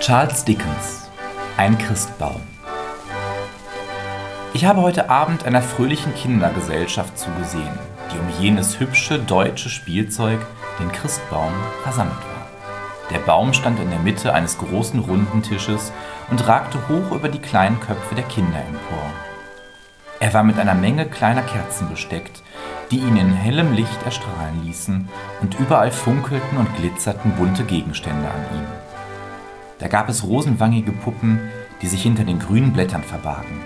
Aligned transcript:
Charles 0.00 0.44
Dickens 0.44 1.10
Ein 1.56 1.76
Christbaum 1.76 2.40
Ich 4.52 4.64
habe 4.64 4.80
heute 4.80 5.10
Abend 5.10 5.44
einer 5.44 5.60
fröhlichen 5.60 6.14
Kindergesellschaft 6.14 7.18
zugesehen, 7.18 7.76
die 8.12 8.18
um 8.18 8.40
jenes 8.40 8.78
hübsche 8.78 9.18
deutsche 9.18 9.68
Spielzeug, 9.68 10.38
den 10.78 10.92
Christbaum, 10.92 11.52
versammelt 11.82 12.16
war. 12.16 13.10
Der 13.10 13.18
Baum 13.18 13.52
stand 13.52 13.80
in 13.80 13.90
der 13.90 13.98
Mitte 13.98 14.32
eines 14.32 14.56
großen 14.58 15.00
runden 15.00 15.42
Tisches 15.42 15.92
und 16.30 16.46
ragte 16.46 16.78
hoch 16.88 17.10
über 17.10 17.28
die 17.28 17.40
kleinen 17.40 17.80
Köpfe 17.80 18.14
der 18.14 18.24
Kinder 18.24 18.60
empor. 18.60 19.10
Er 20.20 20.32
war 20.32 20.44
mit 20.44 20.60
einer 20.60 20.74
Menge 20.74 21.06
kleiner 21.06 21.42
Kerzen 21.42 21.90
besteckt, 21.90 22.42
die 22.92 22.98
ihn 22.98 23.16
in 23.16 23.32
hellem 23.32 23.74
Licht 23.74 24.02
erstrahlen 24.04 24.62
ließen, 24.64 25.08
und 25.40 25.58
überall 25.58 25.90
funkelten 25.90 26.56
und 26.56 26.74
glitzerten 26.76 27.32
bunte 27.32 27.64
Gegenstände 27.64 28.28
an 28.28 28.56
ihm. 28.56 28.87
Da 29.78 29.86
gab 29.86 30.08
es 30.08 30.24
rosenwangige 30.24 30.92
Puppen, 30.92 31.40
die 31.82 31.86
sich 31.86 32.02
hinter 32.02 32.24
den 32.24 32.38
grünen 32.38 32.72
Blättern 32.72 33.02
verbargen. 33.02 33.60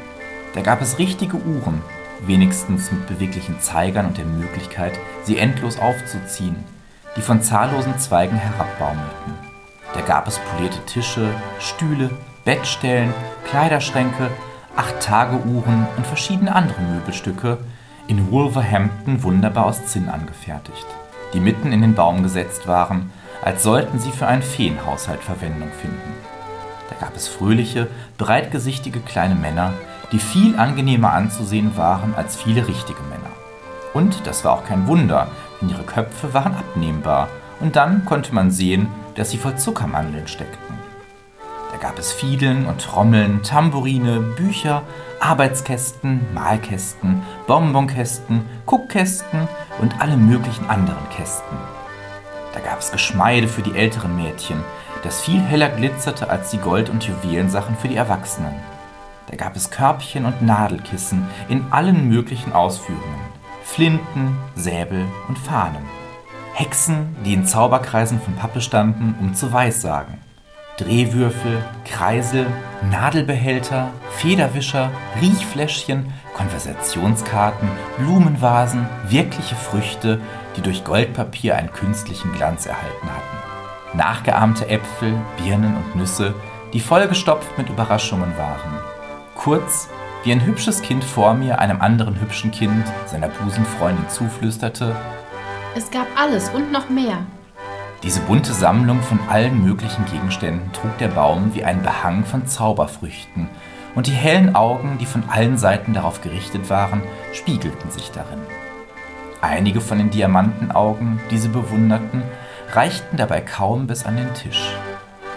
Da 0.54 0.60
gab 0.60 0.82
es 0.82 0.98
richtige 0.98 1.38
Uhren, 1.38 1.80
wenigstens 2.20 2.92
mit 2.92 3.06
beweglichen 3.06 3.58
Zeigern 3.60 4.06
und 4.06 4.18
der 4.18 4.26
Möglichkeit, 4.26 4.92
sie 5.24 5.38
endlos 5.38 5.78
aufzuziehen, 5.78 6.56
die 7.16 7.22
von 7.22 7.40
zahllosen 7.42 7.98
Zweigen 7.98 8.36
herabbaumelten. 8.36 9.52
Da 9.94 10.00
gab 10.02 10.28
es 10.28 10.38
polierte 10.38 10.84
Tische, 10.86 11.28
Stühle, 11.58 12.10
Bettstellen, 12.44 13.12
Kleiderschränke, 13.48 14.30
Acht-Tage-Uhren 14.76 15.86
und 15.96 16.06
verschiedene 16.06 16.54
andere 16.54 16.80
Möbelstücke, 16.82 17.58
in 18.06 18.30
Wolverhampton 18.30 19.22
wunderbar 19.22 19.66
aus 19.66 19.86
Zinn 19.86 20.08
angefertigt, 20.08 20.86
die 21.32 21.40
mitten 21.40 21.72
in 21.72 21.80
den 21.80 21.94
Baum 21.94 22.22
gesetzt 22.22 22.66
waren 22.66 23.10
als 23.42 23.62
sollten 23.62 23.98
sie 23.98 24.10
für 24.10 24.26
einen 24.26 24.42
Feenhaushalt 24.42 25.20
Verwendung 25.20 25.70
finden. 25.80 26.14
Da 26.88 27.06
gab 27.06 27.16
es 27.16 27.28
fröhliche, 27.28 27.88
breitgesichtige 28.16 29.00
kleine 29.00 29.34
Männer, 29.34 29.74
die 30.12 30.18
viel 30.18 30.58
angenehmer 30.58 31.12
anzusehen 31.12 31.76
waren 31.76 32.14
als 32.14 32.36
viele 32.36 32.66
richtige 32.68 33.02
Männer. 33.02 33.30
Und 33.92 34.26
das 34.26 34.44
war 34.44 34.52
auch 34.52 34.64
kein 34.64 34.86
Wunder, 34.86 35.28
denn 35.60 35.68
ihre 35.68 35.82
Köpfe 35.82 36.32
waren 36.32 36.54
abnehmbar 36.54 37.28
und 37.60 37.76
dann 37.76 38.04
konnte 38.04 38.34
man 38.34 38.50
sehen, 38.50 38.88
dass 39.14 39.30
sie 39.30 39.38
voll 39.38 39.56
Zuckermandeln 39.56 40.26
steckten. 40.28 40.78
Da 41.72 41.78
gab 41.78 41.98
es 41.98 42.12
Fiedeln 42.12 42.66
und 42.66 42.82
Trommeln, 42.82 43.42
Tambourine, 43.42 44.20
Bücher, 44.20 44.82
Arbeitskästen, 45.20 46.20
Malkästen, 46.34 47.22
Bonbonkästen, 47.46 48.44
Kuckkästen 48.66 49.48
und 49.80 50.00
alle 50.00 50.16
möglichen 50.16 50.68
anderen 50.68 51.08
Kästen. 51.10 51.56
Da 52.52 52.60
gab 52.60 52.80
es 52.80 52.92
Geschmeide 52.92 53.48
für 53.48 53.62
die 53.62 53.76
älteren 53.76 54.16
Mädchen, 54.16 54.62
das 55.02 55.20
viel 55.20 55.40
heller 55.40 55.68
glitzerte 55.68 56.30
als 56.30 56.50
die 56.50 56.58
Gold- 56.58 56.90
und 56.90 57.04
Juwelensachen 57.04 57.76
für 57.76 57.88
die 57.88 57.96
Erwachsenen. 57.96 58.54
Da 59.28 59.36
gab 59.36 59.56
es 59.56 59.70
Körbchen 59.70 60.26
und 60.26 60.42
Nadelkissen 60.42 61.26
in 61.48 61.64
allen 61.70 62.08
möglichen 62.08 62.52
Ausführungen, 62.52 63.20
Flinten, 63.64 64.36
Säbel 64.54 65.06
und 65.28 65.38
Fahnen. 65.38 65.82
Hexen, 66.54 67.16
die 67.24 67.32
in 67.32 67.46
Zauberkreisen 67.46 68.20
von 68.20 68.34
Pappe 68.34 68.60
standen, 68.60 69.14
um 69.20 69.34
zu 69.34 69.52
Weissagen. 69.52 70.18
Drehwürfel, 70.76 71.64
Kreisel, 71.84 72.46
Nadelbehälter, 72.90 73.88
Federwischer, 74.10 74.90
Riechfläschchen, 75.20 76.12
Konversationskarten, 76.34 77.68
Blumenvasen, 77.98 78.86
wirkliche 79.08 79.54
Früchte 79.54 80.20
die 80.56 80.62
durch 80.62 80.84
Goldpapier 80.84 81.56
einen 81.56 81.72
künstlichen 81.72 82.32
Glanz 82.32 82.66
erhalten 82.66 83.08
hatten. 83.08 83.96
Nachgeahmte 83.96 84.68
Äpfel, 84.68 85.14
Birnen 85.36 85.76
und 85.76 85.96
Nüsse, 85.96 86.34
die 86.72 86.80
vollgestopft 86.80 87.58
mit 87.58 87.68
Überraschungen 87.68 88.36
waren. 88.38 88.78
Kurz, 89.34 89.88
wie 90.24 90.32
ein 90.32 90.44
hübsches 90.44 90.82
Kind 90.82 91.04
vor 91.04 91.34
mir 91.34 91.58
einem 91.58 91.80
anderen 91.80 92.20
hübschen 92.20 92.50
Kind, 92.50 92.84
seiner 93.06 93.28
Busenfreundin 93.28 94.08
zuflüsterte, 94.08 94.94
es 95.74 95.90
gab 95.90 96.06
alles 96.16 96.50
und 96.50 96.70
noch 96.70 96.90
mehr. 96.90 97.18
Diese 98.02 98.20
bunte 98.20 98.52
Sammlung 98.52 99.00
von 99.00 99.18
allen 99.28 99.64
möglichen 99.64 100.04
Gegenständen 100.04 100.70
trug 100.72 100.96
der 100.98 101.08
Baum 101.08 101.54
wie 101.54 101.64
ein 101.64 101.82
Behang 101.82 102.24
von 102.24 102.46
Zauberfrüchten, 102.46 103.48
und 103.94 104.06
die 104.06 104.12
hellen 104.12 104.54
Augen, 104.54 104.98
die 104.98 105.06
von 105.06 105.22
allen 105.28 105.58
Seiten 105.58 105.92
darauf 105.92 106.20
gerichtet 106.20 106.68
waren, 106.70 107.02
spiegelten 107.32 107.90
sich 107.90 108.10
darin. 108.10 108.40
Einige 109.42 109.80
von 109.80 109.98
den 109.98 110.10
Diamantenaugen, 110.10 111.18
die 111.32 111.36
sie 111.36 111.48
bewunderten, 111.48 112.22
reichten 112.70 113.16
dabei 113.16 113.40
kaum 113.40 113.88
bis 113.88 114.06
an 114.06 114.16
den 114.16 114.32
Tisch. 114.34 114.72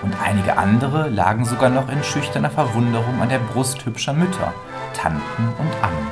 Und 0.04 0.14
einige 0.24 0.58
andere 0.58 1.10
lagen 1.10 1.44
sogar 1.44 1.72
noch 1.72 1.90
in 1.90 2.04
schüchterner 2.04 2.52
Verwunderung 2.52 3.20
an 3.20 3.30
der 3.30 3.40
Brust 3.40 3.84
hübscher 3.84 4.14
Mütter, 4.14 4.54
Tanten 4.94 5.48
und 5.58 5.84
Ammen. 5.84 6.08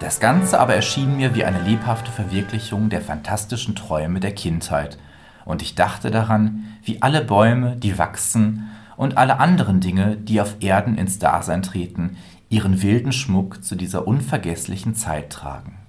Das 0.00 0.20
Ganze 0.20 0.58
aber 0.58 0.74
erschien 0.74 1.18
mir 1.18 1.34
wie 1.34 1.44
eine 1.44 1.60
lebhafte 1.60 2.10
Verwirklichung 2.10 2.88
der 2.88 3.02
fantastischen 3.02 3.76
Träume 3.76 4.18
der 4.20 4.32
Kindheit, 4.32 4.96
und 5.44 5.60
ich 5.60 5.74
dachte 5.74 6.10
daran, 6.10 6.64
wie 6.82 7.02
alle 7.02 7.22
Bäume, 7.22 7.76
die 7.76 7.98
wachsen, 7.98 8.70
und 8.96 9.18
alle 9.18 9.38
anderen 9.38 9.80
Dinge, 9.80 10.16
die 10.16 10.40
auf 10.40 10.56
Erden 10.60 10.96
ins 10.96 11.18
Dasein 11.18 11.62
treten, 11.62 12.16
ihren 12.48 12.80
wilden 12.80 13.12
Schmuck 13.12 13.62
zu 13.62 13.76
dieser 13.76 14.06
unvergesslichen 14.06 14.94
Zeit 14.94 15.28
tragen. 15.28 15.83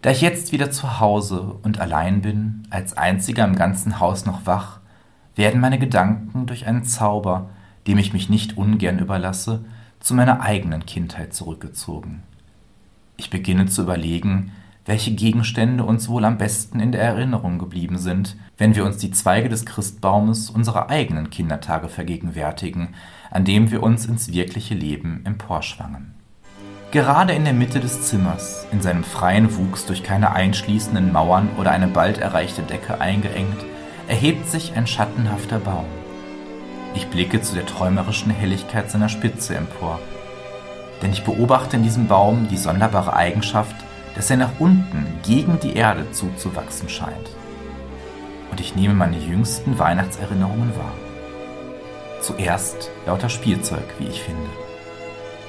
Da 0.00 0.10
ich 0.10 0.20
jetzt 0.20 0.52
wieder 0.52 0.70
zu 0.70 1.00
Hause 1.00 1.40
und 1.62 1.80
allein 1.80 2.22
bin, 2.22 2.62
als 2.70 2.96
einziger 2.96 3.44
im 3.44 3.56
ganzen 3.56 3.98
Haus 3.98 4.26
noch 4.26 4.46
wach, 4.46 4.78
werden 5.34 5.60
meine 5.60 5.78
Gedanken 5.78 6.46
durch 6.46 6.66
einen 6.66 6.84
Zauber, 6.84 7.50
dem 7.86 7.98
ich 7.98 8.12
mich 8.12 8.28
nicht 8.28 8.56
ungern 8.56 9.00
überlasse, 9.00 9.64
zu 9.98 10.14
meiner 10.14 10.40
eigenen 10.40 10.86
Kindheit 10.86 11.34
zurückgezogen. 11.34 12.22
Ich 13.16 13.30
beginne 13.30 13.66
zu 13.66 13.82
überlegen, 13.82 14.52
welche 14.84 15.12
Gegenstände 15.12 15.84
uns 15.84 16.08
wohl 16.08 16.24
am 16.24 16.38
besten 16.38 16.78
in 16.78 16.92
der 16.92 17.02
Erinnerung 17.02 17.58
geblieben 17.58 17.98
sind, 17.98 18.36
wenn 18.56 18.76
wir 18.76 18.84
uns 18.84 18.98
die 18.98 19.10
Zweige 19.10 19.48
des 19.48 19.66
Christbaumes 19.66 20.48
unserer 20.48 20.88
eigenen 20.90 21.30
Kindertage 21.30 21.88
vergegenwärtigen, 21.88 22.94
an 23.30 23.44
dem 23.44 23.70
wir 23.70 23.82
uns 23.82 24.06
ins 24.06 24.32
wirkliche 24.32 24.74
Leben 24.74 25.22
emporschwangen. 25.24 26.17
Gerade 26.90 27.34
in 27.34 27.44
der 27.44 27.52
Mitte 27.52 27.80
des 27.80 28.08
Zimmers, 28.08 28.66
in 28.72 28.80
seinem 28.80 29.04
freien 29.04 29.54
Wuchs 29.58 29.84
durch 29.84 30.02
keine 30.02 30.32
einschließenden 30.32 31.12
Mauern 31.12 31.50
oder 31.58 31.70
eine 31.70 31.86
bald 31.86 32.16
erreichte 32.16 32.62
Decke 32.62 32.98
eingeengt, 32.98 33.62
erhebt 34.06 34.48
sich 34.48 34.72
ein 34.74 34.86
schattenhafter 34.86 35.58
Baum. 35.58 35.84
Ich 36.94 37.08
blicke 37.08 37.42
zu 37.42 37.54
der 37.54 37.66
träumerischen 37.66 38.30
Helligkeit 38.30 38.90
seiner 38.90 39.10
Spitze 39.10 39.54
empor, 39.54 40.00
denn 41.02 41.12
ich 41.12 41.24
beobachte 41.24 41.76
in 41.76 41.82
diesem 41.82 42.08
Baum 42.08 42.48
die 42.48 42.56
sonderbare 42.56 43.12
Eigenschaft, 43.12 43.76
dass 44.14 44.30
er 44.30 44.38
nach 44.38 44.58
unten 44.58 45.06
gegen 45.22 45.60
die 45.60 45.76
Erde 45.76 46.10
zuzuwachsen 46.12 46.88
scheint. 46.88 47.28
Und 48.50 48.60
ich 48.60 48.76
nehme 48.76 48.94
meine 48.94 49.18
jüngsten 49.18 49.78
Weihnachtserinnerungen 49.78 50.74
wahr. 50.74 50.94
Zuerst 52.22 52.90
lauter 53.04 53.28
Spielzeug, 53.28 53.84
wie 53.98 54.06
ich 54.06 54.22
finde. 54.22 54.48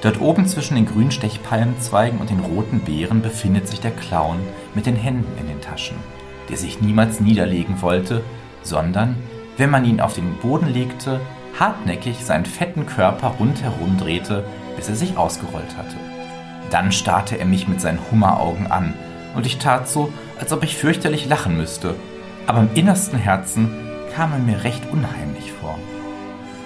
Dort 0.01 0.21
oben 0.21 0.45
zwischen 0.45 0.75
den 0.75 0.85
grünen 0.85 1.11
Stechpalmenzweigen 1.11 2.19
und 2.19 2.29
den 2.29 2.39
roten 2.39 2.79
Beeren 2.79 3.21
befindet 3.21 3.67
sich 3.67 3.81
der 3.81 3.91
Clown 3.91 4.39
mit 4.73 4.85
den 4.85 4.95
Händen 4.95 5.37
in 5.39 5.47
den 5.47 5.59
Taschen, 5.59 5.97
der 6.47 6.57
sich 6.57 6.79
niemals 6.79 7.19
niederlegen 7.19 7.81
wollte, 7.81 8.23
sondern, 8.61 9.17
wenn 9.57 9.69
man 9.69 9.83
ihn 9.83 9.99
auf 9.99 10.13
den 10.13 10.35
Boden 10.37 10.67
legte, 10.67 11.19
hartnäckig 11.59 12.23
seinen 12.23 12.45
fetten 12.45 12.85
Körper 12.85 13.35
rundherum 13.39 13.97
drehte, 13.97 14.45
bis 14.77 14.87
er 14.87 14.95
sich 14.95 15.17
ausgerollt 15.17 15.75
hatte. 15.77 15.97
Dann 16.69 16.93
starrte 16.93 17.37
er 17.37 17.45
mich 17.45 17.67
mit 17.67 17.81
seinen 17.81 17.99
Hummeraugen 18.09 18.67
an, 18.67 18.93
und 19.35 19.45
ich 19.45 19.57
tat 19.57 19.87
so, 19.87 20.11
als 20.39 20.53
ob 20.53 20.63
ich 20.63 20.77
fürchterlich 20.77 21.27
lachen 21.27 21.57
müsste, 21.57 21.95
aber 22.47 22.61
im 22.61 22.69
innersten 22.73 23.19
Herzen 23.19 23.69
kam 24.15 24.31
er 24.31 24.39
mir 24.39 24.63
recht 24.63 24.83
unheimlich 24.91 25.51
vor. 25.51 25.77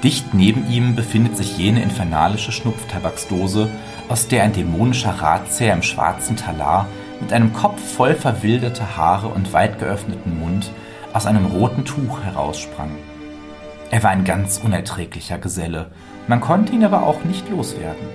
Dicht 0.04 0.34
neben 0.34 0.70
ihm 0.70 0.96
befindet 0.96 1.38
sich 1.38 1.58
jene 1.58 1.82
infernalische 1.82 2.52
Schnupftabaksdose, 2.52 3.70
aus 4.10 4.28
der 4.28 4.44
ein 4.44 4.52
dämonischer 4.52 5.12
Ratsherr 5.12 5.74
im 5.74 5.82
schwarzen 5.82 6.36
Talar 6.36 6.88
mit 7.22 7.32
einem 7.32 7.54
Kopf 7.54 7.82
voll 7.82 8.14
verwilderter 8.14 8.98
Haare 8.98 9.30
und 9.30 9.54
weit 9.54 9.80
geöffneten 9.80 10.38
Mund 10.40 10.72
aus 11.14 11.26
einem 11.26 11.46
roten 11.46 11.86
Tuch 11.86 12.22
heraussprang. 12.22 12.92
Er 13.92 14.04
war 14.04 14.10
ein 14.10 14.26
ganz 14.26 14.60
unerträglicher 14.62 15.38
Geselle, 15.38 15.88
man 16.28 16.42
konnte 16.42 16.74
ihn 16.74 16.84
aber 16.84 17.04
auch 17.04 17.24
nicht 17.24 17.50
loswerden. 17.50 18.08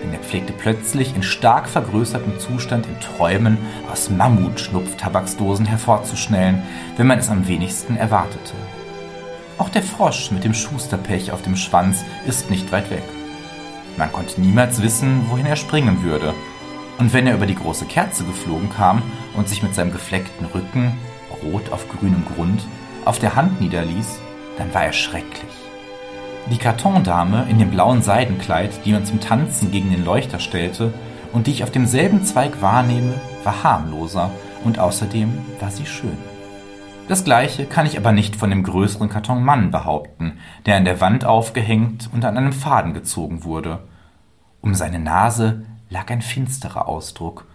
Denn 0.00 0.12
er 0.12 0.20
pflegte 0.20 0.52
plötzlich 0.52 1.16
in 1.16 1.22
stark 1.24 1.66
vergrößertem 1.68 2.38
Zustand 2.38 2.86
in 2.86 3.00
Träumen 3.00 3.58
aus 3.90 4.10
Mammut-Schnupftabaksdosen 4.10 5.66
hervorzuschnellen, 5.66 6.62
wenn 6.96 7.06
man 7.08 7.18
es 7.18 7.30
am 7.30 7.48
wenigsten 7.48 7.96
erwartete. 7.96 8.52
Auch 9.56 9.68
der 9.68 9.82
Frosch 9.82 10.30
mit 10.32 10.42
dem 10.42 10.54
Schusterpech 10.54 11.30
auf 11.30 11.42
dem 11.42 11.56
Schwanz 11.56 12.04
ist 12.26 12.50
nicht 12.50 12.72
weit 12.72 12.90
weg. 12.90 13.04
Man 13.96 14.12
konnte 14.12 14.40
niemals 14.40 14.82
wissen, 14.82 15.26
wohin 15.30 15.46
er 15.46 15.56
springen 15.56 16.02
würde. 16.02 16.34
Und 16.98 17.12
wenn 17.12 17.26
er 17.26 17.34
über 17.34 17.46
die 17.46 17.54
große 17.54 17.84
Kerze 17.86 18.24
geflogen 18.24 18.70
kam 18.70 19.02
und 19.36 19.48
sich 19.48 19.62
mit 19.62 19.74
seinem 19.74 19.92
gefleckten 19.92 20.46
Rücken, 20.46 20.98
rot 21.42 21.70
auf 21.70 21.88
grünem 21.88 22.24
Grund, 22.24 22.62
auf 23.04 23.20
der 23.20 23.36
Hand 23.36 23.60
niederließ, 23.60 24.18
dann 24.58 24.74
war 24.74 24.84
er 24.84 24.92
schrecklich. 24.92 25.52
Die 26.50 26.58
Kartondame 26.58 27.46
in 27.48 27.58
dem 27.58 27.70
blauen 27.70 28.02
Seidenkleid, 28.02 28.84
die 28.84 28.92
man 28.92 29.06
zum 29.06 29.20
Tanzen 29.20 29.70
gegen 29.70 29.90
den 29.90 30.04
Leuchter 30.04 30.40
stellte 30.40 30.92
und 31.32 31.46
die 31.46 31.52
ich 31.52 31.62
auf 31.62 31.70
demselben 31.70 32.24
Zweig 32.24 32.60
wahrnehme, 32.60 33.14
war 33.44 33.62
harmloser 33.62 34.30
und 34.64 34.78
außerdem 34.78 35.38
war 35.60 35.70
sie 35.70 35.86
schön. 35.86 36.33
Das 37.06 37.22
gleiche 37.22 37.66
kann 37.66 37.84
ich 37.84 37.98
aber 37.98 38.12
nicht 38.12 38.34
von 38.34 38.48
dem 38.48 38.62
größeren 38.62 39.10
Kartonmann 39.10 39.70
behaupten, 39.70 40.38
der 40.64 40.76
an 40.76 40.86
der 40.86 41.02
Wand 41.02 41.26
aufgehängt 41.26 42.08
und 42.12 42.24
an 42.24 42.38
einem 42.38 42.54
Faden 42.54 42.94
gezogen 42.94 43.44
wurde. 43.44 43.80
Um 44.62 44.74
seine 44.74 44.98
Nase 44.98 45.66
lag 45.90 46.10
ein 46.10 46.22
finsterer 46.22 46.88
Ausdruck, 46.88 47.46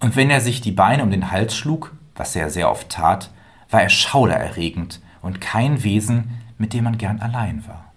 und 0.00 0.16
wenn 0.16 0.28
er 0.28 0.40
sich 0.40 0.60
die 0.60 0.72
Beine 0.72 1.04
um 1.04 1.10
den 1.12 1.30
Hals 1.30 1.56
schlug, 1.56 1.94
was 2.16 2.34
er 2.34 2.50
sehr 2.50 2.68
oft 2.68 2.88
tat, 2.88 3.30
war 3.70 3.80
er 3.80 3.88
schaudererregend 3.88 5.00
und 5.22 5.40
kein 5.40 5.84
Wesen, 5.84 6.42
mit 6.58 6.72
dem 6.72 6.84
man 6.84 6.98
gern 6.98 7.20
allein 7.20 7.66
war. 7.68 7.92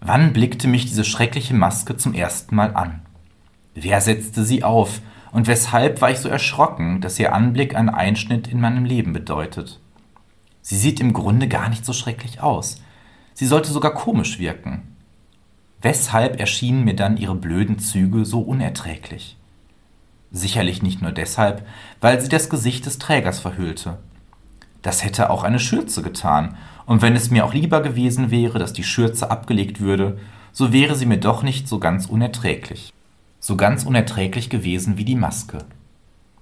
Wann 0.00 0.34
blickte 0.34 0.68
mich 0.68 0.84
diese 0.84 1.04
schreckliche 1.04 1.54
Maske 1.54 1.96
zum 1.96 2.12
ersten 2.12 2.54
Mal 2.54 2.76
an? 2.76 3.00
Wer 3.74 4.02
setzte 4.02 4.44
sie 4.44 4.64
auf, 4.64 5.00
und 5.32 5.46
weshalb 5.46 6.02
war 6.02 6.10
ich 6.10 6.18
so 6.18 6.28
erschrocken, 6.28 7.00
dass 7.00 7.18
ihr 7.18 7.34
Anblick 7.34 7.74
einen 7.74 7.88
Einschnitt 7.88 8.46
in 8.46 8.60
meinem 8.60 8.84
Leben 8.84 9.14
bedeutet? 9.14 9.80
Sie 10.66 10.78
sieht 10.78 10.98
im 10.98 11.12
Grunde 11.12 11.46
gar 11.46 11.68
nicht 11.68 11.84
so 11.84 11.92
schrecklich 11.92 12.40
aus. 12.40 12.76
Sie 13.34 13.44
sollte 13.44 13.70
sogar 13.70 13.92
komisch 13.92 14.38
wirken. 14.38 14.96
Weshalb 15.82 16.40
erschienen 16.40 16.84
mir 16.84 16.96
dann 16.96 17.18
ihre 17.18 17.34
blöden 17.34 17.78
Züge 17.78 18.24
so 18.24 18.40
unerträglich? 18.40 19.36
Sicherlich 20.30 20.82
nicht 20.82 21.02
nur 21.02 21.12
deshalb, 21.12 21.66
weil 22.00 22.18
sie 22.18 22.30
das 22.30 22.48
Gesicht 22.48 22.86
des 22.86 22.98
Trägers 22.98 23.40
verhüllte. 23.40 23.98
Das 24.80 25.04
hätte 25.04 25.28
auch 25.28 25.44
eine 25.44 25.60
Schürze 25.60 26.00
getan, 26.00 26.56
und 26.86 27.02
wenn 27.02 27.14
es 27.14 27.30
mir 27.30 27.44
auch 27.44 27.52
lieber 27.52 27.82
gewesen 27.82 28.30
wäre, 28.30 28.58
dass 28.58 28.72
die 28.72 28.84
Schürze 28.84 29.30
abgelegt 29.30 29.80
würde, 29.80 30.18
so 30.50 30.72
wäre 30.72 30.94
sie 30.94 31.06
mir 31.06 31.18
doch 31.18 31.42
nicht 31.42 31.68
so 31.68 31.78
ganz 31.78 32.06
unerträglich. 32.06 32.90
So 33.38 33.56
ganz 33.56 33.84
unerträglich 33.84 34.48
gewesen 34.48 34.96
wie 34.96 35.04
die 35.04 35.14
Maske. 35.14 35.58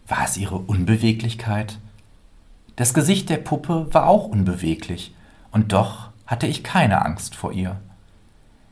War 0.07 0.25
es 0.25 0.37
ihre 0.37 0.59
Unbeweglichkeit? 0.59 1.79
Das 2.77 2.95
Gesicht 2.95 3.29
der 3.29 3.37
Puppe 3.39 3.89
war 3.93 4.07
auch 4.07 4.27
unbeweglich, 4.27 5.15
und 5.51 5.73
doch 5.73 6.11
hatte 6.27 6.47
ich 6.47 6.65
keine 6.65 7.05
Angst 7.05 7.35
vor 7.35 7.53
ihr. 7.53 7.81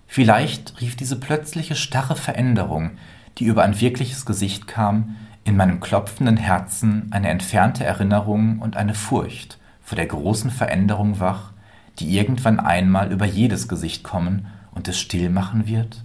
Vielleicht 0.07 0.81
rief 0.81 0.97
diese 0.97 1.21
plötzliche 1.21 1.77
starre 1.77 2.17
Veränderung, 2.17 2.93
die 3.39 3.45
über 3.45 3.63
ein 3.63 3.81
wirkliches 3.81 4.27
Gesicht 4.27 4.67
kam, 4.67 5.17
in 5.45 5.57
meinem 5.57 5.81
klopfenden 5.81 6.37
Herzen 6.37 7.09
eine 7.11 7.29
entfernte 7.29 7.85
Erinnerung 7.85 8.59
und 8.59 8.77
eine 8.77 8.95
Furcht 8.95 9.59
vor 9.83 9.97
der 9.97 10.07
großen 10.07 10.51
Veränderung 10.51 11.21
wach, 11.21 11.53
die 11.99 12.17
irgendwann 12.17 12.61
einmal 12.61 13.13
über 13.13 13.27
jedes 13.27 13.69
Gesicht 13.69 14.03
kommen 14.03 14.47
und 14.73 14.89
es 14.89 14.99
still 14.99 15.31
machen 15.31 15.67
wird? 15.67 16.05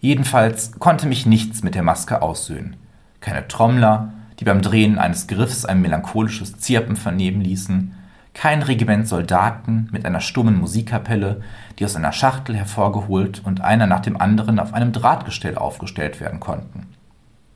Jedenfalls 0.00 0.72
konnte 0.78 1.06
mich 1.06 1.26
nichts 1.26 1.62
mit 1.62 1.74
der 1.74 1.82
Maske 1.82 2.22
aussöhnen. 2.22 2.76
Keine 3.20 3.48
Trommler, 3.48 4.12
die 4.38 4.44
beim 4.44 4.62
Drehen 4.62 4.98
eines 4.98 5.26
Griffs 5.26 5.64
ein 5.64 5.80
melancholisches 5.80 6.58
Zirpen 6.58 6.96
vernehmen 6.96 7.40
ließen, 7.40 7.94
kein 8.34 8.62
Regiment 8.62 9.08
Soldaten 9.08 9.88
mit 9.90 10.06
einer 10.06 10.20
stummen 10.20 10.60
Musikkapelle, 10.60 11.40
die 11.78 11.84
aus 11.84 11.96
einer 11.96 12.12
Schachtel 12.12 12.54
hervorgeholt 12.54 13.42
und 13.44 13.62
einer 13.62 13.88
nach 13.88 14.00
dem 14.00 14.20
anderen 14.20 14.60
auf 14.60 14.74
einem 14.74 14.92
Drahtgestell 14.92 15.58
aufgestellt 15.58 16.20
werden 16.20 16.38
konnten. 16.38 16.86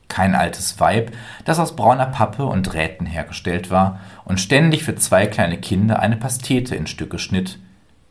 Kein 0.08 0.34
altes 0.34 0.80
Weib, 0.80 1.12
das 1.44 1.60
aus 1.60 1.76
brauner 1.76 2.06
Pappe 2.06 2.44
und 2.44 2.64
Drähten 2.64 3.06
hergestellt 3.06 3.70
war 3.70 4.00
und 4.24 4.40
ständig 4.40 4.82
für 4.82 4.96
zwei 4.96 5.26
kleine 5.26 5.58
Kinder 5.58 6.00
eine 6.00 6.16
Pastete 6.16 6.74
in 6.74 6.88
Stücke 6.88 7.20
schnitt. 7.20 7.60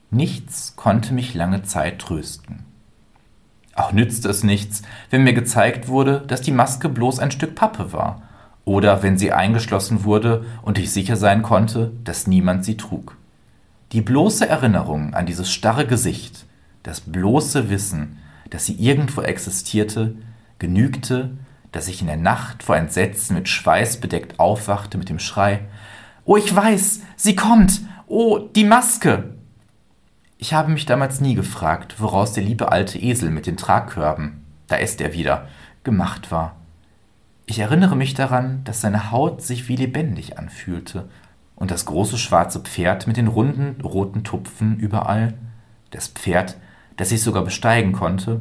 Nichts 0.09 0.75
konnte 0.77 1.13
mich 1.13 1.33
lange 1.33 1.63
Zeit 1.63 1.99
trösten. 1.99 2.65
Auch 3.75 3.91
nützte 3.91 4.29
es 4.29 4.43
nichts, 4.43 4.81
wenn 5.09 5.23
mir 5.23 5.33
gezeigt 5.33 5.89
wurde, 5.89 6.23
dass 6.25 6.41
die 6.41 6.51
Maske 6.51 6.87
bloß 6.87 7.19
ein 7.19 7.31
Stück 7.31 7.55
Pappe 7.55 7.91
war 7.91 8.21
oder 8.65 9.03
wenn 9.03 9.17
sie 9.17 9.31
eingeschlossen 9.31 10.03
wurde 10.03 10.45
und 10.61 10.77
ich 10.77 10.91
sicher 10.91 11.15
sein 11.15 11.41
konnte, 11.41 11.91
dass 12.03 12.27
niemand 12.27 12.63
sie 12.65 12.77
trug. 12.77 13.17
Die 13.91 14.01
bloße 14.01 14.47
Erinnerung 14.47 15.13
an 15.13 15.25
dieses 15.25 15.51
starre 15.51 15.85
Gesicht, 15.85 16.45
das 16.83 17.01
bloße 17.01 17.69
Wissen, 17.69 18.17
dass 18.49 18.65
sie 18.65 18.75
irgendwo 18.75 19.21
existierte, 19.21 20.15
genügte, 20.59 21.31
dass 21.71 21.87
ich 21.87 22.01
in 22.01 22.07
der 22.07 22.17
Nacht 22.17 22.63
vor 22.63 22.77
Entsetzen 22.77 23.35
mit 23.35 23.49
Schweiß 23.49 23.97
bedeckt 23.97 24.39
aufwachte 24.39 24.97
mit 24.97 25.09
dem 25.09 25.19
Schrei 25.19 25.61
Oh, 26.23 26.37
ich 26.37 26.55
weiß, 26.55 27.01
sie 27.15 27.35
kommt. 27.35 27.81
Oh, 28.07 28.37
die 28.37 28.63
Maske. 28.63 29.35
Ich 30.37 30.53
habe 30.53 30.71
mich 30.71 30.85
damals 30.85 31.19
nie 31.19 31.33
gefragt, 31.33 31.95
woraus 31.99 32.33
der 32.33 32.43
liebe 32.43 32.71
alte 32.71 32.99
Esel 32.99 33.31
mit 33.31 33.47
den 33.47 33.57
Tragkörben, 33.57 34.43
da 34.67 34.75
ist 34.75 35.01
er 35.01 35.13
wieder, 35.13 35.47
gemacht 35.83 36.31
war. 36.31 36.55
Ich 37.51 37.59
erinnere 37.59 37.97
mich 37.97 38.13
daran, 38.13 38.61
dass 38.63 38.79
seine 38.79 39.11
Haut 39.11 39.41
sich 39.41 39.67
wie 39.67 39.75
lebendig 39.75 40.39
anfühlte 40.39 41.09
und 41.57 41.69
das 41.69 41.83
große 41.83 42.17
schwarze 42.17 42.61
Pferd 42.61 43.07
mit 43.07 43.17
den 43.17 43.27
runden 43.27 43.81
roten 43.81 44.23
Tupfen 44.23 44.79
überall, 44.79 45.33
das 45.89 46.07
Pferd, 46.07 46.55
das 46.95 47.11
ich 47.11 47.21
sogar 47.21 47.43
besteigen 47.43 47.91
konnte. 47.91 48.39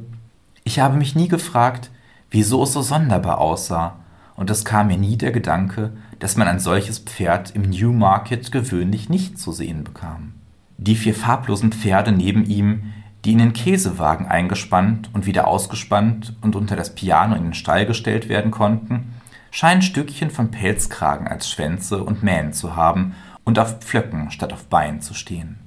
Ich 0.63 0.79
habe 0.79 0.97
mich 0.97 1.17
nie 1.17 1.27
gefragt, 1.27 1.91
wieso 2.31 2.63
es 2.63 2.73
so 2.73 2.83
sonderbar 2.83 3.39
aussah, 3.39 3.97
und 4.37 4.49
es 4.49 4.65
kam 4.65 4.87
mir 4.87 4.97
nie 4.97 5.17
der 5.17 5.33
Gedanke, 5.33 5.91
dass 6.21 6.37
man 6.37 6.47
ein 6.47 6.61
solches 6.61 7.01
Pferd 7.01 7.51
im 7.57 7.63
Newmarket 7.63 8.53
gewöhnlich 8.53 9.09
nicht 9.09 9.41
zu 9.41 9.51
sehen 9.51 9.83
bekam. 9.83 10.35
Die 10.79 10.95
vier 10.95 11.17
farblosen 11.17 11.73
Pferde 11.73 12.13
neben 12.13 12.45
ihm 12.45 12.93
die 13.25 13.33
in 13.33 13.39
den 13.39 13.53
Käsewagen 13.53 14.27
eingespannt 14.27 15.11
und 15.13 15.27
wieder 15.27 15.47
ausgespannt 15.47 16.35
und 16.41 16.57
unter 16.57 16.77
das 16.77 16.95
Piano 16.95 17.35
in 17.35 17.45
den 17.45 17.55
Stall 17.55 17.87
gestellt 17.87 18.29
werden 18.29 18.51
konnten, 18.51 19.15
scheinen 19.51 19.83
Stückchen 19.83 20.31
von 20.31 20.51
Pelzkragen 20.51 21.29
als 21.29 21.51
Schwänze 21.51 22.03
und 22.03 22.23
Mähen 22.23 22.53
zu 22.53 22.77
haben 22.77 23.15
und 23.45 23.59
auf 23.59 23.81
Pflöcken 23.81 24.31
statt 24.31 24.53
auf 24.53 24.67
Beinen 24.67 25.01
zu 25.01 25.15
stehen. 25.15 25.59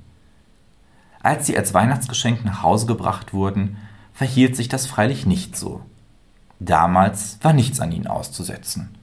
Als 1.22 1.46
sie 1.46 1.58
als 1.58 1.74
Weihnachtsgeschenk 1.74 2.44
nach 2.44 2.64
Hause 2.64 2.86
gebracht 2.86 3.34
wurden, 3.34 3.78
verhielt 4.14 4.56
sich 4.56 4.68
das 4.68 4.86
freilich 4.86 5.26
nicht 5.26 5.56
so. 5.56 5.82
Damals 6.60 7.40
war 7.42 7.54
nichts 7.54 7.80
an 7.80 7.92
ihnen 7.92 8.08
auszusetzen. 8.08 8.96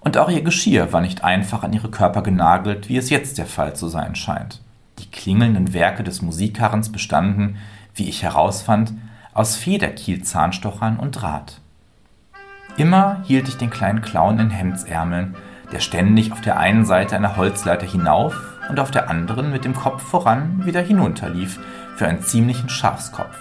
Und 0.00 0.16
auch 0.16 0.30
ihr 0.30 0.42
Geschirr 0.42 0.92
war 0.92 1.00
nicht 1.00 1.24
einfach 1.24 1.62
an 1.62 1.72
ihre 1.72 1.90
Körper 1.90 2.22
genagelt, 2.22 2.88
wie 2.88 2.96
es 2.96 3.10
jetzt 3.10 3.38
der 3.38 3.46
Fall 3.46 3.74
zu 3.74 3.88
sein 3.88 4.14
scheint. 4.14 4.62
Die 4.98 5.10
klingelnden 5.10 5.72
Werke 5.72 6.02
des 6.04 6.22
Musikkarrens 6.22 6.90
bestanden, 6.90 7.56
wie 7.98 8.08
ich 8.08 8.22
herausfand, 8.22 8.92
aus 9.34 9.56
Federkiel-Zahnstochern 9.56 10.98
und 10.98 11.12
Draht. 11.12 11.60
Immer 12.76 13.22
hielt 13.24 13.48
ich 13.48 13.56
den 13.56 13.70
kleinen 13.70 14.02
Clown 14.02 14.38
in 14.38 14.50
Hemdsärmeln, 14.50 15.36
der 15.72 15.80
ständig 15.80 16.32
auf 16.32 16.40
der 16.40 16.58
einen 16.58 16.84
Seite 16.84 17.16
einer 17.16 17.36
Holzleiter 17.36 17.86
hinauf 17.86 18.34
und 18.68 18.80
auf 18.80 18.90
der 18.90 19.10
anderen 19.10 19.50
mit 19.50 19.64
dem 19.64 19.74
Kopf 19.74 20.02
voran 20.02 20.64
wieder 20.64 20.80
hinunterlief 20.80 21.58
für 21.96 22.06
einen 22.06 22.22
ziemlichen 22.22 22.68
Schafskopf. 22.68 23.36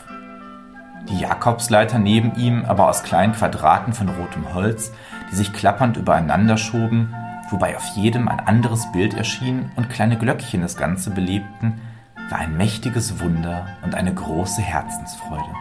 Die 1.10 1.20
Jakobsleiter 1.20 2.00
neben 2.00 2.36
ihm 2.36 2.66
aber 2.66 2.90
aus 2.90 3.04
kleinen 3.04 3.34
Quadraten 3.34 3.94
von 3.94 4.10
rotem 4.10 4.54
Holz, 4.54 4.92
die 5.32 5.36
sich 5.36 5.54
klappernd 5.54 5.96
übereinander 5.96 6.58
schoben, 6.58 7.14
wobei 7.50 7.78
auf 7.78 7.86
jedem 7.96 8.28
ein 8.28 8.42
anderes 8.42 8.92
Bild 8.92 9.14
erschien 9.14 9.72
und 9.76 9.90
kleine 9.90 10.18
Glöckchen 10.18 10.62
das 10.62 10.76
Ganze 10.76 11.12
belebten, 11.12 11.80
war 12.30 12.40
ein 12.40 12.58
mächtiges 12.58 13.20
Wunder 13.20 13.68
und 13.84 13.96
eine 13.96 14.14
große 14.14 14.62
Herzensfreude. 14.62 15.54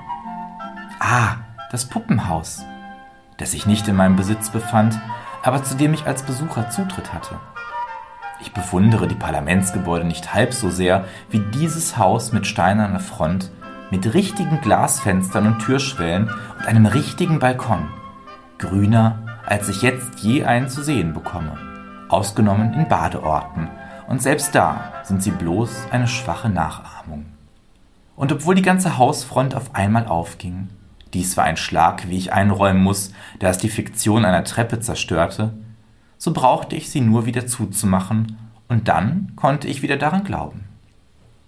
Ah, 0.98 1.36
das 1.70 1.84
Puppenhaus, 1.84 2.64
das 3.38 3.52
sich 3.52 3.66
nicht 3.66 3.86
in 3.88 3.96
meinem 3.96 4.16
Besitz 4.16 4.50
befand, 4.50 4.98
aber 5.42 5.62
zu 5.62 5.76
dem 5.76 5.94
ich 5.94 6.06
als 6.06 6.22
Besucher 6.22 6.70
Zutritt 6.70 7.12
hatte. 7.12 7.38
Ich 8.40 8.52
bewundere 8.52 9.06
die 9.08 9.14
Parlamentsgebäude 9.14 10.04
nicht 10.04 10.34
halb 10.34 10.52
so 10.52 10.70
sehr 10.70 11.04
wie 11.30 11.38
dieses 11.38 11.96
Haus 11.96 12.32
mit 12.32 12.46
steinerner 12.46 13.00
Front, 13.00 13.50
mit 13.90 14.14
richtigen 14.14 14.60
Glasfenstern 14.60 15.46
und 15.46 15.58
Türschwellen 15.60 16.30
und 16.58 16.66
einem 16.66 16.86
richtigen 16.86 17.38
Balkon, 17.38 17.88
grüner, 18.58 19.38
als 19.46 19.68
ich 19.68 19.82
jetzt 19.82 20.18
je 20.18 20.44
einen 20.44 20.68
zu 20.68 20.82
sehen 20.82 21.14
bekomme, 21.14 21.56
ausgenommen 22.08 22.74
in 22.74 22.88
Badeorten, 22.88 23.68
und 24.08 24.22
selbst 24.22 24.54
da 24.54 24.92
sind 25.04 25.22
sie 25.22 25.30
bloß 25.30 25.90
eine 25.90 26.08
schwache 26.08 26.48
Nachahmung. 26.48 27.26
Und 28.16 28.32
obwohl 28.32 28.54
die 28.54 28.62
ganze 28.62 28.98
Hausfront 28.98 29.54
auf 29.54 29.74
einmal 29.74 30.06
aufging, 30.06 30.68
dies 31.12 31.36
war 31.36 31.44
ein 31.44 31.56
Schlag, 31.56 32.08
wie 32.08 32.16
ich 32.16 32.32
einräumen 32.32 32.82
muss, 32.82 33.12
da 33.38 33.48
es 33.48 33.58
die 33.58 33.68
Fiktion 33.68 34.24
einer 34.24 34.44
Treppe 34.44 34.80
zerstörte, 34.80 35.52
so 36.18 36.32
brauchte 36.32 36.76
ich 36.76 36.90
sie 36.90 37.00
nur 37.00 37.26
wieder 37.26 37.46
zuzumachen, 37.46 38.38
und 38.68 38.88
dann 38.88 39.32
konnte 39.36 39.68
ich 39.68 39.82
wieder 39.82 39.96
daran 39.96 40.24
glauben. 40.24 40.64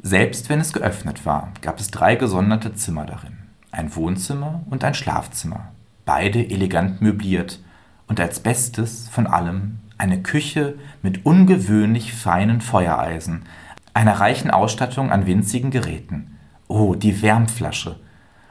Selbst 0.00 0.48
wenn 0.48 0.60
es 0.60 0.72
geöffnet 0.72 1.26
war, 1.26 1.52
gab 1.62 1.80
es 1.80 1.90
drei 1.90 2.14
gesonderte 2.14 2.74
Zimmer 2.74 3.04
darin, 3.06 3.36
ein 3.72 3.94
Wohnzimmer 3.96 4.62
und 4.70 4.84
ein 4.84 4.94
Schlafzimmer, 4.94 5.72
beide 6.04 6.48
elegant 6.48 7.00
möbliert 7.00 7.60
und 8.06 8.20
als 8.20 8.40
Bestes 8.40 9.08
von 9.08 9.26
allem 9.26 9.80
eine 9.98 10.22
Küche 10.22 10.74
mit 11.02 11.26
ungewöhnlich 11.26 12.12
feinen 12.12 12.60
Feuereisen, 12.60 13.42
einer 13.94 14.20
reichen 14.20 14.50
Ausstattung 14.50 15.10
an 15.10 15.26
winzigen 15.26 15.70
Geräten. 15.70 16.38
Oh, 16.68 16.94
die 16.94 17.20
Wärmflasche. 17.20 17.98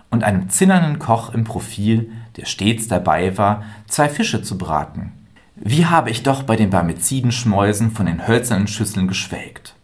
Und 0.10 0.24
einem 0.24 0.50
zinnernen 0.50 1.00
Koch 1.00 1.34
im 1.34 1.44
Profil, 1.44 2.12
der 2.36 2.46
stets 2.46 2.88
dabei 2.88 3.38
war, 3.38 3.64
zwei 3.88 4.10
Fische 4.10 4.42
zu 4.42 4.58
braten. 4.58 5.14
Wie 5.56 5.86
habe 5.86 6.10
ich 6.12 6.24
doch 6.24 6.44
bei 6.44 6.56
den 6.56 6.70
Barmezidenschmäusen 6.70 7.92
von 7.92 8.06
den 8.06 8.28
hölzernen 8.28 8.68
Schüsseln 8.68 9.08
geschwelgt. 9.08 9.76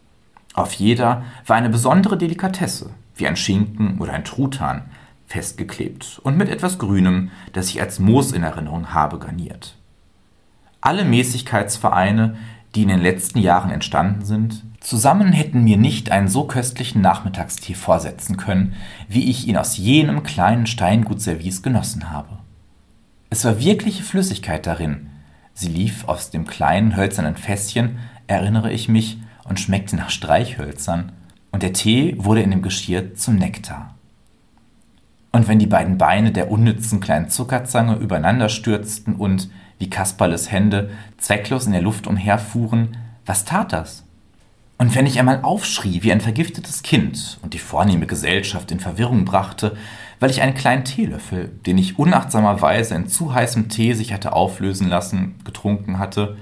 Auf 0.54 0.72
jeder 0.74 1.24
war 1.46 1.56
eine 1.56 1.68
besondere 1.68 2.16
Delikatesse, 2.16 2.90
wie 3.16 3.26
ein 3.26 3.36
Schinken 3.36 3.98
oder 3.98 4.12
ein 4.12 4.24
Truthahn, 4.24 4.82
festgeklebt 5.26 6.20
und 6.22 6.36
mit 6.36 6.48
etwas 6.48 6.78
Grünem, 6.78 7.30
das 7.52 7.70
ich 7.70 7.80
als 7.80 7.98
Moos 7.98 8.32
in 8.32 8.44
Erinnerung 8.44 8.94
habe, 8.94 9.18
garniert. 9.18 9.76
Alle 10.84 11.06
Mäßigkeitsvereine, 11.06 12.36
die 12.74 12.82
in 12.82 12.88
den 12.88 13.00
letzten 13.00 13.38
Jahren 13.38 13.70
entstanden 13.70 14.22
sind, 14.22 14.62
zusammen 14.80 15.32
hätten 15.32 15.64
mir 15.64 15.78
nicht 15.78 16.10
einen 16.10 16.28
so 16.28 16.44
köstlichen 16.44 17.00
Nachmittagstee 17.00 17.72
vorsetzen 17.72 18.36
können, 18.36 18.74
wie 19.08 19.30
ich 19.30 19.48
ihn 19.48 19.56
aus 19.56 19.78
jenem 19.78 20.24
kleinen 20.24 20.66
Steingutservice 20.66 21.62
genossen 21.62 22.10
habe. 22.10 22.38
Es 23.30 23.46
war 23.46 23.60
wirkliche 23.60 24.02
Flüssigkeit 24.02 24.66
darin. 24.66 25.08
Sie 25.54 25.68
lief 25.68 26.06
aus 26.06 26.28
dem 26.28 26.46
kleinen 26.46 26.96
hölzernen 26.96 27.36
Fässchen, 27.36 27.98
erinnere 28.26 28.70
ich 28.70 28.90
mich, 28.90 29.16
und 29.44 29.60
schmeckte 29.60 29.96
nach 29.96 30.10
Streichhölzern, 30.10 31.12
und 31.50 31.62
der 31.62 31.72
Tee 31.72 32.14
wurde 32.18 32.42
in 32.42 32.50
dem 32.50 32.60
Geschirr 32.60 33.14
zum 33.14 33.36
Nektar. 33.36 33.94
Und 35.32 35.48
wenn 35.48 35.58
die 35.58 35.66
beiden 35.66 35.96
Beine 35.96 36.30
der 36.30 36.50
unnützen 36.50 37.00
kleinen 37.00 37.30
Zuckerzange 37.30 37.96
übereinander 37.96 38.50
stürzten 38.50 39.14
und, 39.14 39.48
wie 39.78 39.90
Kasperles 39.90 40.50
Hände, 40.50 40.90
zwecklos 41.18 41.66
in 41.66 41.72
der 41.72 41.82
Luft 41.82 42.06
umherfuhren, 42.06 42.96
was 43.26 43.44
tat 43.44 43.72
das? 43.72 44.04
Und 44.76 44.94
wenn 44.94 45.06
ich 45.06 45.18
einmal 45.18 45.40
aufschrie 45.42 46.02
wie 46.02 46.12
ein 46.12 46.20
vergiftetes 46.20 46.82
Kind 46.82 47.38
und 47.42 47.54
die 47.54 47.58
vornehme 47.58 48.06
Gesellschaft 48.06 48.70
in 48.72 48.80
Verwirrung 48.80 49.24
brachte, 49.24 49.76
weil 50.20 50.30
ich 50.30 50.42
einen 50.42 50.54
kleinen 50.54 50.84
Teelöffel, 50.84 51.48
den 51.66 51.78
ich 51.78 51.98
unachtsamerweise 51.98 52.94
in 52.94 53.08
zu 53.08 53.32
heißem 53.32 53.68
Tee 53.68 53.94
sich 53.94 54.12
hatte 54.12 54.32
auflösen 54.32 54.88
lassen, 54.88 55.36
getrunken 55.44 55.98
hatte, 55.98 56.36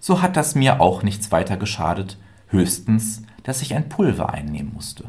so 0.00 0.22
hat 0.22 0.36
das 0.36 0.54
mir 0.54 0.80
auch 0.80 1.02
nichts 1.02 1.30
weiter 1.32 1.56
geschadet, 1.56 2.18
höchstens, 2.48 3.22
dass 3.42 3.62
ich 3.62 3.74
ein 3.74 3.88
Pulver 3.88 4.32
einnehmen 4.32 4.72
musste. 4.74 5.04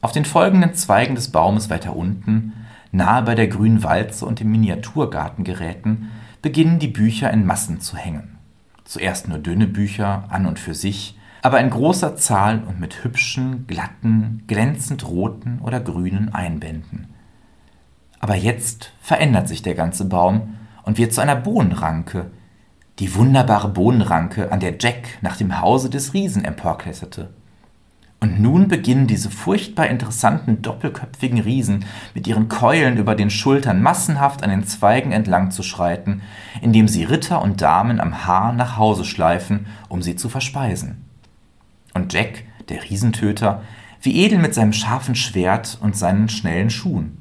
Auf 0.00 0.12
den 0.12 0.24
folgenden 0.24 0.74
Zweigen 0.74 1.16
des 1.16 1.28
Baumes 1.30 1.70
weiter 1.70 1.96
unten, 1.96 2.52
nahe 2.92 3.22
bei 3.22 3.34
der 3.34 3.48
grünen 3.48 3.82
Walze 3.82 4.24
und 4.24 4.40
den 4.40 4.50
Miniaturgartengeräten, 4.50 6.10
beginnen 6.42 6.78
die 6.78 6.88
Bücher 6.88 7.30
in 7.30 7.46
Massen 7.46 7.80
zu 7.80 7.96
hängen. 7.96 8.38
Zuerst 8.84 9.28
nur 9.28 9.38
dünne 9.38 9.66
Bücher 9.66 10.24
an 10.28 10.46
und 10.46 10.58
für 10.58 10.74
sich, 10.74 11.18
aber 11.42 11.60
in 11.60 11.70
großer 11.70 12.16
Zahl 12.16 12.62
und 12.66 12.80
mit 12.80 13.04
hübschen, 13.04 13.66
glatten, 13.66 14.44
glänzend 14.46 15.06
roten 15.06 15.60
oder 15.62 15.80
grünen 15.80 16.34
Einbänden. 16.34 17.08
Aber 18.20 18.34
jetzt 18.34 18.92
verändert 19.00 19.48
sich 19.48 19.62
der 19.62 19.74
ganze 19.74 20.04
Baum 20.04 20.56
und 20.82 20.98
wird 20.98 21.12
zu 21.12 21.20
einer 21.20 21.36
Bohnenranke, 21.36 22.30
die 22.98 23.14
wunderbare 23.14 23.68
Bohnenranke, 23.68 24.50
an 24.50 24.58
der 24.60 24.76
Jack 24.78 25.18
nach 25.20 25.36
dem 25.36 25.60
Hause 25.60 25.88
des 25.90 26.14
Riesen 26.14 26.44
emporkletterte. 26.44 27.32
Und 28.20 28.40
nun 28.40 28.66
beginnen 28.66 29.06
diese 29.06 29.30
furchtbar 29.30 29.86
interessanten 29.86 30.60
doppelköpfigen 30.60 31.38
Riesen 31.38 31.84
mit 32.14 32.26
ihren 32.26 32.48
Keulen 32.48 32.96
über 32.96 33.14
den 33.14 33.30
Schultern 33.30 33.80
massenhaft 33.80 34.42
an 34.42 34.50
den 34.50 34.64
Zweigen 34.64 35.12
entlang 35.12 35.52
zu 35.52 35.62
schreiten, 35.62 36.22
indem 36.60 36.88
sie 36.88 37.04
Ritter 37.04 37.40
und 37.42 37.60
Damen 37.60 38.00
am 38.00 38.26
Haar 38.26 38.52
nach 38.52 38.76
Hause 38.76 39.04
schleifen, 39.04 39.66
um 39.88 40.02
sie 40.02 40.16
zu 40.16 40.28
verspeisen. 40.28 41.04
Und 41.94 42.12
Jack, 42.12 42.42
der 42.68 42.82
Riesentöter, 42.82 43.62
wie 44.02 44.24
edel 44.24 44.38
mit 44.38 44.54
seinem 44.54 44.72
scharfen 44.72 45.14
Schwert 45.14 45.78
und 45.80 45.96
seinen 45.96 46.28
schnellen 46.28 46.70
Schuhen. 46.70 47.18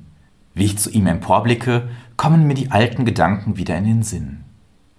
Wie 0.56 0.66
ich 0.66 0.80
zu 0.80 0.89
ihm 0.89 1.06
emporblicke, 1.06 1.89
kommen 2.18 2.48
mir 2.48 2.56
die 2.56 2.72
alten 2.72 3.06
Gedanken 3.06 3.58
wieder 3.58 3.77
in 3.77 3.86
den 3.86 4.04
Sinn. 4.04 4.44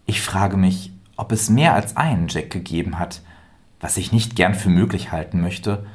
Ich 0.07 0.21
frage 0.21 0.57
mich, 0.57 0.93
ob 1.17 1.33
es 1.33 1.51
mehr 1.51 1.75
als 1.75 1.97
einen 1.97 2.29
Jack 2.29 2.51
gegeben 2.51 2.99
hat, 3.01 3.21
was 3.81 3.97
ich 3.97 4.13
nicht 4.13 4.37
gern 4.37 4.55
für 4.55 4.71
möglich 4.71 5.13
halten 5.13 5.41
möchte, 5.41 5.87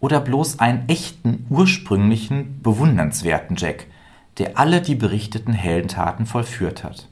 oder 0.00 0.20
bloß 0.20 0.58
einen 0.58 0.88
echten, 0.88 1.46
ursprünglichen, 1.50 2.60
bewundernswerten 2.62 3.56
Jack, 3.56 3.86
der 4.38 4.58
alle 4.58 4.80
die 4.80 4.94
berichteten 4.94 5.52
Heldentaten 5.52 6.26
vollführt 6.26 6.82
hat. 6.82 7.08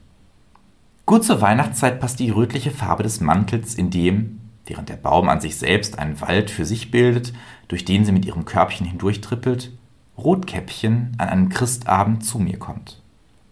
Gut 1.05 1.23
zur 1.23 1.41
Weihnachtszeit 1.41 1.99
passt 1.99 2.19
die 2.19 2.29
rötliche 2.29 2.71
Farbe 2.71 3.03
des 3.03 3.21
Mantels, 3.21 3.75
in 3.75 3.89
dem, 3.89 4.41
während 4.65 4.89
der 4.89 4.95
Baum 4.95 5.29
an 5.29 5.41
sich 5.41 5.57
selbst 5.57 5.97
einen 5.97 6.19
Wald 6.21 6.51
für 6.51 6.65
sich 6.65 6.91
bildet, 6.91 7.33
durch 7.67 7.85
den 7.85 8.05
sie 8.05 8.11
mit 8.11 8.25
ihrem 8.25 8.45
Körbchen 8.45 8.85
hindurchtrippelt, 8.85 9.71
Rotkäppchen 10.17 11.15
an 11.17 11.29
einem 11.29 11.49
Christabend 11.49 12.25
zu 12.25 12.39
mir 12.39 12.59
kommt. 12.59 13.01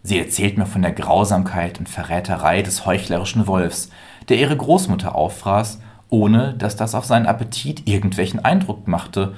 Sie 0.02 0.18
erzählt 0.18 0.58
mir 0.58 0.66
von 0.66 0.82
der 0.82 0.92
Grausamkeit 0.92 1.78
und 1.78 1.88
Verräterei 1.88 2.62
des 2.62 2.86
heuchlerischen 2.86 3.46
Wolfs, 3.46 3.90
der 4.28 4.38
ihre 4.38 4.56
Großmutter 4.56 5.14
auffraß 5.14 5.80
ohne 6.10 6.54
dass 6.54 6.76
das 6.76 6.94
auf 6.94 7.04
seinen 7.04 7.26
Appetit 7.26 7.88
irgendwelchen 7.88 8.44
Eindruck 8.44 8.88
machte, 8.88 9.34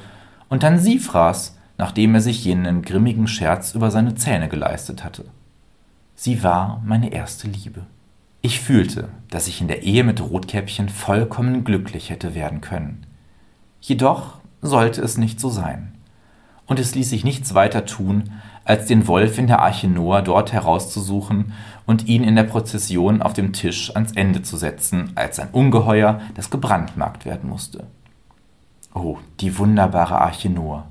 und 0.49 0.65
dann 0.65 0.79
sie 0.79 0.99
fraß, 0.99 1.57
nachdem 1.79 2.15
er 2.15 2.21
sich 2.21 2.45
jenen 2.45 2.83
grimmigen 2.83 3.27
Scherz 3.27 3.75
über 3.75 3.91
seine 3.91 4.15
Zähne 4.15 4.49
geleistet 4.49 5.05
hatte. 5.05 5.25
Sie 6.15 6.43
war 6.43 6.83
meine 6.85 7.13
erste 7.13 7.49
Liebe. 7.49 7.87
Ich 8.43 8.61
fühlte, 8.61 9.09
dass 9.31 9.49
ich 9.49 9.61
in 9.61 9.69
der 9.69 9.83
Ehe 9.83 10.05
mit 10.05 10.21
Rotkäppchen 10.21 10.89
vollkommen 10.89 11.65
glücklich 11.65 12.11
hätte 12.11 12.35
werden 12.35 12.61
können. 12.61 13.07
Jedoch 13.81 14.41
sollte 14.61 15.01
es 15.03 15.19
nicht 15.19 15.41
so 15.41 15.49
sein. 15.49 15.95
Und 16.67 16.79
es 16.79 16.95
ließ 16.95 17.09
sich 17.11 17.25
nichts 17.25 17.55
weiter 17.55 17.87
tun, 17.87 18.33
als 18.65 18.87
den 18.87 19.09
Wolf 19.09 19.39
in 19.39 19.47
der 19.47 19.61
Arche 19.61 19.89
Noah 19.89 20.23
dort 20.23 20.53
herauszusuchen 20.53 21.53
und 21.91 22.07
ihn 22.07 22.23
in 22.23 22.37
der 22.37 22.45
Prozession 22.45 23.21
auf 23.21 23.33
dem 23.33 23.53
Tisch 23.53 23.91
ans 23.97 24.13
Ende 24.13 24.43
zu 24.43 24.57
setzen, 24.57 25.11
als 25.17 25.41
ein 25.41 25.49
Ungeheuer, 25.51 26.21
das 26.37 26.49
gebrandmarkt 26.49 27.25
werden 27.25 27.51
musste. 27.51 27.83
Oh, 28.95 29.19
die 29.41 29.59
wunderbare 29.59 30.21
Arche 30.21 30.51
Noah. 30.51 30.87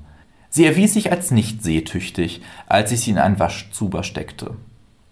Sie 0.50 0.66
erwies 0.66 0.92
sich 0.92 1.10
als 1.10 1.30
nicht 1.30 1.62
seetüchtig, 1.62 2.42
als 2.66 2.92
ich 2.92 3.00
sie 3.00 3.12
in 3.12 3.18
einen 3.18 3.38
Waschzuber 3.38 4.02
steckte. 4.02 4.56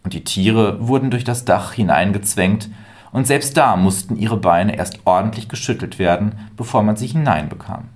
Und 0.05 0.13
die 0.13 0.25
Tiere 0.25 0.87
wurden 0.87 1.11
durch 1.11 1.25
das 1.25 1.47
Dach 1.47 1.73
hineingezwängt, 1.73 2.69
und 3.11 3.27
selbst 3.27 3.57
da 3.57 3.75
mussten 3.75 4.19
ihre 4.19 4.37
Beine 4.37 4.77
erst 4.77 5.01
ordentlich 5.07 5.49
geschüttelt 5.49 5.99
werden, 5.99 6.35
bevor 6.55 6.83
man 6.83 6.97
sie 6.97 7.07
hineinbekam. 7.07 7.89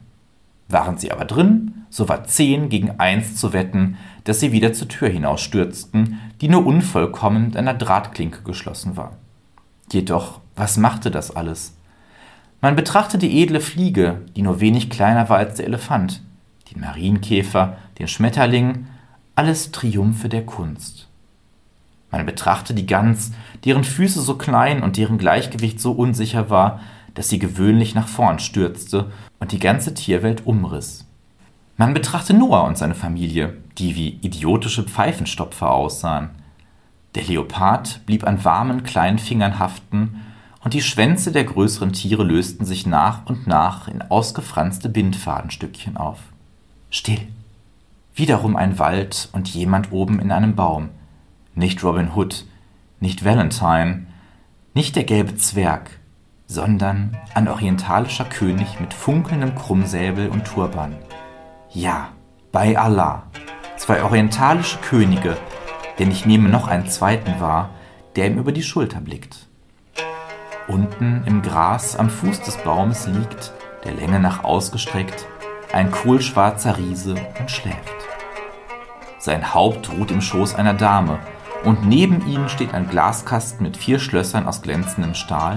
Waren 0.67 0.97
sie 0.97 1.13
aber 1.13 1.27
drin, 1.27 1.82
so 1.93 2.09
war 2.09 2.25
zehn 2.25 2.71
gegen 2.71 2.99
eins 2.99 3.37
zu 3.37 3.53
wetten, 3.53 3.99
dass 4.25 4.41
sie 4.41 4.51
wieder 4.51 4.73
zur 4.73 4.89
Tür 4.89 5.11
hinausstürzten, 5.11 6.19
die 6.41 6.49
nur 6.49 6.65
unvollkommen 6.65 7.49
mit 7.49 7.57
einer 7.57 7.75
Drahtklinke 7.75 8.43
geschlossen 8.45 8.97
war. 8.97 9.19
Jedoch, 9.93 10.41
was 10.57 10.79
machte 10.79 11.11
das 11.11 11.37
alles? 11.37 11.77
Man 12.63 12.77
betrachtete 12.77 13.29
die 13.29 13.43
edle 13.43 13.61
Fliege, 13.61 14.23
die 14.35 14.41
nur 14.41 14.61
wenig 14.61 14.89
kleiner 14.89 15.29
war 15.29 15.37
als 15.37 15.57
der 15.57 15.67
Elefant, 15.67 16.23
den 16.73 16.81
Marienkäfer, 16.81 17.77
den 17.99 18.09
Schmetterling, 18.09 18.87
alles 19.35 19.71
Triumphe 19.71 20.31
der 20.31 20.47
Kunst. 20.47 21.09
Man 22.11 22.25
betrachtete 22.25 22.73
die 22.73 22.87
Gans, 22.87 23.33
deren 23.67 23.85
Füße 23.85 24.23
so 24.23 24.39
klein 24.39 24.83
und 24.83 24.97
deren 24.97 25.19
Gleichgewicht 25.19 25.79
so 25.79 25.93
unsicher 25.93 26.49
war, 26.49 26.81
dass 27.13 27.29
sie 27.29 27.39
gewöhnlich 27.39 27.95
nach 27.95 28.09
vorn 28.09 28.39
stürzte 28.39 29.13
und 29.41 29.53
die 29.53 29.59
ganze 29.59 29.93
Tierwelt 29.93 30.47
umriss. 30.47 31.05
Man 31.83 31.95
betrachte 31.95 32.33
Noah 32.33 32.63
und 32.63 32.79
seine 32.79 32.95
Familie, 32.95 33.57
die 33.77 33.97
wie 33.97 34.11
idiotische 34.23 34.85
Pfeifenstopfer 34.85 35.73
aussahen. 35.73 36.31
Der 37.17 37.25
Leopard 37.25 38.07
blieb 38.07 38.25
an 38.25 38.45
warmen 38.45 38.85
kleinen 38.85 39.19
Fingern 39.19 39.59
haften, 39.59 40.21
und 40.63 40.75
die 40.75 40.81
Schwänze 40.81 41.33
der 41.33 41.43
größeren 41.43 41.93
Tiere 41.93 42.23
lösten 42.23 42.65
sich 42.65 42.87
nach 42.87 43.27
und 43.27 43.49
nach 43.49 43.89
in 43.89 44.01
ausgefranste 44.01 44.91
Bindfadenstückchen 44.91 45.97
auf. 45.97 46.21
Still. 46.89 47.27
Wiederum 48.15 48.55
ein 48.55 48.79
Wald 48.79 49.29
und 49.33 49.49
jemand 49.49 49.91
oben 49.91 50.21
in 50.21 50.31
einem 50.31 50.55
Baum. 50.55 50.91
Nicht 51.57 51.83
Robin 51.83 52.15
Hood, 52.15 52.45
nicht 53.01 53.25
Valentine, 53.25 54.07
nicht 54.73 54.95
der 54.95 55.03
gelbe 55.03 55.35
Zwerg, 55.35 55.99
sondern 56.47 57.17
ein 57.35 57.49
orientalischer 57.49 58.27
König 58.27 58.79
mit 58.79 58.95
funkelndem 58.95 59.57
Krummsäbel 59.57 60.29
und 60.29 60.45
Turban. 60.45 60.95
Ja, 61.75 62.11
bei 62.53 62.79
Allah. 62.79 63.23
Zwei 63.79 64.03
orientalische 64.03 64.77
Könige, 64.81 65.39
denn 65.99 66.11
ich 66.11 66.27
nehme 66.27 66.51
noch 66.51 66.69
einen 66.69 66.87
zweiten 66.87 67.41
wahr, 67.41 67.71
der 68.15 68.27
ihm 68.27 68.37
über 68.37 68.53
die 68.53 68.63
Schulter 68.63 69.01
blickt. 69.01 69.49
Unten 70.69 71.23
im 71.25 71.41
Gras 71.41 71.97
am 71.97 72.11
Fuß 72.11 72.43
des 72.43 72.59
Baumes 72.59 73.07
liegt, 73.07 73.55
der 73.85 73.95
Länge 73.95 74.21
nach 74.21 74.45
ausgestreckt, 74.45 75.27
ein 75.73 75.91
kohlschwarzer 75.91 76.77
Riese 76.77 77.15
und 77.41 77.51
schläft. 77.51 77.79
Sein 79.19 79.55
Haupt 79.55 79.91
ruht 79.93 80.11
im 80.11 80.21
Schoß 80.21 80.55
einer 80.55 80.75
Dame, 80.75 81.21
und 81.65 81.87
neben 81.87 82.27
ihnen 82.27 82.51
steht 82.51 82.75
ein 82.75 82.87
Glaskasten 82.87 83.65
mit 83.65 83.79
vier 83.79 83.99
Schlössern 83.99 84.47
aus 84.47 84.61
glänzendem 84.61 85.15
Stahl, 85.15 85.57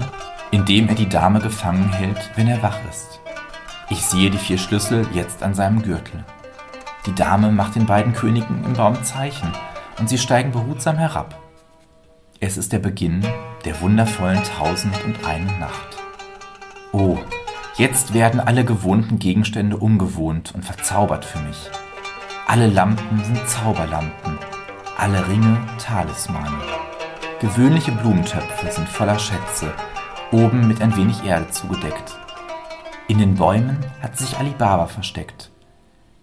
in 0.50 0.64
dem 0.64 0.88
er 0.88 0.94
die 0.94 1.10
Dame 1.10 1.40
gefangen 1.40 1.92
hält, 1.92 2.30
wenn 2.36 2.48
er 2.48 2.62
wach 2.62 2.78
ist. 2.88 3.20
Ich 3.88 4.04
sehe 4.04 4.30
die 4.30 4.38
vier 4.38 4.58
Schlüssel 4.58 5.06
jetzt 5.12 5.44
an 5.44 5.54
seinem 5.54 5.82
Gürtel. 5.82 6.24
Die 7.06 7.14
Dame 7.14 7.52
macht 7.52 7.76
den 7.76 7.86
beiden 7.86 8.14
Königen 8.14 8.64
im 8.64 8.72
Baum 8.72 9.00
Zeichen 9.04 9.52
und 10.00 10.08
sie 10.08 10.18
steigen 10.18 10.50
behutsam 10.50 10.96
herab. 10.96 11.40
Es 12.40 12.56
ist 12.56 12.72
der 12.72 12.80
Beginn 12.80 13.24
der 13.64 13.80
wundervollen 13.80 14.42
Tausend 14.58 14.92
und 15.04 15.24
eine 15.24 15.46
Nacht. 15.58 15.96
Oh, 16.92 17.18
jetzt 17.76 18.12
werden 18.12 18.40
alle 18.40 18.64
gewohnten 18.64 19.20
Gegenstände 19.20 19.76
ungewohnt 19.76 20.52
und 20.54 20.64
verzaubert 20.64 21.24
für 21.24 21.38
mich. 21.38 21.70
Alle 22.48 22.66
Lampen 22.66 23.22
sind 23.22 23.48
Zauberlampen, 23.48 24.38
alle 24.98 25.28
Ringe 25.28 25.60
Talismane. 25.78 26.58
Gewöhnliche 27.40 27.92
Blumentöpfe 27.92 28.70
sind 28.70 28.88
voller 28.88 29.18
Schätze, 29.18 29.72
oben 30.32 30.66
mit 30.66 30.82
ein 30.82 30.96
wenig 30.96 31.24
Erde 31.24 31.48
zugedeckt. 31.50 32.18
In 33.08 33.18
den 33.18 33.36
Bäumen 33.36 33.78
hat 34.02 34.18
sich 34.18 34.36
Alibaba 34.36 34.86
versteckt. 34.86 35.52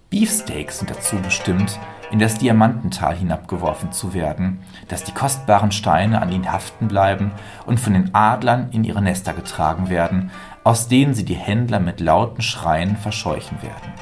Beefsteaks 0.10 0.80
sind 0.80 0.90
dazu 0.90 1.16
bestimmt, 1.16 1.80
in 2.12 2.20
das 2.20 2.38
Diamantental 2.38 3.16
hinabgeworfen 3.16 3.94
zu 3.94 4.14
werden, 4.14 4.60
dass 4.90 5.06
die 5.06 5.14
kostbaren 5.14 5.72
Steine 5.72 6.22
an 6.22 6.30
ihnen 6.32 6.52
haften 6.52 6.90
bleiben 6.90 7.32
und 7.66 7.80
von 7.80 7.94
den 7.94 8.14
Adlern 8.14 8.68
in 8.72 8.84
ihre 8.84 9.02
Nester 9.02 9.34
getragen 9.34 9.90
werden, 9.90 10.30
aus 10.66 10.90
denen 10.90 11.14
sie 11.14 11.24
die 11.24 11.36
Händler 11.36 11.80
mit 11.80 12.02
lauten 12.02 12.42
Schreien 12.42 12.98
verscheuchen 12.98 13.62
werden. 13.62 13.94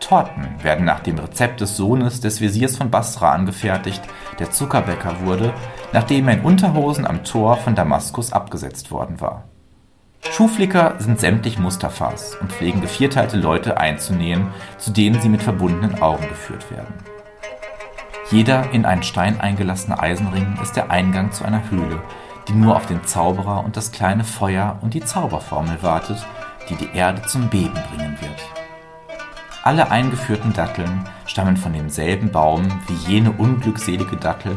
Torten 0.00 0.46
werden 0.62 0.86
nach 0.86 1.00
dem 1.00 1.18
Rezept 1.18 1.60
des 1.60 1.76
Sohnes 1.76 2.20
des 2.20 2.40
Wesirs 2.40 2.78
von 2.78 2.90
Basra 2.90 3.32
angefertigt, 3.32 4.02
der 4.38 4.50
Zuckerbäcker 4.50 5.20
wurde, 5.26 5.52
nachdem 5.92 6.28
er 6.28 6.34
in 6.34 6.44
Unterhosen 6.44 7.06
am 7.06 7.24
Tor 7.24 7.58
von 7.58 7.74
Damaskus 7.74 8.32
abgesetzt 8.32 8.90
worden 8.90 9.20
war. 9.20 9.51
Schuhflicker 10.30 10.94
sind 10.98 11.20
sämtlich 11.20 11.58
Mustafas 11.58 12.36
und 12.40 12.52
pflegen 12.52 12.80
gevierteilte 12.80 13.36
Leute 13.36 13.78
einzunähen, 13.78 14.48
zu 14.78 14.90
denen 14.90 15.20
sie 15.20 15.28
mit 15.28 15.42
verbundenen 15.42 16.00
Augen 16.00 16.28
geführt 16.28 16.70
werden. 16.70 16.94
Jeder 18.30 18.70
in 18.70 18.86
einen 18.86 19.02
Stein 19.02 19.40
eingelassener 19.40 20.02
Eisenring 20.02 20.56
ist 20.62 20.74
der 20.74 20.90
Eingang 20.90 21.32
zu 21.32 21.44
einer 21.44 21.70
Höhle, 21.70 22.00
die 22.48 22.54
nur 22.54 22.76
auf 22.76 22.86
den 22.86 23.04
Zauberer 23.04 23.64
und 23.64 23.76
das 23.76 23.92
kleine 23.92 24.24
Feuer 24.24 24.78
und 24.80 24.94
die 24.94 25.04
Zauberformel 25.04 25.82
wartet, 25.82 26.24
die 26.68 26.76
die 26.76 26.88
Erde 26.94 27.22
zum 27.22 27.48
Beben 27.50 27.78
bringen 27.90 28.16
wird. 28.20 28.40
Alle 29.64 29.90
eingeführten 29.90 30.52
Datteln 30.52 31.04
stammen 31.26 31.56
von 31.56 31.72
demselben 31.72 32.32
Baum 32.32 32.66
wie 32.88 33.10
jene 33.10 33.32
unglückselige 33.32 34.16
Dattel, 34.16 34.56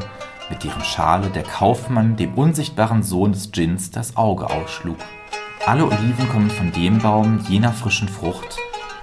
mit 0.50 0.64
deren 0.64 0.84
Schale 0.84 1.30
der 1.30 1.44
Kaufmann 1.44 2.16
dem 2.16 2.36
unsichtbaren 2.36 3.04
Sohn 3.04 3.34
des 3.34 3.52
Djinns 3.52 3.92
das 3.92 4.16
Auge 4.16 4.50
ausschlug. 4.50 4.98
Alle 5.68 5.86
Oliven 5.86 6.30
kommen 6.30 6.52
von 6.52 6.72
dem 6.72 7.00
Baum 7.00 7.40
jener 7.50 7.74
frischen 7.74 8.08
Frucht, 8.08 8.60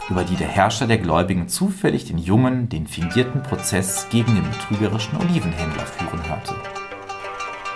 über 0.09 0.23
die 0.23 0.37
der 0.37 0.47
Herrscher 0.47 0.87
der 0.87 0.99
Gläubigen 0.99 1.49
zufällig 1.49 2.05
den 2.05 2.19
jungen, 2.19 2.69
den 2.69 2.87
fingierten 2.87 3.43
Prozess 3.43 4.07
gegen 4.11 4.37
den 4.37 4.49
betrügerischen 4.49 5.19
Olivenhändler 5.19 5.85
führen 5.85 6.25
hörte. 6.29 6.55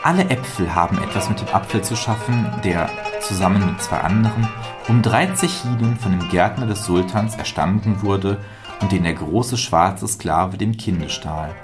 Alle 0.04 0.30
Äpfel 0.30 0.72
haben 0.72 0.98
etwas 0.98 1.28
mit 1.28 1.40
dem 1.40 1.48
Apfel 1.48 1.82
zu 1.82 1.96
schaffen, 1.96 2.48
der, 2.62 2.88
zusammen 3.20 3.66
mit 3.66 3.82
zwei 3.82 3.98
anderen, 3.98 4.48
um 4.86 5.02
drei 5.02 5.26
Zechinen 5.32 5.96
von 5.96 6.12
dem 6.16 6.28
Gärtner 6.28 6.68
des 6.68 6.84
Sultans 6.84 7.34
erstanden 7.34 8.02
wurde 8.02 8.38
und 8.80 8.92
den 8.92 9.02
der 9.02 9.14
große 9.14 9.56
schwarze 9.56 10.06
Sklave 10.06 10.58
dem 10.58 10.76
Kinde 10.76 11.08
stahl. 11.08 11.56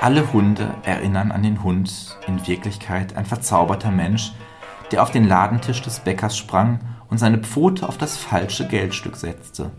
Alle 0.00 0.32
Hunde 0.32 0.72
erinnern 0.84 1.32
an 1.32 1.42
den 1.42 1.62
Hund, 1.62 2.16
in 2.26 2.46
Wirklichkeit 2.46 3.14
ein 3.14 3.26
verzauberter 3.26 3.90
Mensch, 3.90 4.32
der 4.92 5.02
auf 5.02 5.10
den 5.10 5.26
Ladentisch 5.26 5.82
des 5.82 6.00
Bäckers 6.00 6.36
sprang 6.36 6.80
und 7.08 7.18
seine 7.18 7.38
Pfote 7.38 7.88
auf 7.88 7.98
das 7.98 8.16
falsche 8.16 8.68
Geldstück 8.68 9.16
setzte. 9.16 9.70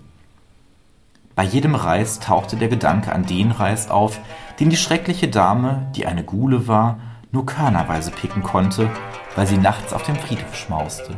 Bei 1.35 1.43
jedem 1.43 1.73
Reis 1.73 2.19
tauchte 2.19 2.57
der 2.57 2.67
Gedanke 2.67 3.11
an 3.11 3.25
den 3.25 3.51
Reis 3.51 3.89
auf, 3.89 4.19
den 4.59 4.69
die 4.69 4.77
schreckliche 4.77 5.27
Dame, 5.27 5.87
die 5.95 6.05
eine 6.05 6.23
Gule 6.23 6.67
war, 6.67 6.99
nur 7.31 7.45
körnerweise 7.45 8.11
picken 8.11 8.43
konnte, 8.43 8.89
weil 9.35 9.47
sie 9.47 9.57
nachts 9.57 9.93
auf 9.93 10.03
dem 10.03 10.15
Friedhof 10.15 10.55
schmauste. 10.55 11.15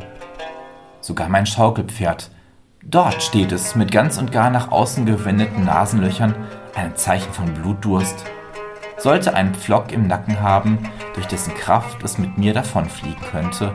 Sogar 1.01 1.27
mein 1.27 1.45
Schaukelpferd, 1.45 2.31
dort 2.81 3.21
steht 3.21 3.51
es 3.51 3.75
mit 3.75 3.91
ganz 3.91 4.17
und 4.17 4.31
gar 4.31 4.49
nach 4.49 4.71
außen 4.71 5.05
gewendeten 5.05 5.65
Nasenlöchern, 5.65 6.33
ein 6.75 6.95
Zeichen 6.95 7.33
von 7.33 7.53
Blutdurst, 7.53 8.25
sollte 8.97 9.33
einen 9.33 9.53
Pflock 9.55 9.91
im 9.91 10.07
Nacken 10.07 10.41
haben, 10.41 10.79
durch 11.13 11.27
dessen 11.27 11.53
Kraft 11.53 12.03
es 12.03 12.17
mit 12.17 12.37
mir 12.37 12.53
davonfliegen 12.53 13.21
könnte, 13.31 13.73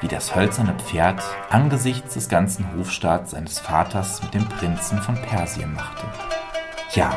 wie 0.00 0.08
das 0.08 0.34
hölzerne 0.34 0.74
Pferd 0.74 1.22
angesichts 1.50 2.14
des 2.14 2.28
ganzen 2.28 2.66
Hofstaats 2.76 3.32
seines 3.32 3.58
Vaters 3.58 4.22
mit 4.22 4.34
dem 4.34 4.48
Prinzen 4.48 4.98
von 4.98 5.14
Persien 5.16 5.74
machte. 5.74 6.06
Ja, 6.94 7.16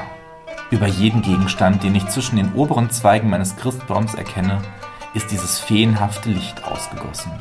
über 0.70 0.88
jeden 0.88 1.22
Gegenstand, 1.22 1.84
den 1.84 1.96
ich 1.96 2.08
zwischen 2.08 2.36
den 2.36 2.54
oberen 2.54 2.90
Zweigen 2.90 3.30
meines 3.30 3.56
Christbaums 3.56 4.16
erkenne, 4.16 4.62
ist 5.14 5.32
dieses 5.32 5.60
feenhafte 5.60 6.30
Licht 6.30 6.64
ausgegossen. 6.66 7.32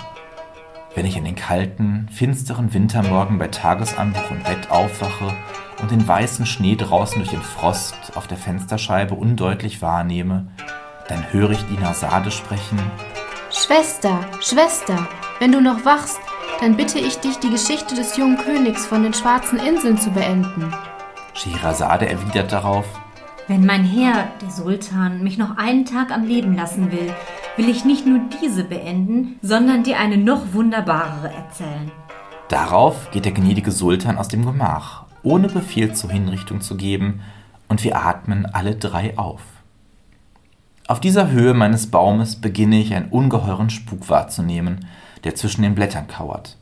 Wenn 0.94 1.06
ich 1.06 1.16
in 1.16 1.24
den 1.24 1.34
kalten, 1.36 2.08
finsteren 2.10 2.72
Wintermorgen 2.72 3.38
bei 3.38 3.48
Tagesanbruch 3.48 4.30
im 4.30 4.42
Bett 4.42 4.70
aufwache 4.70 5.32
und 5.80 5.90
den 5.90 6.06
weißen 6.06 6.46
Schnee 6.46 6.76
draußen 6.76 7.18
durch 7.18 7.30
den 7.30 7.42
Frost 7.42 7.94
auf 8.14 8.26
der 8.26 8.38
Fensterscheibe 8.38 9.14
undeutlich 9.14 9.82
wahrnehme, 9.82 10.46
dann 11.08 11.32
höre 11.32 11.50
ich 11.50 11.64
die 11.66 11.78
Nasade 11.80 12.30
sprechen. 12.30 12.78
Schwester, 13.50 14.20
Schwester, 14.40 15.06
wenn 15.38 15.52
du 15.52 15.60
noch 15.60 15.84
wachst, 15.84 16.18
dann 16.60 16.76
bitte 16.76 16.98
ich 16.98 17.18
dich, 17.18 17.38
die 17.38 17.50
Geschichte 17.50 17.94
des 17.94 18.16
jungen 18.16 18.38
Königs 18.38 18.86
von 18.86 19.02
den 19.02 19.14
schwarzen 19.14 19.58
Inseln 19.58 19.98
zu 19.98 20.10
beenden. 20.10 20.74
Scheherazade 21.34 22.08
erwidert 22.08 22.52
darauf. 22.52 22.86
Wenn 23.46 23.64
mein 23.64 23.84
Herr, 23.84 24.28
der 24.42 24.50
Sultan, 24.50 25.22
mich 25.22 25.38
noch 25.38 25.56
einen 25.56 25.84
Tag 25.84 26.10
am 26.10 26.24
Leben 26.24 26.56
lassen 26.56 26.90
will, 26.90 27.12
will 27.56 27.68
ich 27.68 27.84
nicht 27.84 28.06
nur 28.06 28.20
diese 28.42 28.64
beenden, 28.64 29.38
sondern 29.42 29.84
dir 29.84 29.98
eine 29.98 30.16
noch 30.16 30.52
wunderbarere 30.52 31.32
erzählen. 31.32 31.92
Darauf 32.48 33.10
geht 33.10 33.24
der 33.24 33.32
gnädige 33.32 33.70
Sultan 33.70 34.18
aus 34.18 34.28
dem 34.28 34.44
Gemach 34.44 35.05
ohne 35.22 35.48
Befehl 35.48 35.92
zur 35.94 36.10
Hinrichtung 36.10 36.60
zu 36.60 36.76
geben, 36.76 37.20
und 37.68 37.82
wir 37.82 37.96
atmen 37.96 38.46
alle 38.46 38.76
drei 38.76 39.16
auf. 39.18 39.42
Auf 40.88 41.00
dieser 41.00 41.30
Höhe 41.30 41.52
meines 41.52 41.88
Baumes 41.88 42.36
beginne 42.36 42.78
ich 42.78 42.94
einen 42.94 43.08
ungeheuren 43.08 43.70
Spuk 43.70 44.08
wahrzunehmen, 44.08 44.86
der 45.24 45.34
zwischen 45.34 45.62
den 45.62 45.74
Blättern 45.74 46.06
kauert. 46.06 46.56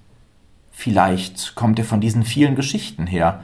Vielleicht 0.73 1.55
kommt 1.55 1.79
er 1.79 1.85
von 1.85 2.01
diesen 2.01 2.25
vielen 2.25 2.55
Geschichten 2.57 3.07
her, 3.07 3.41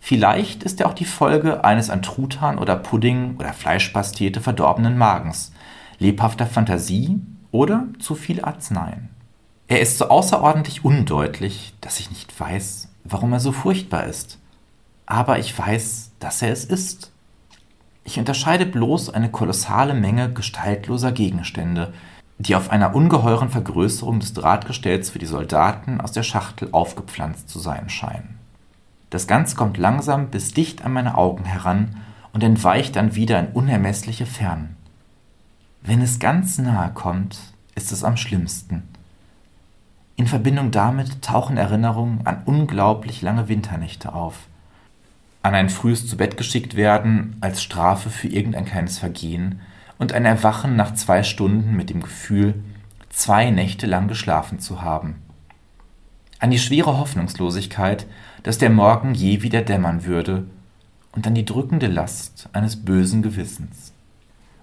vielleicht 0.00 0.62
ist 0.62 0.80
er 0.80 0.88
auch 0.88 0.94
die 0.94 1.04
Folge 1.04 1.62
eines 1.64 1.90
an 1.90 2.02
Truthahn 2.02 2.58
oder 2.58 2.76
Pudding 2.76 3.36
oder 3.38 3.52
Fleischpastete 3.52 4.40
verdorbenen 4.40 4.96
Magens, 4.96 5.52
lebhafter 5.98 6.46
Fantasie 6.46 7.20
oder 7.50 7.86
zu 7.98 8.14
viel 8.14 8.42
Arzneien. 8.42 9.10
Er 9.68 9.80
ist 9.80 9.98
so 9.98 10.08
außerordentlich 10.08 10.84
undeutlich, 10.84 11.74
dass 11.80 12.00
ich 12.00 12.10
nicht 12.10 12.38
weiß, 12.38 12.88
warum 13.04 13.32
er 13.32 13.40
so 13.40 13.52
furchtbar 13.52 14.04
ist 14.04 14.38
aber 15.06 15.38
ich 15.38 15.56
weiß, 15.56 16.12
dass 16.18 16.42
er 16.42 16.52
es 16.52 16.64
ist. 16.64 17.12
Ich 18.04 18.18
unterscheide 18.18 18.66
bloß 18.66 19.10
eine 19.10 19.30
kolossale 19.30 19.94
Menge 19.94 20.32
gestaltloser 20.32 21.12
Gegenstände, 21.12 21.92
die 22.38 22.56
auf 22.56 22.70
einer 22.70 22.94
ungeheuren 22.94 23.50
Vergrößerung 23.50 24.20
des 24.20 24.32
Drahtgestells 24.34 25.10
für 25.10 25.18
die 25.18 25.26
Soldaten 25.26 26.00
aus 26.00 26.12
der 26.12 26.22
Schachtel 26.22 26.68
aufgepflanzt 26.72 27.48
zu 27.48 27.58
sein 27.58 27.88
scheinen. 27.88 28.38
Das 29.10 29.26
Ganze 29.26 29.56
kommt 29.56 29.78
langsam 29.78 30.28
bis 30.28 30.52
dicht 30.52 30.84
an 30.84 30.92
meine 30.92 31.16
Augen 31.16 31.44
heran 31.44 31.96
und 32.32 32.42
entweicht 32.42 32.96
dann 32.96 33.14
wieder 33.14 33.38
in 33.38 33.48
unermessliche 33.48 34.26
Fernen. 34.26 34.76
Wenn 35.82 36.02
es 36.02 36.18
ganz 36.18 36.58
nahe 36.58 36.90
kommt, 36.92 37.38
ist 37.74 37.92
es 37.92 38.02
am 38.02 38.16
schlimmsten. 38.16 38.82
In 40.16 40.26
Verbindung 40.26 40.70
damit 40.70 41.22
tauchen 41.22 41.56
Erinnerungen 41.56 42.26
an 42.26 42.42
unglaublich 42.44 43.22
lange 43.22 43.48
Winternächte 43.48 44.14
auf– 44.14 44.34
an 45.44 45.54
ein 45.54 45.68
frühes 45.68 46.06
zu 46.06 46.16
Bett 46.16 46.38
geschickt 46.38 46.74
werden 46.74 47.36
als 47.42 47.62
Strafe 47.62 48.08
für 48.08 48.28
irgendein 48.28 48.64
kleines 48.64 48.98
Vergehen 48.98 49.60
und 49.98 50.14
ein 50.14 50.24
Erwachen 50.24 50.74
nach 50.74 50.94
zwei 50.94 51.22
Stunden 51.22 51.76
mit 51.76 51.90
dem 51.90 52.00
Gefühl, 52.00 52.54
zwei 53.10 53.50
Nächte 53.50 53.86
lang 53.86 54.08
geschlafen 54.08 54.58
zu 54.58 54.80
haben. 54.80 55.16
An 56.38 56.50
die 56.50 56.58
schwere 56.58 56.96
Hoffnungslosigkeit, 56.96 58.06
dass 58.42 58.56
der 58.56 58.70
Morgen 58.70 59.12
je 59.12 59.42
wieder 59.42 59.60
dämmern 59.60 60.06
würde, 60.06 60.46
und 61.12 61.26
an 61.26 61.34
die 61.34 61.44
drückende 61.44 61.88
Last 61.88 62.48
eines 62.54 62.82
bösen 62.82 63.22
Gewissens. 63.22 63.92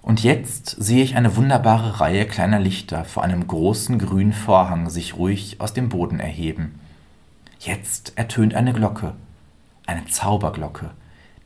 Und 0.02 0.24
jetzt 0.24 0.68
sehe 0.68 1.04
ich 1.04 1.14
eine 1.14 1.36
wunderbare 1.36 2.00
Reihe 2.00 2.26
kleiner 2.26 2.58
Lichter 2.58 3.04
vor 3.04 3.22
einem 3.22 3.46
großen 3.46 4.00
grünen 4.00 4.32
Vorhang 4.32 4.90
sich 4.90 5.16
ruhig 5.16 5.60
aus 5.60 5.74
dem 5.74 5.88
Boden 5.88 6.18
erheben. 6.18 6.74
Jetzt 7.60 8.18
ertönt 8.18 8.54
eine 8.54 8.72
Glocke, 8.72 9.14
eine 9.86 10.06
Zauberglocke, 10.06 10.90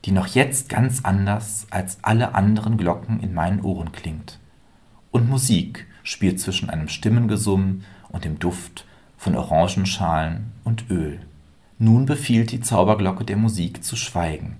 die 0.05 0.11
noch 0.11 0.27
jetzt 0.27 0.69
ganz 0.69 1.03
anders 1.03 1.67
als 1.69 1.97
alle 2.03 2.35
anderen 2.35 2.77
Glocken 2.77 3.19
in 3.19 3.33
meinen 3.33 3.61
Ohren 3.61 3.91
klingt. 3.91 4.39
Und 5.11 5.29
Musik 5.29 5.87
spielt 6.03 6.39
zwischen 6.39 6.69
einem 6.69 6.87
Stimmengesumm 6.87 7.83
und 8.09 8.23
dem 8.23 8.39
Duft 8.39 8.85
von 9.17 9.35
Orangenschalen 9.35 10.51
und 10.63 10.89
Öl. 10.89 11.19
Nun 11.79 12.05
befiehlt 12.05 12.51
die 12.51 12.61
Zauberglocke 12.61 13.25
der 13.25 13.37
Musik 13.37 13.83
zu 13.83 13.95
schweigen. 13.95 14.57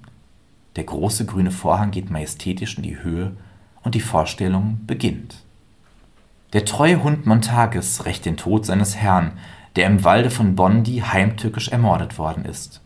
Der 0.75 0.83
große 0.83 1.25
grüne 1.25 1.51
Vorhang 1.51 1.91
geht 1.91 2.11
majestätisch 2.11 2.77
in 2.77 2.83
die 2.83 3.01
Höhe 3.01 3.35
und 3.81 3.95
die 3.95 4.01
Vorstellung 4.01 4.81
beginnt. 4.85 5.43
Der 6.53 6.65
treue 6.65 7.03
Hund 7.03 7.25
Montages 7.25 8.05
rächt 8.05 8.25
den 8.25 8.37
Tod 8.37 8.65
seines 8.65 8.95
Herrn, 8.95 9.33
der 9.75 9.87
im 9.87 10.03
Walde 10.03 10.29
von 10.29 10.55
Bondi 10.55 10.99
heimtückisch 10.99 11.69
ermordet 11.69 12.17
worden 12.17 12.45
ist. 12.45 12.81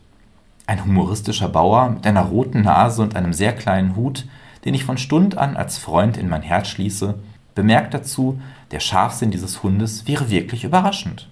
Ein 0.66 0.84
humoristischer 0.84 1.48
Bauer 1.48 1.90
mit 1.90 2.06
einer 2.06 2.22
roten 2.22 2.62
Nase 2.62 3.02
und 3.02 3.16
einem 3.16 3.32
sehr 3.32 3.54
kleinen 3.54 3.96
Hut, 3.96 4.26
den 4.64 4.74
ich 4.74 4.84
von 4.84 4.98
Stund 4.98 5.36
an 5.36 5.56
als 5.56 5.78
Freund 5.78 6.16
in 6.16 6.28
mein 6.28 6.42
Herz 6.42 6.68
schließe, 6.68 7.14
bemerkt 7.54 7.94
dazu, 7.94 8.40
der 8.70 8.80
Scharfsinn 8.80 9.30
dieses 9.30 9.62
Hundes 9.62 10.06
wäre 10.06 10.30
wirklich 10.30 10.64
überraschend. 10.64 11.28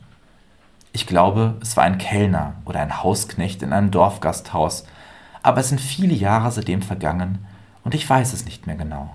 Ich 0.93 1.07
glaube, 1.07 1.55
es 1.63 1.77
war 1.77 1.85
ein 1.85 1.99
Kellner 1.99 2.55
oder 2.65 2.81
ein 2.81 3.03
Hausknecht 3.03 3.63
in 3.63 3.73
einem 3.73 3.91
Dorfgasthaus, 3.91 4.85
aber 5.43 5.61
es 5.61 5.69
sind 5.69 5.81
viele 5.81 6.15
Jahre 6.15 6.51
seitdem 6.51 6.83
vergangen 6.83 7.39
und 7.85 7.95
ich 7.95 8.09
weiß 8.09 8.33
es 8.33 8.45
nicht 8.45 8.67
mehr 8.67 8.77
genau. 8.77 9.11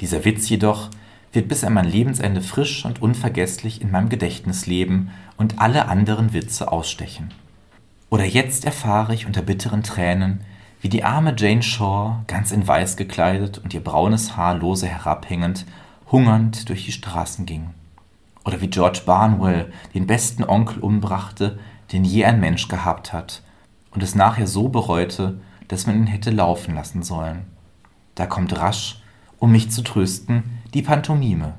Dieser 0.00 0.24
Witz 0.24 0.48
jedoch 0.48 0.90
wird 1.32 1.48
bis 1.48 1.64
an 1.64 1.72
mein 1.72 1.86
Lebensende 1.86 2.42
frisch 2.42 2.84
und 2.84 3.00
unvergesslich 3.00 3.80
in 3.80 3.90
meinem 3.90 4.08
Gedächtnis 4.08 4.66
leben 4.66 5.10
und 5.36 5.60
alle 5.60 5.88
anderen 5.88 6.32
Witze 6.32 6.70
ausstechen. 6.70 7.32
Oder 8.12 8.26
jetzt 8.26 8.66
erfahre 8.66 9.14
ich 9.14 9.24
unter 9.24 9.40
bitteren 9.40 9.82
Tränen, 9.82 10.42
wie 10.82 10.90
die 10.90 11.02
arme 11.02 11.34
Jane 11.34 11.62
Shaw, 11.62 12.16
ganz 12.26 12.52
in 12.52 12.68
weiß 12.68 12.98
gekleidet 12.98 13.56
und 13.56 13.72
ihr 13.72 13.82
braunes 13.82 14.36
Haar 14.36 14.54
lose 14.54 14.86
herabhängend, 14.86 15.64
hungernd 16.10 16.68
durch 16.68 16.84
die 16.84 16.92
Straßen 16.92 17.46
ging. 17.46 17.70
Oder 18.44 18.60
wie 18.60 18.68
George 18.68 19.00
Barnwell 19.06 19.72
den 19.94 20.06
besten 20.06 20.44
Onkel 20.44 20.80
umbrachte, 20.80 21.58
den 21.90 22.04
je 22.04 22.26
ein 22.26 22.38
Mensch 22.38 22.68
gehabt 22.68 23.14
hat, 23.14 23.42
und 23.92 24.02
es 24.02 24.14
nachher 24.14 24.46
so 24.46 24.68
bereute, 24.68 25.40
dass 25.68 25.86
man 25.86 25.96
ihn 25.96 26.06
hätte 26.06 26.30
laufen 26.30 26.74
lassen 26.74 27.02
sollen. 27.02 27.46
Da 28.14 28.26
kommt 28.26 28.58
rasch, 28.58 29.00
um 29.38 29.52
mich 29.52 29.70
zu 29.70 29.80
trösten, 29.80 30.60
die 30.74 30.82
Pantomime. 30.82 31.54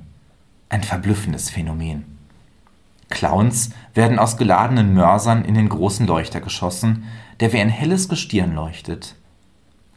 Ein 0.70 0.84
verblüffendes 0.84 1.50
Phänomen. 1.50 2.13
Clowns 3.14 3.70
werden 3.94 4.18
aus 4.18 4.38
geladenen 4.38 4.94
Mörsern 4.94 5.46
in 5.46 5.54
den 5.54 5.70
großen 5.70 6.08
Leuchter 6.08 6.42
geschossen, 6.42 7.04
der 7.40 7.54
wie 7.54 7.60
ein 7.60 7.70
helles 7.70 8.10
Gestirn 8.10 8.56
leuchtet. 8.56 9.16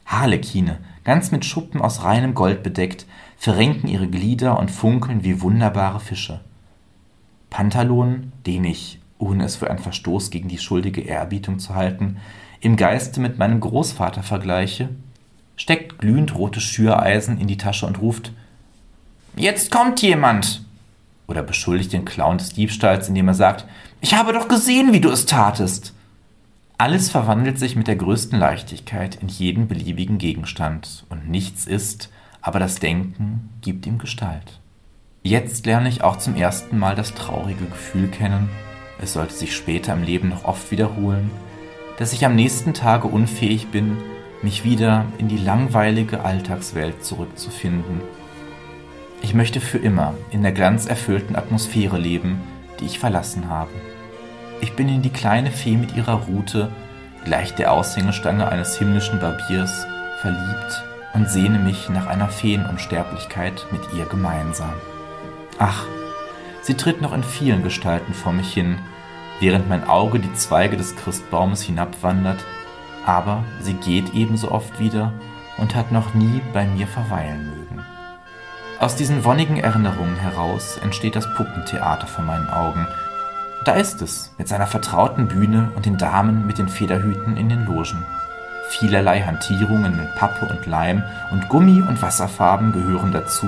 Harlekine, 0.04 0.78
ganz 1.02 1.32
mit 1.32 1.44
Schuppen 1.44 1.80
aus 1.80 2.04
reinem 2.04 2.34
Gold 2.34 2.62
bedeckt, 2.62 3.06
verrenken 3.38 3.88
ihre 3.88 4.06
Glieder 4.06 4.58
und 4.58 4.70
funkeln 4.70 5.24
wie 5.24 5.40
wunderbare 5.40 5.98
Fische. 5.98 6.40
Pantalon, 7.48 8.32
den 8.44 8.64
ich, 8.64 9.00
ohne 9.18 9.44
es 9.44 9.56
für 9.56 9.70
einen 9.70 9.78
Verstoß 9.78 10.30
gegen 10.30 10.48
die 10.48 10.58
schuldige 10.58 11.00
Ehrerbietung 11.00 11.58
zu 11.58 11.74
halten, 11.74 12.18
im 12.60 12.76
Geiste 12.76 13.20
mit 13.20 13.38
meinem 13.38 13.60
Großvater 13.60 14.22
vergleiche, 14.22 14.90
steckt 15.56 15.98
glühend 15.98 16.34
rote 16.34 16.60
Schüreisen 16.60 17.40
in 17.40 17.46
die 17.46 17.56
Tasche 17.56 17.86
und 17.86 18.00
ruft 18.00 18.32
Jetzt 19.36 19.70
kommt 19.70 20.02
jemand 20.02 20.65
oder 21.26 21.42
beschuldigt 21.42 21.92
den 21.92 22.04
Clown 22.04 22.38
des 22.38 22.50
Diebstahls, 22.50 23.08
indem 23.08 23.28
er 23.28 23.34
sagt 23.34 23.66
Ich 24.00 24.14
habe 24.14 24.32
doch 24.32 24.48
gesehen, 24.48 24.92
wie 24.92 25.00
du 25.00 25.10
es 25.10 25.26
tatest. 25.26 25.94
Alles 26.78 27.10
verwandelt 27.10 27.58
sich 27.58 27.74
mit 27.74 27.88
der 27.88 27.96
größten 27.96 28.38
Leichtigkeit 28.38 29.16
in 29.16 29.28
jeden 29.28 29.66
beliebigen 29.66 30.18
Gegenstand, 30.18 31.06
und 31.08 31.28
nichts 31.28 31.66
ist, 31.66 32.10
aber 32.42 32.58
das 32.58 32.76
Denken 32.76 33.48
gibt 33.62 33.86
ihm 33.86 33.98
Gestalt. 33.98 34.60
Jetzt 35.22 35.66
lerne 35.66 35.88
ich 35.88 36.04
auch 36.04 36.16
zum 36.16 36.36
ersten 36.36 36.78
Mal 36.78 36.94
das 36.94 37.14
traurige 37.14 37.64
Gefühl 37.64 38.08
kennen, 38.08 38.48
es 39.00 39.12
sollte 39.12 39.34
sich 39.34 39.54
später 39.54 39.92
im 39.92 40.02
Leben 40.02 40.28
noch 40.28 40.44
oft 40.44 40.70
wiederholen, 40.70 41.30
dass 41.98 42.12
ich 42.12 42.24
am 42.24 42.34
nächsten 42.34 42.74
Tage 42.74 43.08
unfähig 43.08 43.68
bin, 43.68 43.96
mich 44.42 44.64
wieder 44.64 45.06
in 45.18 45.28
die 45.28 45.38
langweilige 45.38 46.24
Alltagswelt 46.24 47.04
zurückzufinden. 47.04 48.00
Ich 49.26 49.34
möchte 49.34 49.60
für 49.60 49.78
immer 49.78 50.14
in 50.30 50.42
der 50.44 50.52
glanzerfüllten 50.52 51.34
Atmosphäre 51.34 51.98
leben, 51.98 52.40
die 52.78 52.84
ich 52.84 53.00
verlassen 53.00 53.50
habe. 53.50 53.72
Ich 54.60 54.74
bin 54.74 54.88
in 54.88 55.02
die 55.02 55.10
kleine 55.10 55.50
Fee 55.50 55.76
mit 55.76 55.96
ihrer 55.96 56.26
Rute, 56.28 56.70
gleich 57.24 57.52
der 57.52 57.72
Aushängestange 57.72 58.46
eines 58.48 58.78
himmlischen 58.78 59.18
Barbiers, 59.18 59.84
verliebt 60.20 60.84
und 61.12 61.28
sehne 61.28 61.58
mich 61.58 61.88
nach 61.88 62.06
einer 62.06 62.28
Feenunsterblichkeit 62.28 63.66
mit 63.72 63.80
ihr 63.98 64.04
gemeinsam. 64.04 64.74
Ach, 65.58 65.84
sie 66.62 66.74
tritt 66.74 67.02
noch 67.02 67.12
in 67.12 67.24
vielen 67.24 67.64
Gestalten 67.64 68.14
vor 68.14 68.32
mich 68.32 68.54
hin, 68.54 68.78
während 69.40 69.68
mein 69.68 69.88
Auge 69.88 70.20
die 70.20 70.34
Zweige 70.34 70.76
des 70.76 70.94
Christbaumes 70.94 71.62
hinabwandert, 71.62 72.44
aber 73.04 73.42
sie 73.60 73.74
geht 73.74 74.14
ebenso 74.14 74.52
oft 74.52 74.78
wieder 74.78 75.12
und 75.58 75.74
hat 75.74 75.90
noch 75.90 76.14
nie 76.14 76.40
bei 76.52 76.64
mir 76.64 76.86
verweilen 76.86 77.46
mögen. 77.46 77.55
Aus 78.78 78.94
diesen 78.94 79.24
wonnigen 79.24 79.56
Erinnerungen 79.56 80.16
heraus 80.16 80.78
entsteht 80.82 81.16
das 81.16 81.32
Puppentheater 81.32 82.06
vor 82.06 82.24
meinen 82.24 82.48
Augen. 82.50 82.86
Da 83.64 83.72
ist 83.72 84.02
es, 84.02 84.34
mit 84.36 84.48
seiner 84.48 84.66
vertrauten 84.66 85.28
Bühne 85.28 85.70
und 85.74 85.86
den 85.86 85.96
Damen 85.96 86.46
mit 86.46 86.58
den 86.58 86.68
Federhüten 86.68 87.38
in 87.38 87.48
den 87.48 87.64
Logen. 87.64 88.04
Vielerlei 88.68 89.22
Hantierungen 89.22 89.96
mit 89.96 90.14
Pappe 90.16 90.44
und 90.44 90.66
Leim 90.66 91.02
und 91.32 91.48
Gummi 91.48 91.80
und 91.80 92.02
Wasserfarben 92.02 92.72
gehören 92.72 93.12
dazu 93.12 93.46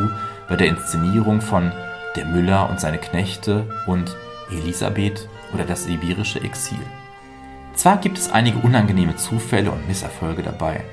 bei 0.48 0.56
der 0.56 0.68
Inszenierung 0.68 1.42
von 1.42 1.72
Der 2.16 2.24
Müller 2.24 2.70
und 2.70 2.80
seine 2.80 2.98
Knechte 2.98 3.64
und 3.86 4.16
Elisabeth 4.50 5.28
oder 5.52 5.64
das 5.64 5.84
sibirische 5.84 6.40
Exil. 6.40 6.80
Zwar 7.74 7.98
gibt 7.98 8.16
es 8.16 8.32
einige 8.32 8.58
unangenehme 8.60 9.16
Zufälle 9.16 9.70
und 9.70 9.86
Misserfolge 9.86 10.42
dabei. 10.42 10.84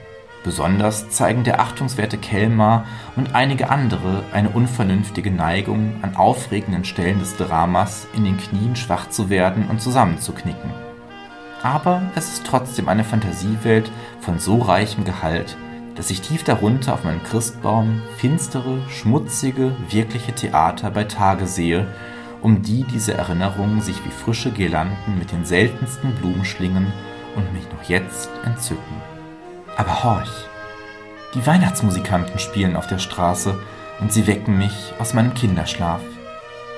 Besonders 0.45 1.09
zeigen 1.09 1.43
der 1.43 1.59
achtungswerte 1.59 2.19
Kelmar 2.19 2.85
und 3.15 3.33
einige 3.33 3.71
andere 3.71 4.23
eine 4.31 4.49
unvernünftige 4.49 5.31
Neigung, 5.31 5.95
an 6.03 6.15
aufregenden 6.15 6.85
Stellen 6.85 7.17
des 7.17 7.35
Dramas 7.35 8.07
in 8.15 8.25
den 8.25 8.37
Knien 8.37 8.75
schwach 8.75 9.09
zu 9.09 9.31
werden 9.31 9.67
und 9.67 9.81
zusammenzuknicken. 9.81 10.69
Aber 11.63 12.03
es 12.13 12.33
ist 12.33 12.45
trotzdem 12.45 12.89
eine 12.89 13.03
Fantasiewelt 13.03 13.91
von 14.19 14.37
so 14.37 14.59
reichem 14.59 15.03
Gehalt, 15.03 15.57
dass 15.95 16.11
ich 16.11 16.21
tief 16.21 16.43
darunter 16.43 16.93
auf 16.93 17.03
meinem 17.03 17.23
Christbaum 17.23 18.03
finstere, 18.17 18.77
schmutzige, 18.87 19.75
wirkliche 19.89 20.33
Theater 20.33 20.91
bei 20.91 21.05
Tage 21.05 21.47
sehe, 21.47 21.87
um 22.43 22.61
die 22.61 22.83
diese 22.83 23.15
Erinnerungen 23.15 23.81
sich 23.81 23.97
wie 24.05 24.11
frische 24.11 24.51
Girlanden 24.51 25.17
mit 25.17 25.31
den 25.31 25.43
seltensten 25.43 26.13
Blumen 26.13 26.45
schlingen 26.45 26.93
und 27.35 27.51
mich 27.51 27.63
noch 27.71 27.89
jetzt 27.89 28.29
entzücken. 28.45 29.14
Aber 29.75 30.03
horch! 30.03 30.47
Die 31.33 31.45
Weihnachtsmusikanten 31.45 32.39
spielen 32.39 32.75
auf 32.75 32.87
der 32.87 32.99
Straße 32.99 33.59
und 33.99 34.13
sie 34.13 34.27
wecken 34.27 34.57
mich 34.57 34.93
aus 34.99 35.13
meinem 35.13 35.33
Kinderschlaf. 35.33 36.01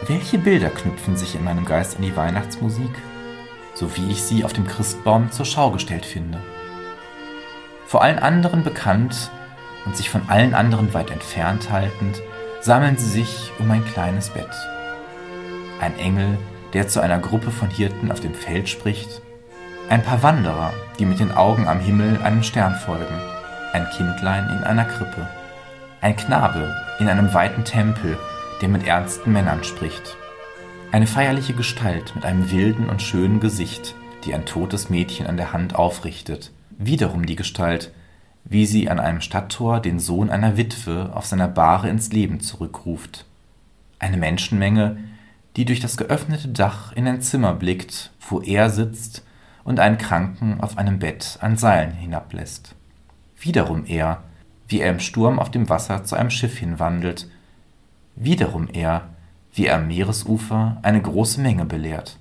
Welche 0.07 0.37
Bilder 0.37 0.69
knüpfen 0.69 1.15
sich 1.15 1.35
in 1.35 1.43
meinem 1.43 1.65
Geist 1.65 1.97
an 1.97 2.03
die 2.03 2.15
Weihnachtsmusik? 2.15 2.91
so 3.77 3.95
wie 3.95 4.11
ich 4.11 4.23
sie 4.23 4.43
auf 4.43 4.53
dem 4.53 4.65
Christbaum 4.65 5.31
zur 5.31 5.45
Schau 5.45 5.71
gestellt 5.71 6.05
finde. 6.05 6.41
Vor 7.85 8.01
allen 8.01 8.19
anderen 8.19 8.63
bekannt 8.63 9.29
und 9.85 9.95
sich 9.95 10.09
von 10.09 10.27
allen 10.27 10.53
anderen 10.53 10.93
weit 10.93 11.11
entfernt 11.11 11.71
haltend, 11.71 12.21
sammeln 12.59 12.97
sie 12.97 13.09
sich 13.09 13.51
um 13.59 13.69
ein 13.69 13.85
kleines 13.85 14.29
Bett. 14.29 14.49
Ein 15.79 15.97
Engel, 15.99 16.37
der 16.73 16.87
zu 16.87 16.99
einer 17.01 17.19
Gruppe 17.19 17.51
von 17.51 17.69
Hirten 17.69 18.11
auf 18.11 18.19
dem 18.19 18.33
Feld 18.33 18.67
spricht, 18.67 19.21
ein 19.89 20.03
paar 20.03 20.21
Wanderer, 20.21 20.73
die 20.99 21.05
mit 21.05 21.19
den 21.19 21.31
Augen 21.31 21.67
am 21.67 21.79
Himmel 21.79 22.21
einem 22.21 22.43
Stern 22.43 22.75
folgen, 22.75 23.21
ein 23.71 23.87
Kindlein 23.95 24.49
in 24.49 24.63
einer 24.63 24.83
Krippe, 24.83 25.27
ein 26.01 26.15
Knabe 26.15 26.75
in 26.99 27.07
einem 27.07 27.33
weiten 27.33 27.63
Tempel, 27.63 28.17
der 28.61 28.67
mit 28.67 28.85
ernsten 28.85 29.31
Männern 29.31 29.63
spricht, 29.63 30.17
eine 30.91 31.07
feierliche 31.07 31.53
Gestalt 31.53 32.13
mit 32.15 32.25
einem 32.25 32.51
wilden 32.51 32.89
und 32.89 33.01
schönen 33.01 33.39
Gesicht, 33.39 33.95
die 34.25 34.33
ein 34.33 34.45
totes 34.45 34.89
Mädchen 34.89 35.25
an 35.25 35.37
der 35.37 35.53
Hand 35.53 35.75
aufrichtet. 35.75 36.51
Wiederum 36.77 37.25
die 37.25 37.35
Gestalt, 37.35 37.91
wie 38.43 38.65
sie 38.65 38.89
an 38.89 38.99
einem 38.99 39.21
Stadttor 39.21 39.79
den 39.79 39.99
Sohn 39.99 40.29
einer 40.29 40.57
Witwe 40.57 41.11
auf 41.13 41.25
seiner 41.25 41.47
Bahre 41.47 41.89
ins 41.89 42.11
Leben 42.11 42.41
zurückruft. 42.41 43.25
Eine 43.99 44.17
Menschenmenge, 44.17 44.97
die 45.55 45.65
durch 45.65 45.79
das 45.79 45.95
geöffnete 45.95 46.49
Dach 46.49 46.91
in 46.91 47.07
ein 47.07 47.21
Zimmer 47.21 47.53
blickt, 47.53 48.11
wo 48.29 48.41
er 48.41 48.69
sitzt 48.69 49.23
und 49.67 49.81
einen 49.81 49.97
Kranken 49.97 50.61
auf 50.61 50.77
einem 50.77 50.97
Bett 50.97 51.37
an 51.41 51.57
Seilen 51.57 51.91
hinablässt. 51.91 52.73
Wiederum 53.37 53.83
er, 53.85 54.23
wie 54.69 54.79
er 54.79 54.89
im 54.89 55.01
Sturm 55.01 55.39
auf 55.39 55.51
dem 55.51 55.67
Wasser 55.67 56.05
zu 56.05 56.15
einem 56.15 56.29
Schiff 56.29 56.57
hinwandelt. 56.57 57.29
Wiederum 58.15 58.69
er, 58.71 59.09
wie 59.53 59.65
er 59.65 59.75
am 59.75 59.89
Meeresufer 59.89 60.77
eine 60.83 61.01
große 61.01 61.41
Menge 61.41 61.65
belehrt. 61.65 62.17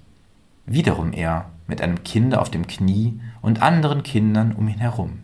Wiederum 0.67 1.13
er 1.13 1.47
mit 1.69 1.81
einem 1.81 2.03
Kinde 2.03 2.41
auf 2.41 2.51
dem 2.51 2.67
Knie 2.67 3.21
und 3.43 3.63
anderen 3.63 4.03
Kindern 4.03 4.51
um 4.53 4.67
ihn 4.67 4.81
herum. 4.81 5.21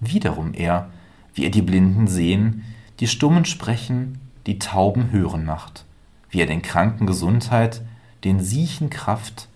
Wiederum 0.00 0.54
er, 0.54 0.90
wie 1.32 1.44
er 1.44 1.50
die 1.50 1.62
Blinden 1.62 2.08
sehen, 2.08 2.64
die 2.98 3.06
Stummen 3.06 3.44
sprechen, 3.44 4.18
die 4.46 4.58
Tauben 4.58 5.12
hören 5.12 5.44
macht, 5.44 5.84
wie 6.28 6.40
er 6.40 6.46
den 6.46 6.62
Kranken 6.62 7.06
Gesundheit, 7.06 7.82
den 8.24 8.40
Siechen 8.40 8.90
Kraft, 8.90 9.48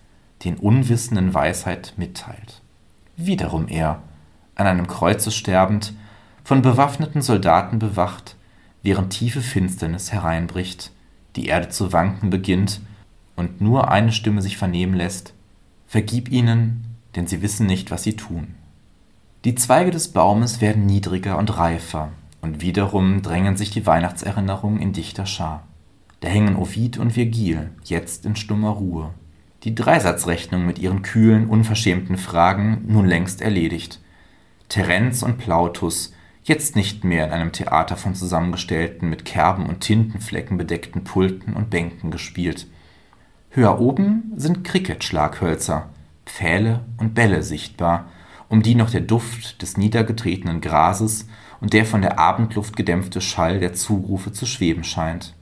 den 0.45 0.57
Unwissenden 0.57 1.35
Weisheit 1.35 1.95
mitteilt. 1.97 2.61
Wiederum 3.17 3.69
er, 3.69 4.03
an 4.55 4.67
einem 4.67 4.87
Kreuze 4.87 5.31
sterbend, 5.31 5.95
von 6.45 6.63
bewaffneten 6.63 7.23
Soldaten 7.23 7.79
bewacht, 7.79 8.37
während 8.83 9.13
tiefe 9.13 9.41
Finsternis 9.41 10.13
hereinbricht, 10.13 10.93
die 11.35 11.47
Erde 11.47 11.69
zu 11.69 11.93
wanken 11.93 12.31
beginnt 12.31 12.81
und 13.35 13.61
nur 13.61 13.91
eine 13.91 14.13
Stimme 14.13 14.43
sich 14.43 14.57
vernehmen 14.57 14.95
lässt, 14.95 15.35
Vergib 15.87 16.31
ihnen, 16.31 16.97
denn 17.15 17.27
sie 17.27 17.43
wissen 17.43 17.67
nicht, 17.67 17.91
was 17.91 18.03
sie 18.03 18.17
tun. 18.17 18.55
Die 19.45 19.55
Zweige 19.55 19.93
des 19.93 20.09
Baumes 20.09 20.61
werden 20.61 20.85
niedriger 20.85 21.39
und 21.39 21.57
reifer, 21.57 22.11
und 22.43 22.61
wiederum 22.61 23.23
drängen 23.23 23.57
sich 23.57 23.71
die 23.71 23.87
Weihnachtserinnerungen 23.87 24.81
in 24.81 24.93
dichter 24.93 25.27
Schar. 25.27 25.63
Da 26.21 26.29
hängen 26.29 26.57
Ovid 26.57 26.99
und 26.99 27.15
Virgil, 27.15 27.71
jetzt 27.85 28.27
in 28.27 28.35
stummer 28.35 28.71
Ruhe. 28.71 29.11
Die 29.67 29.75
Dreisatzrechnung 29.75 30.65
mit 30.65 30.79
ihren 30.79 31.03
kühlen, 31.03 31.49
unverschämten 31.49 32.19
Fragen 32.19 32.85
nun 32.87 33.05
längst 33.05 33.43
erledigt. 33.43 34.01
Terenz 34.69 35.25
und 35.25 35.39
Plautus, 35.39 36.13
jetzt 36.45 36.77
nicht 36.77 37.03
mehr 37.03 37.27
in 37.27 37.33
einem 37.33 37.51
Theater 37.51 37.97
von 37.97 38.15
zusammengestellten, 38.15 39.11
mit 39.11 39.25
Kerben 39.25 39.67
und 39.67 39.81
Tintenflecken 39.81 40.57
bedeckten 40.57 41.03
Pulten 41.03 41.55
und 41.55 41.69
Bänken 41.69 42.13
gespielt. 42.13 42.69
Höher 43.51 43.81
oben 43.81 44.33
sind 44.37 44.63
Cricket-Schlaghölzer, 44.63 45.91
Pfähle 46.27 46.85
und 46.99 47.17
Bälle 47.17 47.43
sichtbar, 47.43 48.07
um 48.49 48.63
die 48.63 48.77
noch 48.77 48.91
der 48.91 49.01
Duft 49.01 49.63
des 49.63 49.77
niedergetretenen 49.77 50.61
Grases 50.61 51.27
und 51.61 51.73
der 51.73 51.87
von 51.87 52.03
der 52.03 52.21
Abendluft 52.21 52.77
gedämpfte 52.77 53.21
Schall 53.21 53.59
der 53.59 53.75
Zurufe 53.75 54.31
zu 54.31 54.47
schweben 54.47 54.85
scheint. 54.85 55.35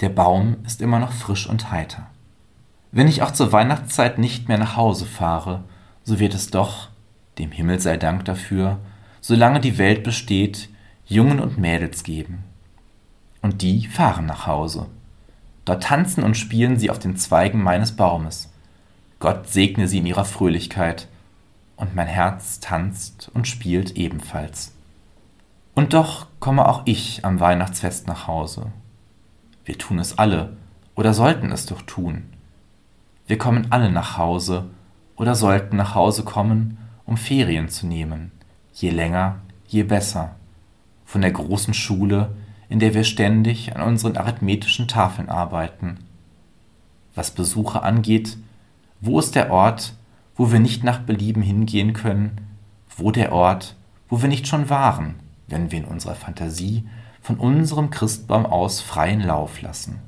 Der 0.00 0.08
Baum 0.08 0.56
ist 0.66 0.82
immer 0.82 0.98
noch 0.98 1.12
frisch 1.12 1.48
und 1.48 1.70
heiter. 1.70 2.08
Wenn 2.92 3.08
ich 3.08 3.22
auch 3.22 3.30
zur 3.30 3.52
Weihnachtszeit 3.52 4.18
nicht 4.18 4.48
mehr 4.48 4.58
nach 4.58 4.76
Hause 4.76 5.06
fahre, 5.06 5.64
so 6.04 6.18
wird 6.18 6.34
es 6.34 6.50
doch, 6.50 6.90
dem 7.38 7.50
Himmel 7.50 7.80
sei 7.80 7.96
Dank 7.96 8.26
dafür, 8.26 8.78
solange 9.22 9.60
die 9.60 9.78
Welt 9.78 10.02
besteht, 10.04 10.68
Jungen 11.06 11.40
und 11.40 11.56
Mädels 11.56 12.04
geben. 12.04 12.44
Und 13.40 13.62
die 13.62 13.86
fahren 13.86 14.26
nach 14.26 14.46
Hause. 14.46 14.86
Dort 15.64 15.84
tanzen 15.84 16.22
und 16.22 16.36
spielen 16.36 16.78
sie 16.78 16.90
auf 16.90 16.98
den 16.98 17.16
Zweigen 17.16 17.62
meines 17.62 17.92
Baumes. 17.92 18.52
Gott 19.20 19.48
segne 19.48 19.88
sie 19.88 19.98
in 19.98 20.06
ihrer 20.06 20.26
Fröhlichkeit, 20.26 21.08
und 21.76 21.96
mein 21.96 22.06
Herz 22.06 22.60
tanzt 22.60 23.30
und 23.32 23.48
spielt 23.48 23.96
ebenfalls. 23.96 24.72
Und 25.74 25.94
doch 25.94 26.26
komme 26.38 26.68
auch 26.68 26.82
ich 26.84 27.24
am 27.24 27.40
Weihnachtsfest 27.40 28.06
nach 28.06 28.26
Hause. 28.26 28.70
Wir 29.64 29.78
tun 29.78 29.98
es 29.98 30.18
alle, 30.18 30.56
oder 30.94 31.14
sollten 31.14 31.50
es 31.50 31.66
doch 31.66 31.82
tun. 31.82 32.24
Wir 33.26 33.38
kommen 33.38 33.68
alle 33.70 33.90
nach 33.90 34.18
Hause, 34.18 34.70
oder 35.16 35.34
sollten 35.34 35.76
nach 35.76 35.94
Hause 35.94 36.24
kommen, 36.24 36.78
um 37.04 37.16
Ferien 37.16 37.68
zu 37.68 37.86
nehmen, 37.86 38.32
je 38.72 38.90
länger, 38.90 39.36
je 39.66 39.84
besser, 39.84 40.36
von 41.04 41.20
der 41.20 41.30
großen 41.30 41.74
Schule, 41.74 42.34
in 42.68 42.78
der 42.78 42.94
wir 42.94 43.04
ständig 43.04 43.76
an 43.76 43.82
unseren 43.82 44.16
arithmetischen 44.16 44.88
Tafeln 44.88 45.28
arbeiten. 45.28 45.98
Was 47.14 47.30
Besuche 47.30 47.82
angeht, 47.82 48.38
wo 49.00 49.18
ist 49.18 49.34
der 49.34 49.52
Ort, 49.52 49.94
wo 50.34 50.50
wir 50.50 50.58
nicht 50.58 50.82
nach 50.82 51.00
Belieben 51.00 51.42
hingehen 51.42 51.92
können, 51.92 52.40
wo 52.96 53.10
der 53.10 53.32
Ort, 53.32 53.76
wo 54.08 54.22
wir 54.22 54.28
nicht 54.28 54.48
schon 54.48 54.70
waren, 54.70 55.16
wenn 55.48 55.70
wir 55.70 55.78
in 55.78 55.84
unserer 55.84 56.14
Fantasie 56.14 56.88
von 57.20 57.36
unserem 57.36 57.90
Christbaum 57.90 58.46
aus 58.46 58.80
freien 58.80 59.20
Lauf 59.20 59.60
lassen. 59.60 60.00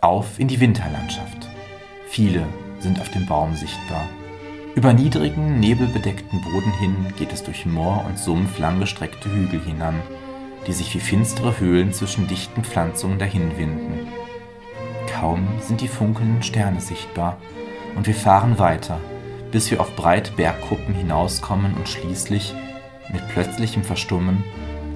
Auf 0.00 0.38
in 0.38 0.48
die 0.48 0.60
Winterlandschaft. 0.60 1.53
Viele 2.14 2.46
sind 2.78 3.00
auf 3.00 3.10
dem 3.10 3.26
Baum 3.26 3.56
sichtbar. 3.56 4.08
Über 4.76 4.92
niedrigen, 4.92 5.58
nebelbedeckten 5.58 6.42
Boden 6.42 6.70
hin 6.78 6.94
geht 7.18 7.32
es 7.32 7.42
durch 7.42 7.66
Moor 7.66 8.04
und 8.06 8.20
Sumpf 8.20 8.56
langgestreckte 8.60 9.28
Hügel 9.28 9.60
hinan, 9.60 10.00
die 10.64 10.72
sich 10.72 10.94
wie 10.94 11.00
finstere 11.00 11.58
Höhlen 11.58 11.92
zwischen 11.92 12.28
dichten 12.28 12.62
Pflanzungen 12.62 13.18
dahinwinden. 13.18 14.06
Kaum 15.12 15.44
sind 15.60 15.80
die 15.80 15.88
funkelnden 15.88 16.44
Sterne 16.44 16.80
sichtbar, 16.80 17.38
und 17.96 18.06
wir 18.06 18.14
fahren 18.14 18.60
weiter, 18.60 19.00
bis 19.50 19.72
wir 19.72 19.80
auf 19.80 19.96
breite 19.96 20.30
Bergkuppen 20.34 20.94
hinauskommen 20.94 21.74
und 21.74 21.88
schließlich, 21.88 22.54
mit 23.12 23.28
plötzlichem 23.30 23.82
Verstummen, 23.82 24.44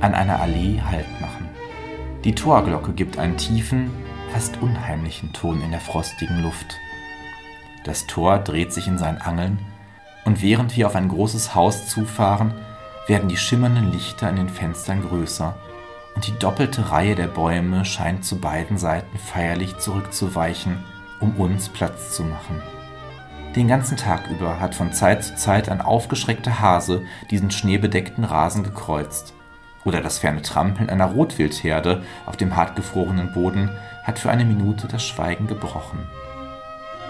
an 0.01 0.15
einer 0.15 0.39
Allee 0.39 0.81
Halt 0.83 1.21
machen. 1.21 1.49
Die 2.23 2.37
Torglocke 2.37 2.93
gibt 2.93 3.19
einen 3.19 3.37
tiefen, 3.37 3.91
fast 4.33 4.63
unheimlichen 4.63 5.33
Ton 5.33 5.61
in 5.63 5.73
der 5.73 5.81
frostigen 5.81 6.45
Luft. 6.45 6.79
Das 7.85 8.07
Tor 8.07 8.39
dreht 8.39 8.73
sich 8.73 8.87
in 8.87 8.99
seinen 8.99 9.21
Angeln, 9.21 9.59
und 10.25 10.43
während 10.43 10.77
wir 10.77 10.87
auf 10.87 10.95
ein 10.95 11.09
großes 11.09 11.55
Haus 11.55 11.89
zufahren, 11.89 12.53
werden 13.07 13.29
die 13.29 13.37
schimmernden 13.37 13.93
Lichter 13.93 14.29
in 14.29 14.37
den 14.37 14.49
Fenstern 14.49 15.03
größer, 15.03 15.57
und 16.15 16.27
die 16.27 16.39
doppelte 16.39 16.91
Reihe 16.91 17.15
der 17.15 17.29
Bäume 17.29 17.85
scheint 17.85 18.25
zu 18.25 18.41
beiden 18.41 18.77
Seiten 18.77 19.19
feierlich 19.19 19.79
zurückzuweichen, 19.79 20.85
um 21.21 21.37
uns 21.37 21.69
Platz 21.69 22.15
zu 22.15 22.25
machen. 22.25 22.61
Den 23.57 23.69
ganzen 23.69 23.97
Tag 23.97 24.29
über 24.29 24.61
hat 24.61 24.75
von 24.75 24.93
Zeit 24.93 25.25
zu 25.25 25.35
Zeit 25.37 25.69
ein 25.69 25.81
aufgeschreckter 25.81 26.61
Hase 26.61 27.05
diesen 27.31 27.51
schneebedeckten 27.51 28.25
Rasen 28.25 28.63
gekreuzt. 28.63 29.33
Oder 29.85 30.03
das 30.03 30.19
ferne 30.19 30.43
Trampeln 30.43 30.91
einer 30.91 31.07
Rotwildherde 31.07 32.03
auf 32.27 32.37
dem 32.37 32.57
hartgefrorenen 32.57 33.33
Boden 33.33 33.71
hat 34.05 34.19
für 34.19 34.31
eine 34.31 34.45
Minute 34.45 34.87
das 34.87 35.05
Schweigen 35.05 35.47
gebrochen. 35.47 36.07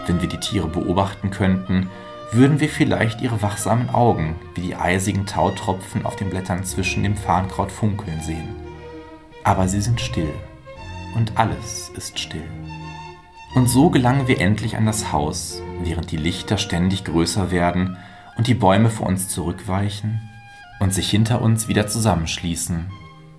Wenn 0.09 0.23
wir 0.23 0.29
die 0.29 0.40
Tiere 0.40 0.66
beobachten 0.68 1.31
könnten, 1.31 1.90
würden 2.33 2.61
wir 2.61 2.71
vielleicht 2.71 3.21
ihre 3.21 3.42
wachsamen 3.42 3.90
Augen 3.90 4.37
wie 4.55 4.62
die 4.62 4.75
eisigen 4.75 5.27
Tautropfen 5.27 6.07
auf 6.07 6.16
den 6.16 6.31
Blättern 6.31 6.64
zwischen 6.64 7.03
dem 7.03 7.14
Farnkraut 7.14 7.71
funkeln 7.71 8.23
sehen. 8.23 8.49
Aber 9.44 9.68
sie 9.68 9.83
sind 9.83 10.01
still. 10.01 10.33
Und 11.14 11.33
alles 11.37 11.90
ist 11.94 12.18
still. 12.18 12.49
Und 13.55 13.68
so 13.68 13.90
gelangen 13.90 14.29
wir 14.29 14.40
endlich 14.40 14.77
an 14.77 14.87
das 14.87 15.12
Haus, 15.12 15.62
während 15.83 16.11
die 16.11 16.16
Lichter 16.16 16.57
ständig 16.57 17.05
größer 17.05 17.51
werden 17.51 17.99
und 18.38 18.47
die 18.47 18.55
Bäume 18.55 18.88
vor 18.88 19.07
uns 19.07 19.29
zurückweichen 19.29 20.21
und 20.81 20.94
sich 20.94 21.11
hinter 21.11 21.42
uns 21.42 21.68
wieder 21.68 21.87
zusammenschließen, 21.87 22.90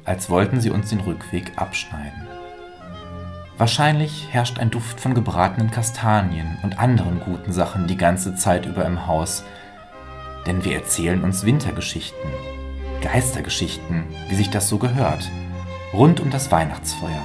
als 0.05 0.29
wollten 0.29 0.61
sie 0.61 0.69
uns 0.69 0.89
den 0.89 0.99
Rückweg 0.99 1.53
abschneiden. 1.55 2.28
Wahrscheinlich 3.59 4.29
herrscht 4.31 4.57
ein 4.57 4.71
Duft 4.71 5.01
von 5.01 5.13
gebratenen 5.13 5.69
Kastanien 5.69 6.57
und 6.63 6.79
anderen 6.79 7.19
guten 7.19 7.51
Sachen 7.51 7.87
die 7.87 7.97
ganze 7.97 8.33
Zeit 8.33 8.65
über 8.65 8.85
im 8.85 9.05
Haus, 9.05 9.43
denn 10.47 10.63
wir 10.63 10.77
erzählen 10.77 11.21
uns 11.25 11.43
Wintergeschichten, 11.43 12.31
Geistergeschichten, 13.01 14.05
wie 14.29 14.35
sich 14.35 14.49
das 14.49 14.69
so 14.69 14.77
gehört, 14.77 15.29
rund 15.91 16.21
um 16.21 16.29
das 16.29 16.49
Weihnachtsfeuer. 16.53 17.21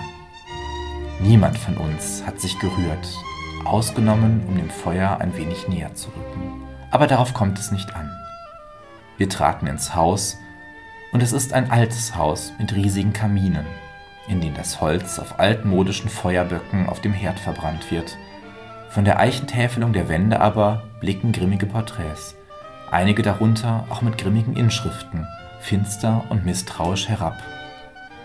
Niemand 1.20 1.56
von 1.56 1.76
uns 1.76 2.24
hat 2.26 2.40
sich 2.40 2.58
gerührt, 2.58 3.08
ausgenommen, 3.64 4.42
um 4.48 4.56
dem 4.56 4.70
Feuer 4.70 5.18
ein 5.20 5.36
wenig 5.36 5.68
näher 5.68 5.94
zu 5.94 6.08
rücken. 6.08 6.64
Aber 6.90 7.06
darauf 7.06 7.32
kommt 7.32 7.60
es 7.60 7.70
nicht 7.70 7.94
an. 7.94 8.10
Wir 9.18 9.28
traten 9.28 9.68
ins 9.68 9.94
Haus, 9.94 10.36
und 11.12 11.22
es 11.22 11.32
ist 11.32 11.52
ein 11.52 11.70
altes 11.70 12.16
Haus 12.16 12.52
mit 12.58 12.74
riesigen 12.74 13.12
Kaminen, 13.12 13.66
in 14.28 14.40
denen 14.40 14.54
das 14.54 14.80
Holz 14.80 15.18
auf 15.18 15.38
altmodischen 15.38 16.08
Feuerböcken 16.08 16.88
auf 16.88 17.00
dem 17.00 17.12
Herd 17.12 17.38
verbrannt 17.38 17.90
wird. 17.90 18.16
Von 18.90 19.04
der 19.04 19.18
Eichенtäfelung 19.18 19.92
der 19.92 20.08
Wände 20.08 20.40
aber 20.40 20.84
blicken 21.00 21.32
grimmige 21.32 21.66
Porträts, 21.66 22.36
einige 22.90 23.22
darunter 23.22 23.86
auch 23.90 24.02
mit 24.02 24.18
grimmigen 24.18 24.56
Inschriften, 24.56 25.26
finster 25.60 26.24
und 26.28 26.44
misstrauisch 26.44 27.08
herab. 27.08 27.36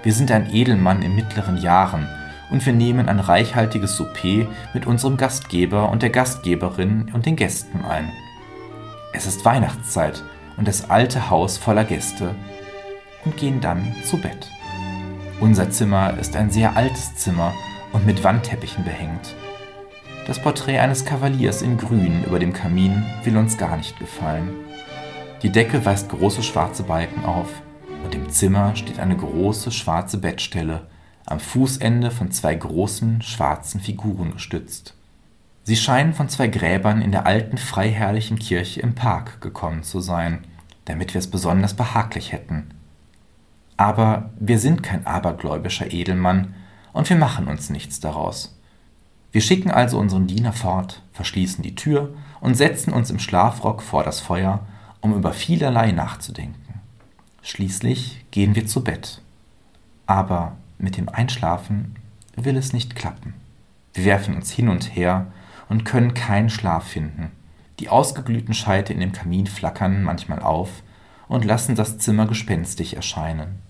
Wir 0.03 0.13
sind 0.13 0.31
ein 0.31 0.53
Edelmann 0.53 1.01
in 1.01 1.15
mittleren 1.15 1.57
Jahren, 1.57 2.07
und 2.49 2.65
wir 2.65 2.73
nehmen 2.73 3.09
ein 3.09 3.19
reichhaltiges 3.19 3.95
Souper 3.95 4.47
mit 4.73 4.85
unserem 4.87 5.17
Gastgeber 5.17 5.89
und 5.89 6.01
der 6.01 6.09
Gastgeberin 6.09 7.11
und 7.13 7.25
den 7.25 7.35
Gästen 7.35 7.85
ein. 7.85 8.11
Es 9.13 9.25
ist 9.25 9.45
Weihnachtszeit 9.45 10.23
und 10.57 10.67
das 10.67 10.89
alte 10.89 11.29
Haus 11.29 11.57
voller 11.57 11.83
Gäste 11.83 12.35
und 13.25 13.37
gehen 13.37 13.61
dann 13.61 13.95
zu 14.03 14.17
Bett. 14.17 14.51
Unser 15.41 15.69
Zimmer 15.69 16.17
ist 16.19 16.35
ein 16.35 16.49
sehr 16.49 16.75
altes 16.75 17.15
Zimmer 17.15 17.53
und 17.93 18.05
mit 18.05 18.25
Wandteppichen 18.25 18.83
behängt. 18.83 19.35
Das 20.27 20.37
Porträt 20.41 20.79
eines 20.79 21.05
Kavaliers 21.05 21.61
in 21.61 21.77
Grün 21.77 22.25
über 22.25 22.39
dem 22.39 22.51
Kamin 22.51 23.05
will 23.23 23.37
uns 23.37 23.57
gar 23.57 23.77
nicht 23.77 23.97
gefallen. 23.99 24.49
Die 25.41 25.49
Decke 25.49 25.85
weist 25.85 26.09
große 26.09 26.43
schwarze 26.43 26.83
Balken 26.83 27.23
auf 27.23 27.47
und 28.03 28.13
im 28.15 28.29
Zimmer 28.29 28.75
steht 28.75 28.99
eine 28.99 29.15
große 29.15 29.71
schwarze 29.71 30.17
Bettstelle 30.17 30.87
am 31.25 31.39
Fußende 31.39 32.11
von 32.11 32.31
zwei 32.31 32.55
großen 32.55 33.21
schwarzen 33.21 33.79
Figuren 33.79 34.33
gestützt. 34.33 34.93
Sie 35.63 35.77
scheinen 35.77 36.13
von 36.13 36.27
zwei 36.27 36.47
Gräbern 36.47 37.01
in 37.01 37.13
der 37.13 37.25
alten 37.25 37.57
freiherrlichen 37.57 38.39
Kirche 38.39 38.81
im 38.81 38.93
Park 38.93 39.39
gekommen 39.39 39.83
zu 39.83 40.01
sein, 40.01 40.39
damit 40.83 41.13
wir 41.13 41.19
es 41.19 41.31
besonders 41.31 41.75
behaglich 41.75 42.33
hätten. 42.33 42.71
Aber 43.79 44.31
wir 44.37 44.59
sind 44.59 44.83
kein 44.83 45.07
abergläubischer 45.07 45.93
Edelmann 45.93 46.53
und 46.91 47.09
wir 47.09 47.15
machen 47.15 47.47
uns 47.47 47.69
nichts 47.69 48.01
daraus. 48.01 48.59
Wir 49.31 49.39
schicken 49.39 49.71
also 49.71 49.97
unseren 49.97 50.27
Diener 50.27 50.51
fort, 50.51 51.01
verschließen 51.13 51.63
die 51.63 51.75
Tür 51.75 52.13
und 52.41 52.55
setzen 52.55 52.91
uns 52.91 53.09
im 53.09 53.19
Schlafrock 53.19 53.81
vor 53.81 54.03
das 54.03 54.19
Feuer, 54.19 54.67
um 54.99 55.13
über 55.15 55.31
vielerlei 55.31 55.93
nachzudenken. 55.93 56.81
Schließlich 57.41 58.25
gehen 58.31 58.53
wir 58.53 58.67
zu 58.67 58.83
Bett. 58.83 59.21
Aber 60.07 60.57
mit 60.77 60.97
dem 60.97 61.07
Einschlafen 61.07 61.95
will 62.35 62.57
es 62.57 62.73
nicht 62.73 62.97
klappen. 62.97 63.33
Wir 63.93 64.03
werfen 64.03 64.35
uns 64.35 64.51
hin 64.51 64.67
und 64.67 64.93
her 64.93 65.27
und 65.69 65.85
können 65.85 66.13
keinen 66.13 66.49
Schlaf 66.49 66.83
finden. 66.83 67.31
Die 67.79 67.87
ausgeglühten 67.87 68.53
Scheite 68.53 68.91
in 68.91 68.99
dem 68.99 69.13
Kamin 69.13 69.47
flackern 69.47 70.03
manchmal 70.03 70.41
auf 70.41 70.83
und 71.29 71.45
lassen 71.45 71.75
das 71.75 71.97
Zimmer 71.97 72.27
gespenstig 72.27 72.97
erscheinen. 72.97 73.68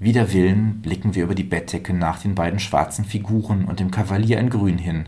Wider 0.00 0.32
Willen 0.32 0.80
blicken 0.80 1.14
wir 1.14 1.24
über 1.24 1.34
die 1.34 1.44
Bettdecke 1.44 1.92
nach 1.92 2.22
den 2.22 2.34
beiden 2.34 2.58
schwarzen 2.58 3.04
Figuren 3.04 3.66
und 3.66 3.80
dem 3.80 3.90
Kavalier 3.90 4.38
in 4.38 4.48
Grün 4.48 4.78
hin, 4.78 5.04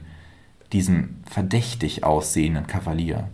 diesem 0.71 1.17
verdächtig 1.25 2.05
aussehenden 2.05 2.67
Kavalier. 2.67 3.31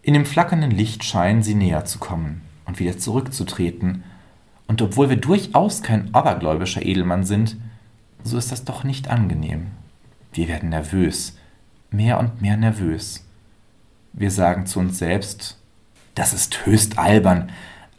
In 0.00 0.14
dem 0.14 0.24
flackernden 0.24 0.70
Licht 0.70 1.04
scheinen 1.04 1.42
sie 1.42 1.54
näher 1.54 1.84
zu 1.84 1.98
kommen 1.98 2.40
und 2.64 2.78
wieder 2.78 2.96
zurückzutreten, 2.96 4.02
und 4.66 4.80
obwohl 4.80 5.10
wir 5.10 5.16
durchaus 5.16 5.82
kein 5.82 6.12
abergläubischer 6.14 6.84
Edelmann 6.84 7.24
sind, 7.24 7.56
so 8.24 8.38
ist 8.38 8.50
das 8.50 8.64
doch 8.64 8.82
nicht 8.82 9.08
angenehm. 9.08 9.66
Wir 10.32 10.48
werden 10.48 10.70
nervös, 10.70 11.36
mehr 11.90 12.18
und 12.18 12.40
mehr 12.40 12.56
nervös. 12.56 13.26
Wir 14.14 14.30
sagen 14.30 14.64
zu 14.64 14.80
uns 14.80 14.98
selbst, 14.98 15.60
das 16.14 16.32
ist 16.32 16.64
höchst 16.64 16.98
albern, 16.98 17.50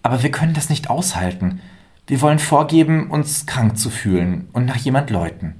aber 0.02 0.24
wir 0.24 0.32
können 0.32 0.56
das 0.56 0.70
nicht 0.70 0.89
aushalten. 0.89 1.62
Wir 2.08 2.22
wollen 2.22 2.39
vorgeben, 2.39 3.12
uns 3.12 3.46
krank 3.46 3.78
zu 3.78 3.89
fühlen 3.89 4.48
und 4.54 4.65
nach 4.65 4.78
jemand 4.78 5.10
läuten. 5.10 5.56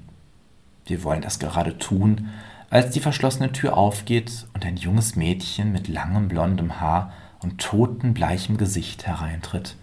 Wir 0.86 1.04
wollen 1.04 1.22
das 1.22 1.40
gerade 1.40 1.78
tun, 1.78 2.30
als 2.70 2.92
die 2.92 3.02
verschlossene 3.02 3.52
Tür 3.52 3.76
aufgeht 3.76 4.48
und 4.54 4.66
ein 4.66 4.78
junges 4.78 5.18
Mädchen 5.18 5.74
mit 5.74 5.90
langem 5.90 6.30
blondem 6.30 6.80
Haar 6.80 7.12
und 7.42 7.60
totenbleichem 7.60 8.56
Gesicht 8.56 9.06
hereintritt. 9.06 9.76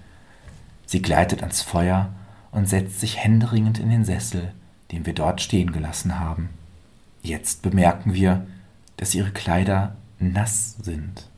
Sie 0.86 1.02
gleitet 1.02 1.42
ans 1.42 1.60
Feuer 1.60 2.08
und 2.50 2.66
setzt 2.66 2.98
sich 2.98 3.18
händeringend 3.18 3.78
in 3.78 3.90
den 3.90 4.06
Sessel, 4.06 4.52
den 4.90 5.04
wir 5.04 5.12
dort 5.12 5.42
stehen 5.42 5.70
gelassen 5.70 6.18
haben. 6.18 6.48
Jetzt 7.22 7.60
bemerken 7.60 8.14
wir, 8.14 8.46
dass 8.96 9.14
ihre 9.14 9.32
Kleider 9.32 9.96
nass 10.18 10.76
sind. 10.80 11.28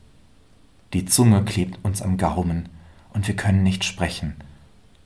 Die 0.93 1.03
Zunge 1.03 1.43
klebt 1.43 1.83
uns 1.83 2.01
am 2.01 2.17
Gaumen 2.17 2.69
und 3.11 3.27
wir 3.27 3.35
können 3.35 3.63
nicht 3.63 3.83
sprechen, 3.83 4.35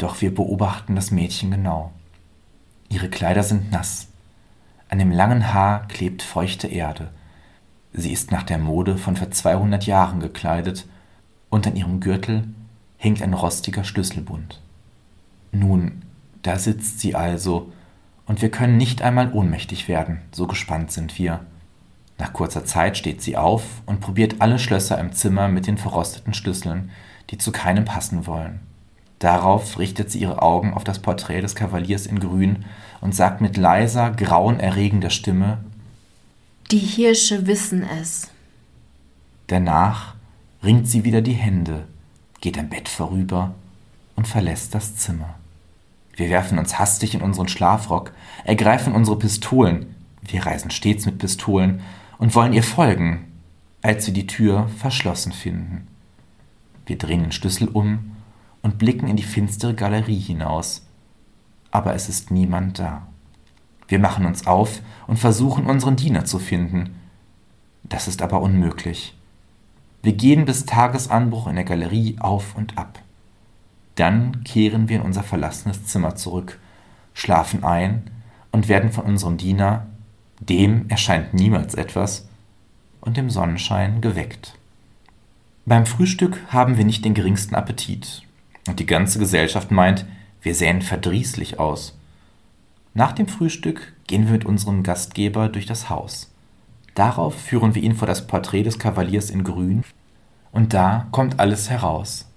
doch 0.01 0.21
wir 0.21 0.33
beobachten 0.33 0.95
das 0.95 1.11
Mädchen 1.11 1.51
genau. 1.51 1.91
Ihre 2.89 3.09
Kleider 3.09 3.43
sind 3.43 3.71
nass. 3.71 4.07
An 4.89 4.99
dem 4.99 5.11
langen 5.11 5.53
Haar 5.53 5.87
klebt 5.87 6.21
feuchte 6.21 6.67
Erde. 6.67 7.09
Sie 7.93 8.11
ist 8.11 8.31
nach 8.31 8.43
der 8.43 8.57
Mode 8.57 8.97
von 8.97 9.15
vor 9.15 9.31
200 9.31 9.85
Jahren 9.85 10.19
gekleidet 10.19 10.87
und 11.49 11.67
an 11.67 11.75
ihrem 11.75 11.99
Gürtel 11.99 12.45
hängt 12.97 13.21
ein 13.21 13.33
rostiger 13.33 13.83
Schlüsselbund. 13.83 14.61
Nun, 15.51 16.01
da 16.41 16.57
sitzt 16.57 16.99
sie 16.99 17.15
also, 17.15 17.71
und 18.25 18.41
wir 18.41 18.49
können 18.49 18.77
nicht 18.77 19.01
einmal 19.01 19.33
ohnmächtig 19.33 19.87
werden, 19.87 20.21
so 20.31 20.47
gespannt 20.47 20.91
sind 20.91 21.17
wir. 21.17 21.45
Nach 22.17 22.33
kurzer 22.33 22.65
Zeit 22.65 22.97
steht 22.97 23.21
sie 23.21 23.35
auf 23.35 23.81
und 23.85 23.99
probiert 23.99 24.35
alle 24.39 24.59
Schlösser 24.59 24.99
im 24.99 25.11
Zimmer 25.11 25.47
mit 25.47 25.67
den 25.67 25.77
verrosteten 25.77 26.33
Schlüsseln, 26.33 26.91
die 27.29 27.37
zu 27.37 27.51
keinem 27.51 27.83
passen 27.83 28.27
wollen. 28.27 28.70
Darauf 29.21 29.77
richtet 29.77 30.09
sie 30.09 30.17
ihre 30.17 30.41
Augen 30.41 30.73
auf 30.73 30.83
das 30.83 30.97
Porträt 30.97 31.41
des 31.41 31.53
Kavaliers 31.53 32.07
in 32.07 32.19
Grün 32.19 32.65
und 33.01 33.13
sagt 33.13 33.39
mit 33.39 33.55
leiser, 33.55 34.09
grauenerregender 34.09 35.11
Stimme 35.11 35.59
Die 36.71 36.79
Hirsche 36.79 37.45
wissen 37.45 37.87
es. 38.01 38.31
Danach 39.45 40.15
ringt 40.63 40.87
sie 40.87 41.03
wieder 41.03 41.21
die 41.21 41.33
Hände, 41.33 41.85
geht 42.41 42.57
am 42.57 42.69
Bett 42.69 42.89
vorüber 42.89 43.53
und 44.15 44.27
verlässt 44.27 44.73
das 44.73 44.95
Zimmer. 44.95 45.35
Wir 46.15 46.31
werfen 46.31 46.57
uns 46.57 46.79
hastig 46.79 47.13
in 47.13 47.21
unseren 47.21 47.47
Schlafrock, 47.47 48.13
ergreifen 48.43 48.91
unsere 48.95 49.19
Pistolen, 49.19 49.95
wir 50.23 50.47
reisen 50.47 50.71
stets 50.71 51.05
mit 51.05 51.19
Pistolen 51.19 51.81
und 52.17 52.33
wollen 52.33 52.53
ihr 52.53 52.63
folgen, 52.63 53.31
als 53.83 54.07
wir 54.07 54.15
die 54.15 54.25
Tür 54.25 54.67
verschlossen 54.79 55.31
finden. 55.31 55.87
Wir 56.87 56.97
drehen 56.97 57.21
den 57.21 57.31
Schlüssel 57.31 57.67
um 57.67 58.10
und 58.61 58.77
blicken 58.77 59.07
in 59.07 59.15
die 59.15 59.23
finstere 59.23 59.73
Galerie 59.73 60.19
hinaus, 60.19 60.85
aber 61.71 61.95
es 61.95 62.09
ist 62.09 62.31
niemand 62.31 62.79
da. 62.79 63.07
Wir 63.87 63.99
machen 63.99 64.25
uns 64.25 64.47
auf 64.47 64.81
und 65.07 65.17
versuchen 65.17 65.65
unseren 65.65 65.95
Diener 65.95 66.25
zu 66.25 66.39
finden. 66.39 66.95
Das 67.83 68.07
ist 68.07 68.21
aber 68.21 68.41
unmöglich. 68.41 69.17
Wir 70.03 70.13
gehen 70.13 70.45
bis 70.45 70.65
Tagesanbruch 70.65 71.47
in 71.47 71.55
der 71.55 71.65
Galerie 71.65 72.15
auf 72.19 72.55
und 72.55 72.77
ab. 72.77 72.99
Dann 73.95 74.43
kehren 74.43 74.89
wir 74.89 74.97
in 74.97 75.05
unser 75.05 75.23
verlassenes 75.23 75.85
Zimmer 75.85 76.15
zurück, 76.15 76.59
schlafen 77.13 77.63
ein 77.63 78.09
und 78.51 78.67
werden 78.67 78.91
von 78.91 79.05
unserem 79.05 79.37
Diener, 79.37 79.87
dem 80.39 80.89
erscheint 80.89 81.33
niemals 81.33 81.75
etwas, 81.75 82.27
und 83.01 83.17
dem 83.17 83.29
Sonnenschein 83.29 84.01
geweckt. 84.01 84.57
Beim 85.65 85.85
Frühstück 85.85 86.39
haben 86.49 86.77
wir 86.77 86.85
nicht 86.85 87.03
den 87.03 87.13
geringsten 87.13 87.55
Appetit, 87.55 88.23
und 88.67 88.79
die 88.79 88.85
ganze 88.85 89.19
Gesellschaft 89.19 89.71
meint, 89.71 90.05
wir 90.41 90.55
sähen 90.55 90.81
verdrießlich 90.81 91.59
aus. 91.59 91.97
Nach 92.93 93.11
dem 93.11 93.27
Frühstück 93.27 93.93
gehen 94.07 94.25
wir 94.25 94.33
mit 94.33 94.45
unserem 94.45 94.83
Gastgeber 94.83 95.49
durch 95.49 95.65
das 95.65 95.89
Haus. 95.89 96.31
Darauf 96.95 97.35
führen 97.35 97.75
wir 97.75 97.81
ihn 97.81 97.95
vor 97.95 98.07
das 98.07 98.27
Porträt 98.27 98.63
des 98.63 98.79
Kavaliers 98.79 99.29
in 99.29 99.43
Grün, 99.43 99.83
und 100.51 100.73
da 100.73 101.07
kommt 101.11 101.39
alles 101.39 101.69
heraus. 101.69 102.27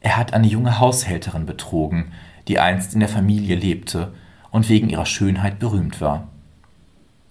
Er 0.00 0.16
hat 0.16 0.32
eine 0.32 0.48
junge 0.48 0.80
Haushälterin 0.80 1.46
betrogen, 1.46 2.12
die 2.48 2.58
einst 2.58 2.94
in 2.94 3.00
der 3.00 3.08
Familie 3.08 3.56
lebte 3.56 4.12
und 4.50 4.68
wegen 4.68 4.88
ihrer 4.88 5.06
Schönheit 5.06 5.58
berühmt 5.58 6.00
war. 6.00 6.28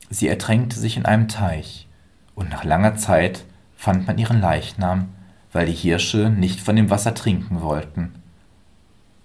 Sie 0.09 0.27
ertränkte 0.27 0.79
sich 0.79 0.95
in 0.97 1.05
einem 1.05 1.27
Teich, 1.27 1.87
und 2.35 2.49
nach 2.49 2.63
langer 2.63 2.95
Zeit 2.95 3.45
fand 3.75 4.07
man 4.07 4.17
ihren 4.17 4.39
Leichnam, 4.39 5.09
weil 5.55 5.67
die 5.67 5.71
Hirsche 5.71 6.29
nicht 6.29 6.59
von 6.59 6.75
dem 6.75 6.89
Wasser 6.89 7.13
trinken 7.13 7.61
wollten. 7.61 8.11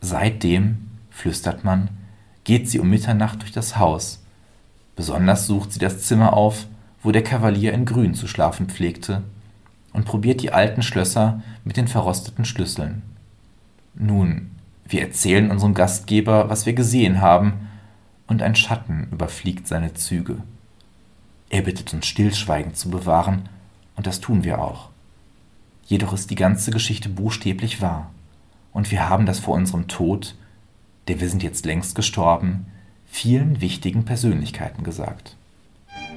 Seitdem, 0.00 0.88
flüstert 1.10 1.64
man, 1.64 1.88
geht 2.44 2.70
sie 2.70 2.78
um 2.78 2.88
Mitternacht 2.88 3.42
durch 3.42 3.50
das 3.50 3.78
Haus. 3.78 4.22
Besonders 4.94 5.48
sucht 5.48 5.72
sie 5.72 5.80
das 5.80 6.04
Zimmer 6.04 6.34
auf, 6.34 6.68
wo 7.02 7.10
der 7.10 7.24
Kavalier 7.24 7.72
in 7.72 7.84
Grün 7.84 8.14
zu 8.14 8.28
schlafen 8.28 8.68
pflegte, 8.68 9.24
und 9.92 10.04
probiert 10.04 10.40
die 10.40 10.52
alten 10.52 10.82
Schlösser 10.82 11.42
mit 11.64 11.76
den 11.76 11.88
verrosteten 11.88 12.44
Schlüsseln. 12.44 13.02
Nun, 13.94 14.52
wir 14.86 15.00
erzählen 15.00 15.50
unserem 15.50 15.74
Gastgeber, 15.74 16.48
was 16.48 16.64
wir 16.64 16.74
gesehen 16.74 17.20
haben, 17.20 17.66
und 18.28 18.40
ein 18.40 18.54
Schatten 18.54 19.08
überfliegt 19.10 19.66
seine 19.66 19.94
Züge. 19.94 20.36
Er 21.48 21.62
bittet 21.62 21.92
uns 21.92 22.06
Stillschweigen 22.06 22.74
zu 22.76 22.88
bewahren, 22.88 23.48
und 23.96 24.06
das 24.06 24.20
tun 24.20 24.44
wir 24.44 24.60
auch. 24.60 24.89
Jedoch 25.90 26.12
ist 26.12 26.30
die 26.30 26.36
ganze 26.36 26.70
Geschichte 26.70 27.08
buchstäblich 27.08 27.82
wahr, 27.82 28.12
und 28.72 28.92
wir 28.92 29.08
haben 29.08 29.26
das 29.26 29.40
vor 29.40 29.56
unserem 29.56 29.88
Tod, 29.88 30.36
der 31.08 31.18
wir 31.18 31.28
sind 31.28 31.42
jetzt 31.42 31.66
längst 31.66 31.96
gestorben, 31.96 32.66
vielen 33.06 33.60
wichtigen 33.60 34.04
Persönlichkeiten 34.04 34.84
gesagt. 34.84 35.34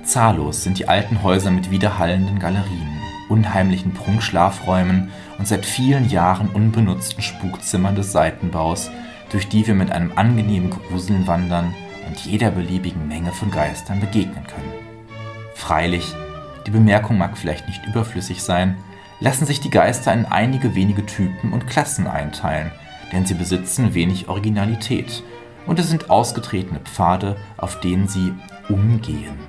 Zahllos 0.03 0.63
sind 0.63 0.77
die 0.77 0.88
alten 0.88 1.23
Häuser 1.23 1.49
mit 1.49 1.71
widerhallenden 1.71 2.38
Galerien, 2.38 3.01
unheimlichen 3.29 3.95
Prunkschlafräumen 3.95 5.09
und 5.39 5.47
seit 5.47 5.65
vielen 5.65 6.07
Jahren 6.07 6.49
unbenutzten 6.49 7.23
Spukzimmern 7.23 7.95
des 7.95 8.12
Seitenbaus, 8.12 8.91
durch 9.31 9.49
die 9.49 9.65
wir 9.65 9.73
mit 9.73 9.91
einem 9.91 10.12
angenehmen 10.15 10.69
Gruseln 10.69 11.25
wandern 11.25 11.73
und 12.07 12.19
jeder 12.19 12.51
beliebigen 12.51 13.07
Menge 13.07 13.31
von 13.31 13.49
Geistern 13.49 14.01
begegnen 14.01 14.45
können. 14.45 14.71
Freilich, 15.55 16.13
die 16.67 16.71
Bemerkung 16.71 17.17
mag 17.17 17.36
vielleicht 17.36 17.65
nicht 17.67 17.84
überflüssig 17.88 18.43
sein, 18.43 18.78
lassen 19.24 19.45
sich 19.45 19.61
die 19.61 19.69
Geister 19.69 20.13
in 20.13 20.26
einige 20.26 20.76
wenige 20.76 21.05
Typen 21.05 21.53
und 21.53 21.65
Klassen 21.65 22.07
einteilen, 22.07 22.74
denn 23.13 23.26
sie 23.26 23.36
besitzen 23.36 23.93
wenig 23.93 24.28
Originalität 24.28 25.24
und 25.65 25.80
es 25.80 25.89
sind 25.89 26.09
ausgetretene 26.09 26.82
Pfade, 26.82 27.38
auf 27.55 27.80
denen 27.80 28.09
sie 28.09 28.34
umgehen. 28.67 29.39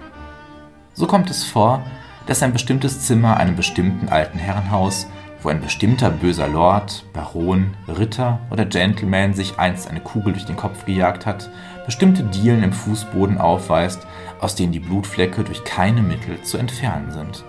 So 0.93 1.09
kommt 1.09 1.29
es 1.29 1.43
vor, 1.43 1.85
dass 2.27 2.41
ein 2.45 2.53
bestimmtes 2.53 3.01
Zimmer 3.01 3.37
einem 3.37 3.57
bestimmten 3.57 4.09
alten 4.09 4.39
Herrenhaus, 4.39 5.09
wo 5.43 5.49
ein 5.49 5.61
bestimmter 5.61 6.11
böser 6.11 6.47
Lord, 6.47 7.05
Baron, 7.13 7.75
Ritter 7.89 8.39
oder 8.51 8.65
Gentleman 8.65 9.35
sich 9.35 9.59
einst 9.59 9.91
eine 9.91 10.01
Kugel 10.01 10.35
durch 10.35 10.47
den 10.47 10.57
Kopf 10.57 10.85
gejagt 10.85 11.27
hat, 11.27 11.51
bestimmte 11.85 12.23
Dielen 12.23 12.63
im 12.63 12.73
Fußboden 12.73 13.39
aufweist, 13.39 14.07
aus 14.39 14.55
denen 14.55 14.73
die 14.73 14.79
Blutflecke 14.79 15.43
durch 15.43 15.65
keine 15.65 16.01
Mittel 16.01 16.41
zu 16.43 16.59
entfernen 16.59 17.11
sind. 17.11 17.45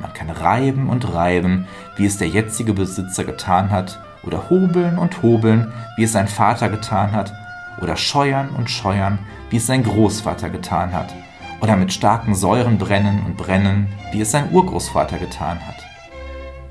Man 0.00 0.12
kann 0.14 0.30
reiben 0.30 0.88
und 0.88 1.12
reiben, 1.12 1.68
wie 1.96 2.06
es 2.06 2.16
der 2.16 2.28
jetzige 2.28 2.72
Besitzer 2.72 3.24
getan 3.24 3.70
hat, 3.70 4.00
oder 4.24 4.50
hobeln 4.50 4.98
und 4.98 5.22
hobeln, 5.22 5.72
wie 5.96 6.04
es 6.04 6.12
sein 6.12 6.28
Vater 6.28 6.68
getan 6.68 7.12
hat, 7.12 7.32
oder 7.80 7.96
scheuern 7.96 8.50
und 8.50 8.70
scheuern, 8.70 9.18
wie 9.50 9.56
es 9.56 9.66
sein 9.66 9.82
Großvater 9.82 10.50
getan 10.50 10.92
hat, 10.92 11.14
oder 11.60 11.76
mit 11.76 11.92
starken 11.92 12.34
Säuren 12.34 12.78
brennen 12.78 13.22
und 13.24 13.36
brennen, 13.36 13.88
wie 14.12 14.22
es 14.22 14.30
sein 14.30 14.50
Urgroßvater 14.50 15.18
getan 15.18 15.58
hat. 15.66 15.76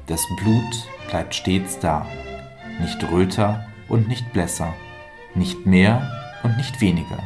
Das 0.08 0.22
Blut 0.42 0.88
bleibt 1.10 1.36
stets 1.36 1.80
da, 1.80 2.06
nicht 2.80 3.12
röter 3.12 3.66
und 3.88 4.08
nicht 4.08 4.32
blässer, 4.34 4.74
nicht 5.36 5.66
mehr 5.66 6.10
und 6.44 6.58
nicht 6.58 6.82
weniger, 6.82 7.20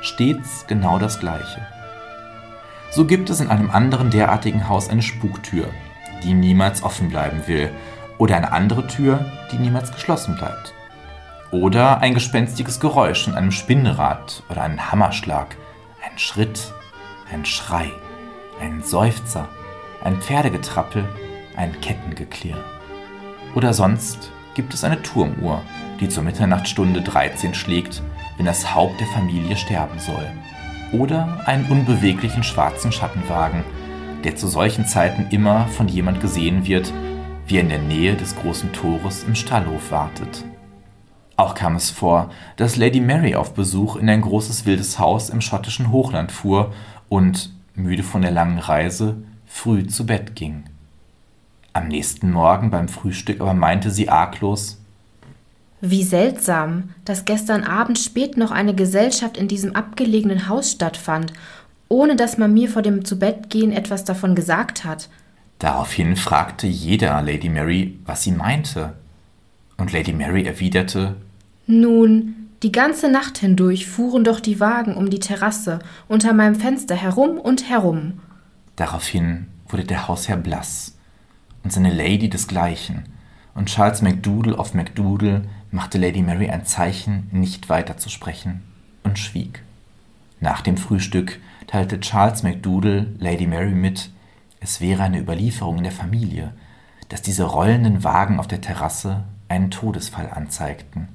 stets 0.00 0.64
genau 0.68 0.98
das 0.98 1.18
gleiche. 1.18 1.66
So 2.90 3.04
gibt 3.04 3.30
es 3.30 3.40
in 3.40 3.48
einem 3.48 3.70
anderen 3.70 4.10
derartigen 4.10 4.68
Haus 4.68 4.88
eine 4.88 5.02
Spuktür, 5.02 5.68
die 6.24 6.34
niemals 6.34 6.82
offen 6.82 7.08
bleiben 7.08 7.46
will, 7.46 7.70
oder 8.18 8.36
eine 8.36 8.52
andere 8.52 8.86
Tür, 8.88 9.24
die 9.52 9.58
niemals 9.58 9.92
geschlossen 9.92 10.34
bleibt. 10.34 10.74
Oder 11.52 12.00
ein 12.00 12.14
gespenstiges 12.14 12.80
Geräusch 12.80 13.28
in 13.28 13.34
einem 13.34 13.52
Spinnrad 13.52 14.42
oder 14.50 14.62
einen 14.62 14.90
Hammerschlag, 14.90 15.56
ein 16.04 16.18
Schritt, 16.18 16.72
ein 17.32 17.44
Schrei, 17.44 17.90
ein 18.60 18.82
Seufzer, 18.82 19.48
ein 20.02 20.20
Pferdegetrappel, 20.20 21.08
ein 21.56 21.80
Kettengeklirr. 21.80 22.62
Oder 23.54 23.72
sonst 23.72 24.30
gibt 24.54 24.74
es 24.74 24.84
eine 24.84 25.00
Turmuhr, 25.02 25.62
die 26.00 26.08
zur 26.08 26.24
Mitternachtsstunde 26.24 27.02
13 27.02 27.54
schlägt, 27.54 28.02
wenn 28.36 28.46
das 28.46 28.74
Haupt 28.74 29.00
der 29.00 29.06
Familie 29.08 29.56
sterben 29.56 29.98
soll. 29.98 30.26
Oder 30.92 31.42
einen 31.46 31.66
unbeweglichen 31.66 32.42
schwarzen 32.42 32.90
Schattenwagen, 32.90 33.64
der 34.24 34.36
zu 34.36 34.48
solchen 34.48 34.86
Zeiten 34.86 35.26
immer 35.30 35.66
von 35.68 35.88
jemand 35.88 36.20
gesehen 36.20 36.66
wird, 36.66 36.92
wie 37.46 37.56
er 37.56 37.62
in 37.62 37.68
der 37.68 37.78
Nähe 37.78 38.16
des 38.16 38.36
großen 38.36 38.72
Tores 38.72 39.24
im 39.24 39.34
Stallhof 39.34 39.90
wartet. 39.90 40.44
Auch 41.36 41.54
kam 41.54 41.76
es 41.76 41.90
vor, 41.90 42.30
dass 42.56 42.76
Lady 42.76 43.00
Mary 43.00 43.34
auf 43.34 43.54
Besuch 43.54 43.96
in 43.96 44.10
ein 44.10 44.20
großes 44.20 44.66
wildes 44.66 44.98
Haus 44.98 45.30
im 45.30 45.40
schottischen 45.40 45.90
Hochland 45.90 46.32
fuhr 46.32 46.72
und, 47.08 47.50
müde 47.74 48.02
von 48.02 48.22
der 48.22 48.30
langen 48.30 48.58
Reise, 48.58 49.22
früh 49.46 49.86
zu 49.86 50.04
Bett 50.06 50.36
ging. 50.36 50.64
Am 51.72 51.88
nächsten 51.88 52.30
Morgen 52.30 52.70
beim 52.70 52.88
Frühstück 52.88 53.40
aber 53.40 53.54
meinte 53.54 53.90
sie 53.90 54.08
arglos 54.08 54.79
Wie 55.80 56.04
seltsam, 56.04 56.90
dass 57.04 57.24
gestern 57.24 57.64
Abend 57.64 57.98
spät 57.98 58.36
noch 58.36 58.50
eine 58.50 58.74
Gesellschaft 58.74 59.36
in 59.36 59.48
diesem 59.48 59.74
abgelegenen 59.74 60.48
Haus 60.48 60.70
stattfand, 60.70 61.32
ohne 61.88 62.16
dass 62.16 62.36
man 62.36 62.52
mir 62.52 62.68
vor 62.68 62.82
dem 62.82 63.04
Zubettgehen 63.04 63.72
etwas 63.72 64.04
davon 64.04 64.34
gesagt 64.34 64.84
hat. 64.84 65.08
Daraufhin 65.58 66.16
fragte 66.16 66.66
jeder 66.66 67.20
Lady 67.22 67.48
Mary, 67.48 67.98
was 68.04 68.22
sie 68.22 68.32
meinte. 68.32 68.94
Und 69.76 69.92
Lady 69.92 70.12
Mary 70.12 70.44
erwiderte 70.44 71.16
Nun, 71.66 72.48
die 72.62 72.72
ganze 72.72 73.10
Nacht 73.10 73.38
hindurch 73.38 73.86
fuhren 73.86 74.24
doch 74.24 74.40
die 74.40 74.60
Wagen 74.60 74.94
um 74.94 75.08
die 75.08 75.18
Terrasse 75.18 75.78
unter 76.08 76.34
meinem 76.34 76.54
Fenster 76.54 76.94
herum 76.94 77.38
und 77.38 77.68
herum. 77.70 78.20
Daraufhin 78.76 79.46
wurde 79.68 79.84
der 79.84 80.08
Hausherr 80.08 80.36
blass 80.36 80.96
und 81.64 81.72
seine 81.72 81.92
Lady 81.92 82.28
desgleichen, 82.28 83.04
und 83.54 83.68
Charles 83.68 84.00
MacDoodle 84.00 84.58
auf 84.58 84.74
MacDoodle 84.74 85.42
machte 85.70 85.98
Lady 85.98 86.22
Mary 86.22 86.50
ein 86.50 86.64
Zeichen, 86.64 87.28
nicht 87.32 87.68
weiterzusprechen, 87.68 88.62
und 89.02 89.18
schwieg. 89.18 89.62
Nach 90.40 90.60
dem 90.62 90.76
Frühstück 90.76 91.40
teilte 91.66 92.00
Charles 92.00 92.42
MacDoodle 92.42 93.14
Lady 93.18 93.46
Mary 93.46 93.74
mit, 93.74 94.10
es 94.60 94.80
wäre 94.80 95.02
eine 95.02 95.20
Überlieferung 95.20 95.78
in 95.78 95.84
der 95.84 95.92
Familie, 95.92 96.52
dass 97.08 97.22
diese 97.22 97.44
rollenden 97.44 98.04
Wagen 98.04 98.38
auf 98.38 98.46
der 98.46 98.60
Terrasse 98.60 99.24
einen 99.48 99.70
Todesfall 99.70 100.30
anzeigten. 100.30 101.08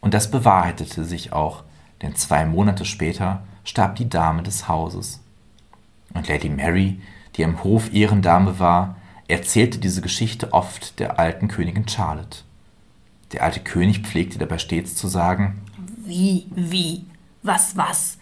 Und 0.00 0.14
das 0.14 0.30
bewahrheitete 0.30 1.04
sich 1.04 1.32
auch, 1.32 1.64
denn 2.00 2.14
zwei 2.16 2.44
Monate 2.44 2.84
später 2.84 3.42
starb 3.64 3.96
die 3.96 4.08
Dame 4.08 4.42
des 4.42 4.68
Hauses. 4.68 5.20
Und 6.14 6.28
Lady 6.28 6.48
Mary, 6.48 7.00
die 7.36 7.42
im 7.42 7.62
Hof 7.64 7.92
Ehrendame 7.92 8.58
war, 8.58 8.96
erzählte 9.28 9.78
diese 9.78 10.02
Geschichte 10.02 10.52
oft 10.52 10.98
der 10.98 11.18
alten 11.18 11.48
Königin 11.48 11.88
Charlotte. 11.88 12.40
Der 13.32 13.42
alte 13.42 13.60
König 13.60 14.00
pflegte 14.00 14.38
dabei 14.38 14.58
stets 14.58 14.94
zu 14.94 15.08
sagen 15.08 15.60
Wie, 16.04 16.46
wie, 16.54 17.04
was, 17.42 17.76
was? 17.76 18.18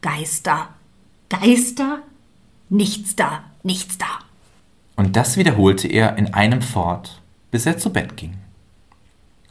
Geister, 0.00 0.68
Geister? 1.28 2.00
Nichts 2.68 3.16
da, 3.16 3.44
nichts 3.62 3.98
da. 3.98 4.06
Und 4.96 5.16
das 5.16 5.36
wiederholte 5.36 5.88
er 5.88 6.18
in 6.18 6.34
einem 6.34 6.60
fort, 6.60 7.22
bis 7.50 7.66
er 7.66 7.78
zu 7.78 7.92
Bett 7.92 8.16
ging. 8.16 8.36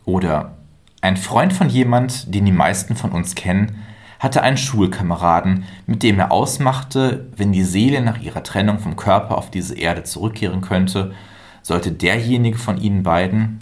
Oder 0.05 0.57
ein 1.01 1.17
Freund 1.17 1.53
von 1.53 1.69
jemand, 1.69 2.33
den 2.33 2.45
die 2.45 2.51
meisten 2.51 2.95
von 2.95 3.11
uns 3.11 3.33
kennen, 3.33 3.83
hatte 4.19 4.41
einen 4.41 4.57
Schulkameraden, 4.57 5.65
mit 5.85 6.03
dem 6.03 6.19
er 6.19 6.31
ausmachte, 6.31 7.27
wenn 7.35 7.51
die 7.51 7.63
Seele 7.63 8.01
nach 8.01 8.19
ihrer 8.19 8.43
Trennung 8.43 8.79
vom 8.79 8.95
Körper 8.95 9.37
auf 9.37 9.51
diese 9.51 9.75
Erde 9.75 10.03
zurückkehren 10.03 10.61
könnte, 10.61 11.13
sollte 11.61 11.91
derjenige 11.91 12.57
von 12.57 12.77
ihnen 12.77 13.03
beiden, 13.03 13.59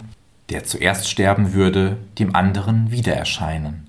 der 0.50 0.64
zuerst 0.64 1.08
sterben 1.08 1.52
würde, 1.52 1.96
dem 2.18 2.34
anderen 2.34 2.90
wieder 2.90 3.14
erscheinen. 3.14 3.88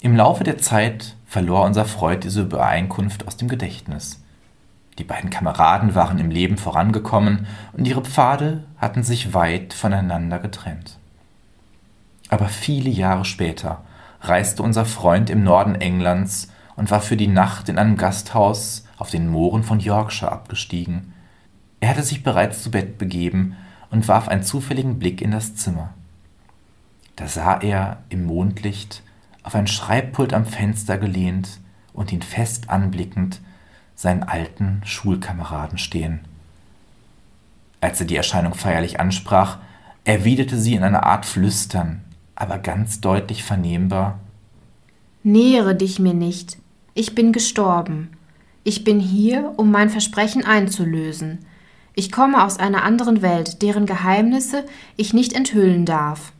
Im 0.00 0.16
Laufe 0.16 0.44
der 0.44 0.58
Zeit 0.58 1.16
verlor 1.26 1.64
unser 1.64 1.84
Freund 1.84 2.24
diese 2.24 2.42
Übereinkunft 2.42 3.26
aus 3.26 3.36
dem 3.36 3.48
Gedächtnis. 3.48 4.22
Die 4.98 5.04
beiden 5.04 5.30
Kameraden 5.30 5.94
waren 5.94 6.18
im 6.18 6.30
Leben 6.30 6.56
vorangekommen 6.56 7.46
und 7.72 7.86
ihre 7.86 8.02
Pfade 8.02 8.64
hatten 8.78 9.02
sich 9.02 9.34
weit 9.34 9.72
voneinander 9.72 10.38
getrennt. 10.38 10.98
Aber 12.28 12.48
viele 12.48 12.90
Jahre 12.90 13.24
später 13.24 13.82
reiste 14.20 14.62
unser 14.62 14.84
Freund 14.84 15.30
im 15.30 15.44
Norden 15.44 15.76
Englands 15.76 16.52
und 16.74 16.90
war 16.90 17.00
für 17.00 17.16
die 17.16 17.28
Nacht 17.28 17.68
in 17.68 17.78
einem 17.78 17.96
Gasthaus 17.96 18.84
auf 18.98 19.10
den 19.10 19.28
Mooren 19.28 19.62
von 19.62 19.78
Yorkshire 19.78 20.32
abgestiegen. 20.32 21.14
Er 21.80 21.90
hatte 21.90 22.02
sich 22.02 22.24
bereits 22.24 22.62
zu 22.62 22.70
Bett 22.70 22.98
begeben 22.98 23.56
und 23.90 24.08
warf 24.08 24.28
einen 24.28 24.42
zufälligen 24.42 24.98
Blick 24.98 25.20
in 25.22 25.30
das 25.30 25.56
Zimmer. 25.56 25.94
Da 27.16 27.26
sah 27.26 27.58
er 27.58 27.98
im 28.08 28.24
Mondlicht 28.24 29.02
auf 29.42 29.54
ein 29.54 29.66
Schreibpult 29.66 30.32
am 30.32 30.46
Fenster 30.46 30.98
gelehnt 30.98 31.58
und 31.92 32.12
ihn 32.12 32.22
fest 32.22 32.70
anblickend 32.70 33.40
seinen 33.94 34.22
alten 34.22 34.82
Schulkameraden 34.84 35.78
stehen. 35.78 36.20
Als 37.80 38.00
er 38.00 38.06
die 38.06 38.16
Erscheinung 38.16 38.54
feierlich 38.54 39.00
ansprach, 39.00 39.58
erwiderte 40.04 40.58
sie 40.58 40.74
in 40.74 40.84
einer 40.84 41.04
Art 41.04 41.26
Flüstern, 41.26 42.02
aber 42.34 42.58
ganz 42.58 43.00
deutlich 43.00 43.42
vernehmbar 43.42 44.18
Nähere 45.24 45.74
dich 45.74 45.98
mir 45.98 46.14
nicht, 46.14 46.58
ich 46.94 47.14
bin 47.14 47.32
gestorben. 47.32 48.10
Ich 48.64 48.84
bin 48.84 49.00
hier, 49.00 49.52
um 49.56 49.70
mein 49.70 49.90
Versprechen 49.90 50.44
einzulösen. 50.44 51.40
Ich 51.98 52.12
komme 52.12 52.44
aus 52.44 52.60
einer 52.60 52.84
anderen 52.84 53.22
Welt, 53.22 53.60
deren 53.60 53.84
Geheimnisse 53.84 54.64
ich 54.96 55.14
nicht 55.14 55.32
enthüllen 55.32 55.84
darf. 55.84 56.30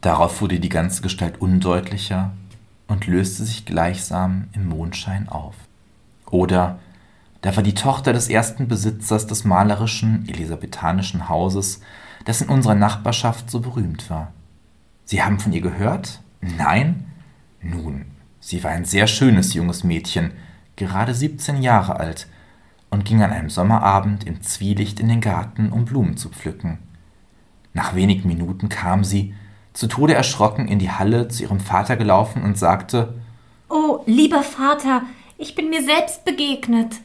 Darauf 0.00 0.40
wurde 0.40 0.58
die 0.58 0.68
ganze 0.68 1.00
Gestalt 1.00 1.40
undeutlicher 1.40 2.32
und 2.88 3.06
löste 3.06 3.44
sich 3.44 3.64
gleichsam 3.64 4.48
im 4.52 4.68
Mondschein 4.68 5.28
auf. 5.28 5.54
Oder 6.28 6.80
da 7.40 7.54
war 7.54 7.62
die 7.62 7.74
Tochter 7.74 8.12
des 8.12 8.28
ersten 8.28 8.66
Besitzers 8.66 9.28
des 9.28 9.44
malerischen 9.44 10.28
elisabethanischen 10.28 11.28
Hauses, 11.28 11.82
das 12.24 12.40
in 12.40 12.48
unserer 12.48 12.74
Nachbarschaft 12.74 13.48
so 13.48 13.60
berühmt 13.60 14.10
war. 14.10 14.32
Sie 15.04 15.22
haben 15.22 15.38
von 15.38 15.52
ihr 15.52 15.60
gehört? 15.60 16.18
Nein? 16.40 17.04
Nun, 17.62 18.06
sie 18.40 18.64
war 18.64 18.72
ein 18.72 18.84
sehr 18.84 19.06
schönes 19.06 19.54
junges 19.54 19.84
Mädchen, 19.84 20.32
gerade 20.74 21.14
17 21.14 21.62
Jahre 21.62 22.00
alt, 22.00 22.26
und 22.90 23.04
ging 23.04 23.22
an 23.22 23.32
einem 23.32 23.50
Sommerabend 23.50 24.26
im 24.26 24.42
Zwielicht 24.42 25.00
in 25.00 25.08
den 25.08 25.20
Garten, 25.20 25.70
um 25.70 25.84
Blumen 25.84 26.16
zu 26.16 26.28
pflücken. 26.28 26.78
Nach 27.72 27.94
wenigen 27.94 28.28
Minuten 28.28 28.68
kam 28.68 29.04
sie, 29.04 29.34
zu 29.72 29.86
Tode 29.86 30.14
erschrocken, 30.14 30.68
in 30.68 30.78
die 30.78 30.90
Halle 30.90 31.28
zu 31.28 31.42
ihrem 31.42 31.60
Vater 31.60 31.96
gelaufen 31.96 32.42
und 32.42 32.56
sagte 32.56 33.14
Oh, 33.68 34.00
lieber 34.06 34.42
Vater, 34.42 35.02
ich 35.36 35.54
bin 35.54 35.68
mir 35.68 35.82
selbst 35.82 36.24
begegnet. 36.24 36.96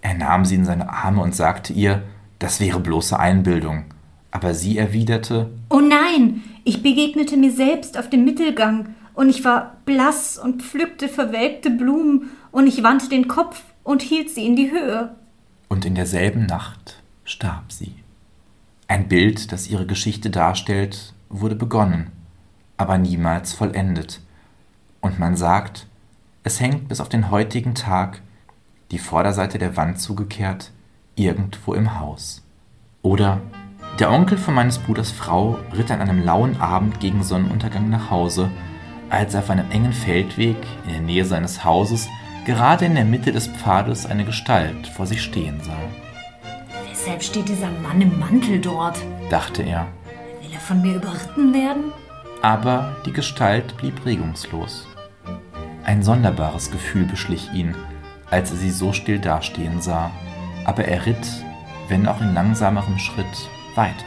Er 0.00 0.14
nahm 0.14 0.44
sie 0.44 0.54
in 0.54 0.64
seine 0.64 0.88
Arme 0.88 1.20
und 1.22 1.34
sagte 1.34 1.72
ihr, 1.72 2.02
das 2.38 2.60
wäre 2.60 2.80
bloße 2.80 3.18
Einbildung. 3.18 3.84
Aber 4.30 4.54
sie 4.54 4.78
erwiderte 4.78 5.50
Oh 5.68 5.80
nein, 5.80 6.42
ich 6.64 6.82
begegnete 6.82 7.36
mir 7.36 7.52
selbst 7.52 7.98
auf 7.98 8.08
dem 8.08 8.24
Mittelgang, 8.24 8.94
und 9.14 9.28
ich 9.28 9.44
war 9.44 9.76
blass 9.84 10.38
und 10.38 10.62
pflückte 10.62 11.08
verwelkte 11.08 11.70
Blumen, 11.70 12.30
und 12.50 12.66
ich 12.66 12.82
wandte 12.82 13.10
den 13.10 13.28
Kopf 13.28 13.62
und 13.84 14.02
hielt 14.02 14.30
sie 14.30 14.46
in 14.46 14.56
die 14.56 14.70
Höhe. 14.70 15.14
Und 15.68 15.84
in 15.84 15.94
derselben 15.94 16.46
Nacht 16.46 17.02
starb 17.24 17.72
sie. 17.72 17.94
Ein 18.88 19.08
Bild, 19.08 19.52
das 19.52 19.68
ihre 19.68 19.86
Geschichte 19.86 20.30
darstellt, 20.30 21.14
wurde 21.28 21.54
begonnen, 21.54 22.10
aber 22.76 22.98
niemals 22.98 23.52
vollendet. 23.52 24.20
Und 25.00 25.18
man 25.18 25.36
sagt, 25.36 25.86
es 26.44 26.60
hängt 26.60 26.88
bis 26.88 27.00
auf 27.00 27.08
den 27.08 27.30
heutigen 27.30 27.74
Tag, 27.74 28.20
die 28.90 28.98
Vorderseite 28.98 29.58
der 29.58 29.76
Wand 29.76 29.98
zugekehrt, 29.98 30.72
irgendwo 31.14 31.74
im 31.74 31.98
Haus. 32.00 32.42
Oder 33.00 33.40
der 33.98 34.10
Onkel 34.10 34.38
von 34.38 34.54
meines 34.54 34.78
Bruders 34.78 35.10
Frau 35.10 35.58
ritt 35.76 35.90
an 35.90 36.00
einem 36.00 36.22
lauen 36.22 36.60
Abend 36.60 37.00
gegen 37.00 37.22
Sonnenuntergang 37.22 37.88
nach 37.88 38.10
Hause, 38.10 38.50
als 39.10 39.34
er 39.34 39.40
auf 39.40 39.50
einem 39.50 39.70
engen 39.70 39.92
Feldweg 39.92 40.56
in 40.84 40.92
der 40.92 41.00
Nähe 41.00 41.24
seines 41.24 41.64
Hauses 41.64 42.08
gerade 42.44 42.84
in 42.84 42.94
der 42.94 43.04
Mitte 43.04 43.32
des 43.32 43.46
Pfades 43.46 44.06
eine 44.06 44.24
Gestalt 44.24 44.86
vor 44.88 45.06
sich 45.06 45.22
stehen 45.22 45.60
sah. 45.62 45.76
Weshalb 46.88 47.22
steht 47.22 47.48
dieser 47.48 47.70
Mann 47.70 48.00
im 48.00 48.18
Mantel 48.18 48.60
dort? 48.60 48.98
dachte 49.30 49.62
er. 49.62 49.86
Will 50.40 50.52
er 50.52 50.60
von 50.60 50.82
mir 50.82 50.96
überritten 50.96 51.54
werden? 51.54 51.92
Aber 52.42 52.96
die 53.06 53.12
Gestalt 53.12 53.76
blieb 53.76 54.04
regungslos. 54.04 54.86
Ein 55.84 56.02
sonderbares 56.02 56.70
Gefühl 56.70 57.04
beschlich 57.04 57.52
ihn, 57.52 57.74
als 58.30 58.50
er 58.50 58.56
sie 58.56 58.70
so 58.70 58.92
still 58.92 59.18
dastehen 59.18 59.80
sah, 59.80 60.10
aber 60.64 60.84
er 60.84 61.06
ritt, 61.06 61.26
wenn 61.88 62.06
auch 62.06 62.20
in 62.20 62.34
langsamerem 62.34 62.98
Schritt, 62.98 63.48
weiter. 63.74 64.04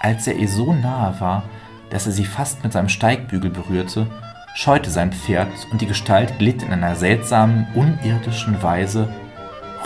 Als 0.00 0.26
er 0.26 0.36
ihr 0.36 0.48
so 0.48 0.72
nahe 0.72 1.20
war, 1.20 1.44
dass 1.90 2.06
er 2.06 2.12
sie 2.12 2.24
fast 2.24 2.64
mit 2.64 2.72
seinem 2.72 2.88
Steigbügel 2.88 3.50
berührte, 3.50 4.06
scheute 4.54 4.90
sein 4.90 5.12
Pferd 5.12 5.48
und 5.70 5.80
die 5.80 5.86
Gestalt 5.86 6.38
glitt 6.38 6.62
in 6.62 6.72
einer 6.72 6.94
seltsamen, 6.94 7.66
unirdischen 7.74 8.62
Weise, 8.62 9.12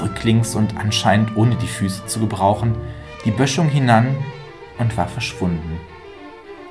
rücklings 0.01 0.55
und 0.55 0.77
anscheinend 0.77 1.37
ohne 1.37 1.57
die 1.57 1.67
Füße 1.67 2.07
zu 2.07 2.21
gebrauchen, 2.21 2.77
die 3.25 3.31
Böschung 3.31 3.69
hinan 3.69 4.17
und 4.79 4.97
war 4.97 5.09
verschwunden. 5.09 5.81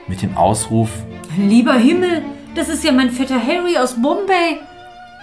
Mit 0.07 0.21
dem 0.21 0.37
Ausruf 0.37 0.89
Lieber 1.37 1.73
Himmel, 1.73 2.21
das 2.53 2.69
ist 2.69 2.83
ja 2.83 2.91
mein 2.91 3.09
Vetter 3.09 3.41
Harry 3.41 3.77
aus 3.77 4.01
Bombay. 4.01 4.59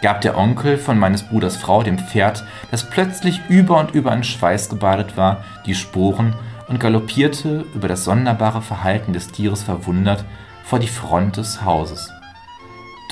gab 0.02 0.20
der 0.20 0.36
Onkel 0.36 0.78
von 0.78 0.98
meines 0.98 1.22
Bruders 1.22 1.56
Frau 1.56 1.82
dem 1.82 1.98
Pferd, 1.98 2.44
das 2.70 2.90
plötzlich 2.90 3.40
über 3.48 3.78
und 3.78 3.94
über 3.94 4.12
in 4.12 4.24
Schweiß 4.24 4.68
gebadet 4.68 5.16
war, 5.16 5.44
die 5.64 5.74
Sporen 5.74 6.34
und 6.68 6.80
galoppierte, 6.80 7.64
über 7.74 7.86
das 7.86 8.04
sonderbare 8.04 8.62
Verhalten 8.62 9.12
des 9.12 9.28
Tieres 9.28 9.62
verwundert, 9.62 10.24
vor 10.64 10.80
die 10.80 10.88
Front 10.88 11.36
des 11.36 11.64
Hauses. 11.64 12.10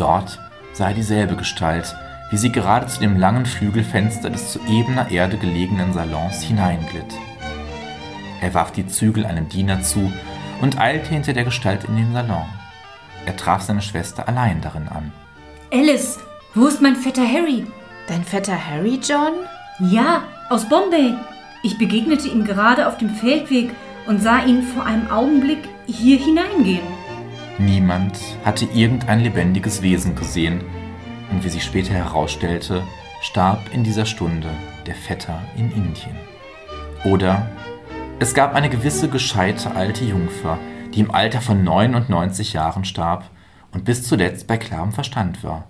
Dort 0.00 0.38
sah 0.72 0.88
er 0.88 0.94
dieselbe 0.94 1.36
Gestalt, 1.36 1.94
wie 2.30 2.38
sie 2.38 2.50
gerade 2.50 2.86
zu 2.86 3.00
dem 3.00 3.18
langen 3.18 3.44
Flügelfenster 3.44 4.30
des 4.30 4.52
zu 4.52 4.58
ebener 4.66 5.10
Erde 5.10 5.36
gelegenen 5.36 5.92
Salons 5.92 6.40
hineinglitt. 6.42 7.14
Er 8.40 8.54
warf 8.54 8.72
die 8.72 8.86
Zügel 8.86 9.26
einem 9.26 9.50
Diener 9.50 9.82
zu 9.82 10.10
und 10.62 10.80
eilte 10.80 11.10
hinter 11.10 11.34
der 11.34 11.44
Gestalt 11.44 11.84
in 11.84 11.96
den 11.96 12.14
Salon. 12.14 12.46
Er 13.26 13.36
traf 13.36 13.60
seine 13.60 13.82
Schwester 13.82 14.26
allein 14.26 14.62
darin 14.62 14.88
an. 14.88 15.12
Alice, 15.70 16.18
wo 16.54 16.66
ist 16.66 16.80
mein 16.80 16.96
Vetter 16.96 17.26
Harry? 17.26 17.66
Dein 18.08 18.24
Vetter 18.24 18.56
Harry, 18.56 18.98
John? 19.06 19.34
Ja, 19.80 20.22
aus 20.48 20.66
Bombay. 20.66 21.12
Ich 21.62 21.76
begegnete 21.76 22.28
ihm 22.28 22.44
gerade 22.44 22.88
auf 22.88 22.96
dem 22.96 23.10
Feldweg 23.10 23.70
und 24.06 24.22
sah 24.22 24.44
ihn 24.46 24.62
vor 24.62 24.86
einem 24.86 25.10
Augenblick 25.10 25.68
hier 25.86 26.18
hineingehen. 26.18 26.99
Niemand 27.60 28.18
hatte 28.42 28.64
irgendein 28.64 29.20
lebendiges 29.20 29.82
Wesen 29.82 30.14
gesehen, 30.14 30.62
und 31.30 31.44
wie 31.44 31.50
sich 31.50 31.62
später 31.62 31.92
herausstellte, 31.92 32.82
starb 33.20 33.60
in 33.74 33.84
dieser 33.84 34.06
Stunde 34.06 34.48
der 34.86 34.94
Vetter 34.94 35.42
in 35.58 35.70
Indien. 35.70 36.16
Oder 37.04 37.50
es 38.18 38.32
gab 38.32 38.54
eine 38.54 38.70
gewisse 38.70 39.10
gescheite 39.10 39.72
alte 39.72 40.06
Jungfer, 40.06 40.58
die 40.94 41.00
im 41.00 41.10
Alter 41.10 41.42
von 41.42 41.62
99 41.62 42.54
Jahren 42.54 42.86
starb 42.86 43.28
und 43.72 43.84
bis 43.84 44.04
zuletzt 44.04 44.46
bei 44.46 44.56
klarem 44.56 44.92
Verstand 44.92 45.44
war. 45.44 45.66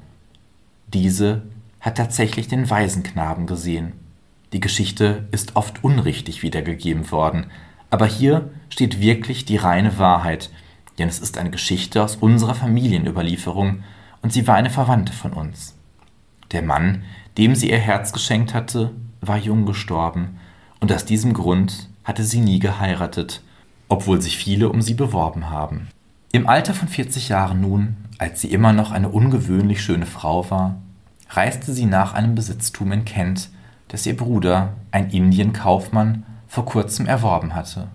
Diese 0.94 1.42
hat 1.80 1.96
tatsächlich 1.96 2.46
den 2.46 2.70
Waisenknaben 2.70 3.48
gesehen. 3.48 3.94
Die 4.52 4.60
Geschichte 4.60 5.26
ist 5.32 5.56
oft 5.56 5.82
unrichtig 5.82 6.44
wiedergegeben 6.44 7.10
worden, 7.10 7.46
aber 7.90 8.06
hier 8.06 8.50
steht 8.68 9.00
wirklich 9.00 9.44
die 9.44 9.56
reine 9.56 9.98
Wahrheit, 9.98 10.50
denn 11.00 11.08
es 11.08 11.18
ist 11.18 11.38
eine 11.38 11.50
Geschichte 11.50 12.02
aus 12.02 12.16
unserer 12.16 12.54
Familienüberlieferung 12.54 13.82
und 14.22 14.32
sie 14.32 14.46
war 14.46 14.56
eine 14.56 14.70
Verwandte 14.70 15.12
von 15.12 15.32
uns. 15.32 15.74
Der 16.52 16.62
Mann, 16.62 17.04
dem 17.38 17.54
sie 17.54 17.70
ihr 17.70 17.78
Herz 17.78 18.12
geschenkt 18.12 18.52
hatte, 18.52 18.92
war 19.20 19.38
jung 19.38 19.64
gestorben 19.64 20.38
und 20.78 20.92
aus 20.92 21.04
diesem 21.04 21.32
Grund 21.32 21.88
hatte 22.04 22.22
sie 22.22 22.40
nie 22.40 22.58
geheiratet, 22.58 23.42
obwohl 23.88 24.20
sich 24.20 24.36
viele 24.36 24.68
um 24.68 24.82
sie 24.82 24.94
beworben 24.94 25.48
haben. 25.48 25.88
Im 26.32 26.46
Alter 26.48 26.74
von 26.74 26.88
40 26.88 27.30
Jahren 27.30 27.60
nun, 27.60 27.96
als 28.18 28.42
sie 28.42 28.48
immer 28.48 28.72
noch 28.72 28.90
eine 28.90 29.08
ungewöhnlich 29.08 29.82
schöne 29.82 30.06
Frau 30.06 30.50
war, 30.50 30.76
reiste 31.30 31.72
sie 31.72 31.86
nach 31.86 32.12
einem 32.12 32.34
Besitztum 32.34 32.92
in 32.92 33.04
Kent, 33.04 33.48
das 33.88 34.04
ihr 34.06 34.16
Bruder, 34.16 34.74
ein 34.90 35.10
Indienkaufmann, 35.10 36.24
vor 36.46 36.66
kurzem 36.66 37.06
erworben 37.06 37.54
hatte. 37.54 37.88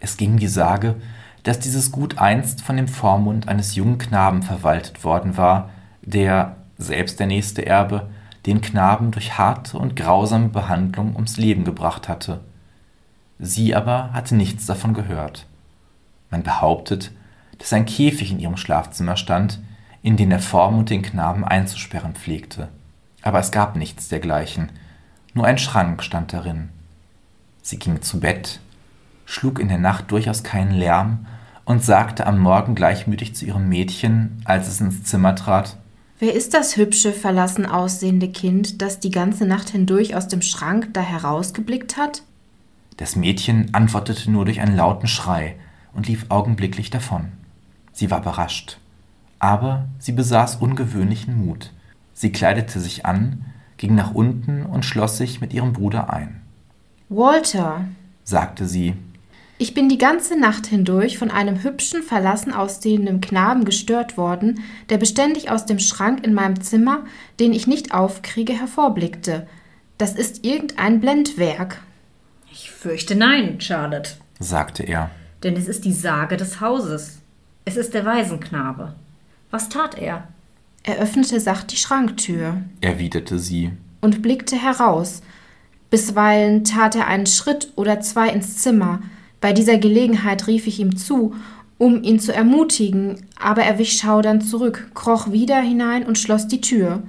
Es 0.00 0.16
ging 0.16 0.38
die 0.38 0.48
Sage, 0.48 0.96
dass 1.42 1.58
dieses 1.58 1.92
Gut 1.92 2.18
einst 2.18 2.60
von 2.62 2.76
dem 2.76 2.88
Vormund 2.88 3.48
eines 3.48 3.74
jungen 3.74 3.98
Knaben 3.98 4.42
verwaltet 4.42 5.04
worden 5.04 5.36
war, 5.36 5.70
der, 6.02 6.56
selbst 6.78 7.20
der 7.20 7.26
nächste 7.26 7.64
Erbe, 7.66 8.08
den 8.46 8.60
Knaben 8.60 9.10
durch 9.10 9.38
harte 9.38 9.78
und 9.78 9.96
grausame 9.96 10.48
Behandlung 10.48 11.14
ums 11.14 11.36
Leben 11.36 11.64
gebracht 11.64 12.08
hatte. 12.08 12.40
Sie 13.38 13.74
aber 13.74 14.12
hatte 14.12 14.34
nichts 14.34 14.66
davon 14.66 14.94
gehört. 14.94 15.46
Man 16.30 16.42
behauptet, 16.42 17.10
dass 17.58 17.72
ein 17.72 17.86
Käfig 17.86 18.30
in 18.30 18.38
ihrem 18.38 18.56
Schlafzimmer 18.56 19.16
stand, 19.16 19.60
in 20.02 20.16
den 20.16 20.30
der 20.30 20.40
Vormund 20.40 20.90
den 20.90 21.02
Knaben 21.02 21.44
einzusperren 21.44 22.14
pflegte. 22.14 22.68
Aber 23.22 23.38
es 23.38 23.50
gab 23.50 23.76
nichts 23.76 24.08
dergleichen, 24.08 24.70
nur 25.34 25.46
ein 25.46 25.58
Schrank 25.58 26.02
stand 26.02 26.32
darin. 26.32 26.70
Sie 27.62 27.78
ging 27.78 28.00
zu 28.00 28.20
Bett, 28.20 28.60
schlug 29.30 29.60
in 29.60 29.68
der 29.68 29.78
Nacht 29.78 30.10
durchaus 30.10 30.42
keinen 30.42 30.72
Lärm 30.72 31.26
und 31.64 31.84
sagte 31.84 32.26
am 32.26 32.40
Morgen 32.40 32.74
gleichmütig 32.74 33.34
zu 33.36 33.46
ihrem 33.46 33.68
Mädchen, 33.68 34.42
als 34.44 34.66
es 34.66 34.80
ins 34.80 35.04
Zimmer 35.04 35.36
trat 35.36 35.76
Wer 36.18 36.34
ist 36.34 36.52
das 36.52 36.76
hübsche, 36.76 37.12
verlassen 37.12 37.64
aussehende 37.64 38.28
Kind, 38.28 38.82
das 38.82 39.00
die 39.00 39.10
ganze 39.10 39.46
Nacht 39.46 39.70
hindurch 39.70 40.14
aus 40.14 40.28
dem 40.28 40.42
Schrank 40.42 40.90
da 40.92 41.00
herausgeblickt 41.00 41.96
hat? 41.96 42.24
Das 42.98 43.16
Mädchen 43.16 43.72
antwortete 43.72 44.30
nur 44.30 44.44
durch 44.44 44.60
einen 44.60 44.76
lauten 44.76 45.08
Schrei 45.08 45.56
und 45.94 46.08
lief 46.08 46.26
augenblicklich 46.28 46.90
davon. 46.90 47.32
Sie 47.92 48.10
war 48.10 48.20
überrascht. 48.20 48.78
Aber 49.38 49.86
sie 49.98 50.12
besaß 50.12 50.56
ungewöhnlichen 50.56 51.42
Mut. 51.46 51.72
Sie 52.12 52.32
kleidete 52.32 52.80
sich 52.80 53.06
an, 53.06 53.46
ging 53.78 53.94
nach 53.94 54.12
unten 54.12 54.66
und 54.66 54.84
schloss 54.84 55.16
sich 55.16 55.40
mit 55.40 55.54
ihrem 55.54 55.72
Bruder 55.72 56.12
ein. 56.12 56.42
Walter, 57.08 57.86
sagte 58.24 58.66
sie, 58.66 58.94
ich 59.60 59.74
bin 59.74 59.90
die 59.90 59.98
ganze 59.98 60.40
Nacht 60.40 60.66
hindurch 60.66 61.18
von 61.18 61.30
einem 61.30 61.62
hübschen, 61.62 62.02
verlassen 62.02 62.54
aussehenden 62.54 63.20
Knaben 63.20 63.66
gestört 63.66 64.16
worden, 64.16 64.60
der 64.88 64.96
beständig 64.96 65.50
aus 65.50 65.66
dem 65.66 65.78
Schrank 65.78 66.24
in 66.24 66.32
meinem 66.32 66.62
Zimmer, 66.62 67.04
den 67.38 67.52
ich 67.52 67.66
nicht 67.66 67.92
aufkriege, 67.92 68.54
hervorblickte. 68.54 69.46
Das 69.98 70.14
ist 70.14 70.46
irgendein 70.46 71.00
Blendwerk. 71.00 71.82
Ich 72.50 72.70
fürchte 72.70 73.14
nein, 73.14 73.60
Charlotte, 73.60 74.12
sagte 74.38 74.82
er. 74.82 75.10
denn 75.42 75.54
es 75.56 75.68
ist 75.68 75.84
die 75.84 75.92
Sage 75.92 76.38
des 76.38 76.62
Hauses. 76.62 77.18
Es 77.66 77.76
ist 77.76 77.92
der 77.92 78.06
Waisenknabe. 78.06 78.94
Was 79.50 79.68
tat 79.68 79.98
er? 79.98 80.26
Er 80.84 80.96
öffnete 80.96 81.38
sacht 81.38 81.70
die 81.70 81.76
Schranktür 81.76 82.62
erwiderte 82.80 83.38
sie. 83.38 83.72
und 84.00 84.22
blickte 84.22 84.56
heraus. 84.56 85.20
Bisweilen 85.90 86.64
tat 86.64 86.96
er 86.96 87.08
einen 87.08 87.26
Schritt 87.26 87.72
oder 87.76 88.00
zwei 88.00 88.30
ins 88.30 88.56
Zimmer. 88.56 89.00
Bei 89.40 89.52
dieser 89.52 89.78
Gelegenheit 89.78 90.46
rief 90.46 90.66
ich 90.66 90.80
ihm 90.80 90.96
zu, 90.96 91.34
um 91.78 92.02
ihn 92.02 92.20
zu 92.20 92.34
ermutigen, 92.34 93.26
aber 93.40 93.62
er 93.62 93.78
wich 93.78 93.92
schaudernd 93.92 94.46
zurück, 94.46 94.90
kroch 94.94 95.32
wieder 95.32 95.60
hinein 95.60 96.04
und 96.04 96.18
schloss 96.18 96.46
die 96.46 96.60
Tür. 96.60 97.02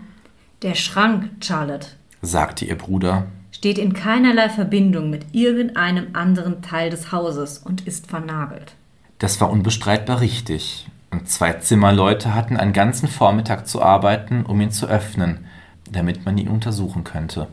Der 0.61 0.75
Schrank, 0.75 1.29
Charlotte, 1.41 1.88
sagte 2.21 2.65
ihr 2.65 2.77
Bruder. 2.77 3.27
steht 3.51 3.77
in 3.77 3.93
keinerlei 3.93 4.47
Verbindung 4.47 5.09
mit 5.09 5.25
irgendeinem 5.34 6.07
anderen 6.13 6.61
Teil 6.61 6.89
des 6.89 7.11
Hauses 7.11 7.57
und 7.57 7.86
ist 7.86 8.07
vernagelt. 8.07 8.75
Das 9.19 9.41
war 9.41 9.51
unbestreitbar 9.51 10.21
richtig, 10.21 10.88
und 11.11 11.27
zwei 11.27 11.53
Zimmerleute 11.53 12.34
hatten 12.34 12.57
einen 12.57 12.73
ganzen 12.73 13.07
Vormittag 13.07 13.67
zu 13.67 13.82
arbeiten, 13.82 14.45
um 14.45 14.61
ihn 14.61 14.71
zu 14.71 14.88
öffnen, 14.88 15.45
damit 15.91 16.25
man 16.25 16.38
ihn 16.38 16.47
untersuchen 16.47 17.03
könnte. 17.03 17.47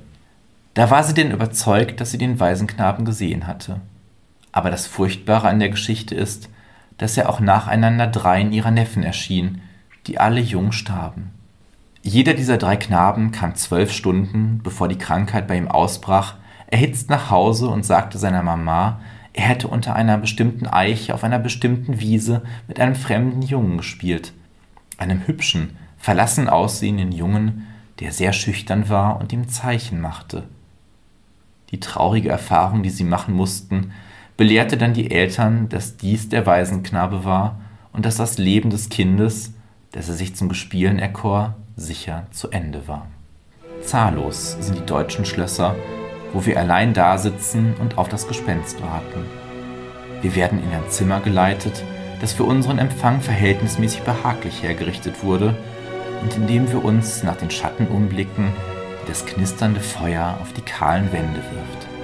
Da 0.74 0.90
war 0.90 1.02
sie 1.02 1.14
denn 1.14 1.32
überzeugt, 1.32 2.00
dass 2.00 2.12
sie 2.12 2.18
den 2.18 2.38
Waisenknaben 2.38 3.04
gesehen 3.04 3.48
hatte. 3.48 3.80
Aber 4.52 4.70
das 4.70 4.86
Furchtbare 4.86 5.48
an 5.48 5.58
der 5.58 5.68
Geschichte 5.68 6.14
ist, 6.14 6.48
dass 6.96 7.16
er 7.16 7.28
auch 7.28 7.40
nacheinander 7.40 8.06
dreien 8.06 8.52
ihrer 8.52 8.70
Neffen 8.70 9.02
erschien, 9.02 9.60
die 10.06 10.18
alle 10.18 10.40
jung 10.40 10.72
starben. 10.72 11.30
Jeder 12.02 12.34
dieser 12.34 12.56
drei 12.56 12.76
Knaben 12.76 13.32
kam 13.32 13.54
zwölf 13.54 13.92
Stunden, 13.92 14.60
bevor 14.62 14.88
die 14.88 14.98
Krankheit 14.98 15.46
bei 15.46 15.56
ihm 15.56 15.68
ausbrach, 15.68 16.34
erhitzt 16.66 17.10
nach 17.10 17.30
Hause 17.30 17.68
und 17.68 17.84
sagte 17.84 18.18
seiner 18.18 18.42
Mama, 18.42 19.00
er 19.32 19.44
hätte 19.44 19.68
unter 19.68 19.94
einer 19.94 20.18
bestimmten 20.18 20.66
Eiche 20.66 21.14
auf 21.14 21.22
einer 21.22 21.38
bestimmten 21.38 22.00
Wiese 22.00 22.42
mit 22.66 22.80
einem 22.80 22.94
fremden 22.94 23.42
Jungen 23.42 23.76
gespielt. 23.76 24.32
Einem 24.96 25.26
hübschen, 25.26 25.76
verlassen 25.96 26.48
aussehenden 26.48 27.12
Jungen, 27.12 27.66
der 28.00 28.12
sehr 28.12 28.32
schüchtern 28.32 28.88
war 28.88 29.20
und 29.20 29.32
ihm 29.32 29.48
Zeichen 29.48 30.00
machte. 30.00 30.44
Die 31.70 31.80
traurige 31.80 32.30
Erfahrung, 32.30 32.82
die 32.82 32.90
sie 32.90 33.04
machen 33.04 33.34
mussten, 33.34 33.92
belehrte 34.38 34.76
dann 34.76 34.94
die 34.94 35.10
Eltern, 35.10 35.68
dass 35.68 35.96
dies 35.96 36.28
der 36.28 36.46
Waisenknabe 36.46 37.24
war 37.24 37.60
und 37.92 38.06
dass 38.06 38.16
das 38.16 38.38
Leben 38.38 38.70
des 38.70 38.88
Kindes, 38.88 39.52
dass 39.90 40.08
er 40.08 40.14
sich 40.14 40.36
zum 40.36 40.46
Bespielen 40.46 41.00
erkor, 41.00 41.56
sicher 41.76 42.26
zu 42.30 42.50
Ende 42.50 42.86
war. 42.86 43.08
Zahllos 43.82 44.56
sind 44.60 44.78
die 44.78 44.86
deutschen 44.86 45.24
Schlösser, 45.24 45.74
wo 46.32 46.46
wir 46.46 46.56
allein 46.56 46.94
dasitzen 46.94 47.74
und 47.80 47.98
auf 47.98 48.08
das 48.08 48.28
Gespenst 48.28 48.80
warten. 48.80 49.24
Wir 50.22 50.36
werden 50.36 50.62
in 50.62 50.70
ein 50.70 50.88
Zimmer 50.88 51.18
geleitet, 51.18 51.82
das 52.20 52.32
für 52.32 52.44
unseren 52.44 52.78
Empfang 52.78 53.20
verhältnismäßig 53.20 54.02
behaglich 54.02 54.62
hergerichtet 54.62 55.24
wurde 55.24 55.56
und 56.22 56.36
in 56.36 56.46
dem 56.46 56.70
wir 56.70 56.84
uns 56.84 57.24
nach 57.24 57.36
den 57.36 57.50
Schatten 57.50 57.88
umblicken, 57.88 58.52
die 59.02 59.08
das 59.08 59.26
knisternde 59.26 59.80
Feuer 59.80 60.38
auf 60.40 60.52
die 60.52 60.62
kahlen 60.62 61.10
Wände 61.12 61.42
wirft. 61.52 61.97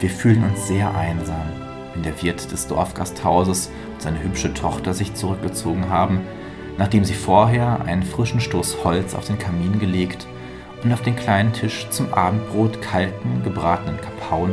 Wir 0.00 0.10
fühlen 0.10 0.44
uns 0.44 0.68
sehr 0.68 0.94
einsam, 0.96 1.42
wenn 1.92 2.04
der 2.04 2.22
Wirt 2.22 2.52
des 2.52 2.68
Dorfgasthauses 2.68 3.72
und 3.94 4.02
seine 4.02 4.22
hübsche 4.22 4.54
Tochter 4.54 4.94
sich 4.94 5.14
zurückgezogen 5.14 5.88
haben, 5.88 6.20
nachdem 6.76 7.04
sie 7.04 7.14
vorher 7.14 7.80
einen 7.84 8.04
frischen 8.04 8.38
Stoß 8.40 8.84
Holz 8.84 9.14
auf 9.14 9.26
den 9.26 9.40
Kamin 9.40 9.80
gelegt 9.80 10.28
und 10.84 10.92
auf 10.92 11.02
den 11.02 11.16
kleinen 11.16 11.52
Tisch 11.52 11.88
zum 11.90 12.14
Abendbrot 12.14 12.80
kalten, 12.80 13.42
gebratenen 13.42 14.00
Kapauen, 14.00 14.52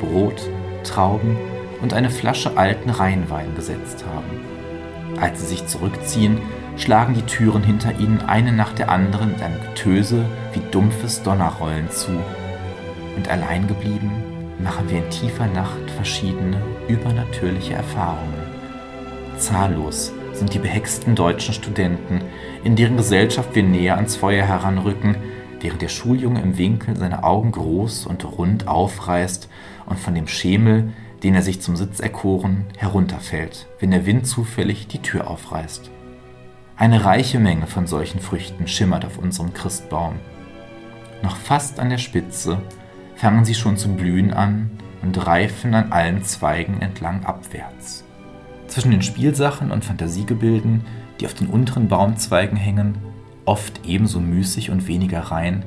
Brot, 0.00 0.48
Trauben 0.84 1.36
und 1.82 1.92
eine 1.92 2.10
Flasche 2.10 2.56
alten 2.56 2.90
Rheinwein 2.90 3.52
gesetzt 3.56 4.04
haben. 4.06 5.18
Als 5.20 5.40
sie 5.40 5.46
sich 5.46 5.66
zurückziehen, 5.66 6.38
schlagen 6.76 7.14
die 7.14 7.22
Türen 7.22 7.64
hinter 7.64 7.98
ihnen 7.98 8.20
eine 8.20 8.52
nach 8.52 8.72
der 8.72 8.90
anderen 8.90 9.32
mit 9.32 9.42
einem 9.42 9.60
Getöse 9.60 10.24
wie 10.52 10.62
dumpfes 10.70 11.24
Donnerrollen 11.24 11.90
zu. 11.90 12.12
Und 13.16 13.28
allein 13.28 13.66
geblieben 13.66 14.33
machen 14.58 14.88
wir 14.88 14.98
in 14.98 15.10
tiefer 15.10 15.46
Nacht 15.46 15.90
verschiedene 15.90 16.60
übernatürliche 16.88 17.74
Erfahrungen. 17.74 18.34
Zahllos 19.38 20.12
sind 20.32 20.54
die 20.54 20.58
behexten 20.58 21.14
deutschen 21.14 21.54
Studenten, 21.54 22.20
in 22.62 22.76
deren 22.76 22.96
Gesellschaft 22.96 23.54
wir 23.54 23.62
näher 23.62 23.96
ans 23.96 24.16
Feuer 24.16 24.46
heranrücken, 24.46 25.16
während 25.60 25.82
der 25.82 25.88
Schuljunge 25.88 26.42
im 26.42 26.58
Winkel 26.58 26.96
seine 26.96 27.24
Augen 27.24 27.52
groß 27.52 28.06
und 28.06 28.24
rund 28.24 28.68
aufreißt 28.68 29.48
und 29.86 29.98
von 29.98 30.14
dem 30.14 30.28
Schemel, 30.28 30.92
den 31.22 31.34
er 31.34 31.42
sich 31.42 31.62
zum 31.62 31.74
Sitz 31.76 32.00
erkoren, 32.00 32.66
herunterfällt, 32.76 33.66
wenn 33.80 33.90
der 33.90 34.06
Wind 34.06 34.26
zufällig 34.26 34.88
die 34.88 35.00
Tür 35.00 35.28
aufreißt. 35.28 35.90
Eine 36.76 37.04
reiche 37.04 37.38
Menge 37.38 37.66
von 37.66 37.86
solchen 37.86 38.20
Früchten 38.20 38.66
schimmert 38.66 39.04
auf 39.04 39.16
unserem 39.18 39.54
Christbaum. 39.54 40.16
Noch 41.22 41.36
fast 41.36 41.80
an 41.80 41.88
der 41.88 41.98
Spitze 41.98 42.58
fangen 43.16 43.44
sie 43.44 43.54
schon 43.54 43.76
zu 43.76 43.88
blühen 43.94 44.32
an 44.32 44.70
und 45.02 45.26
reifen 45.26 45.74
an 45.74 45.92
allen 45.92 46.22
Zweigen 46.22 46.80
entlang 46.80 47.24
abwärts. 47.24 48.04
Zwischen 48.66 48.90
den 48.90 49.02
Spielsachen 49.02 49.70
und 49.70 49.84
Fantasiegebilden, 49.84 50.84
die 51.20 51.26
auf 51.26 51.34
den 51.34 51.46
unteren 51.46 51.88
Baumzweigen 51.88 52.56
hängen, 52.56 52.98
oft 53.44 53.80
ebenso 53.86 54.20
müßig 54.20 54.70
und 54.70 54.88
weniger 54.88 55.20
rein, 55.20 55.64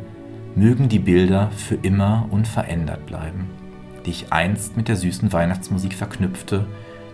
mögen 0.55 0.89
die 0.89 0.99
Bilder 0.99 1.51
für 1.51 1.75
immer 1.75 2.27
unverändert 2.31 3.05
bleiben, 3.05 3.47
die 4.05 4.09
ich 4.09 4.33
einst 4.33 4.75
mit 4.75 4.87
der 4.87 4.95
süßen 4.95 5.31
Weihnachtsmusik 5.31 5.93
verknüpfte, 5.93 6.65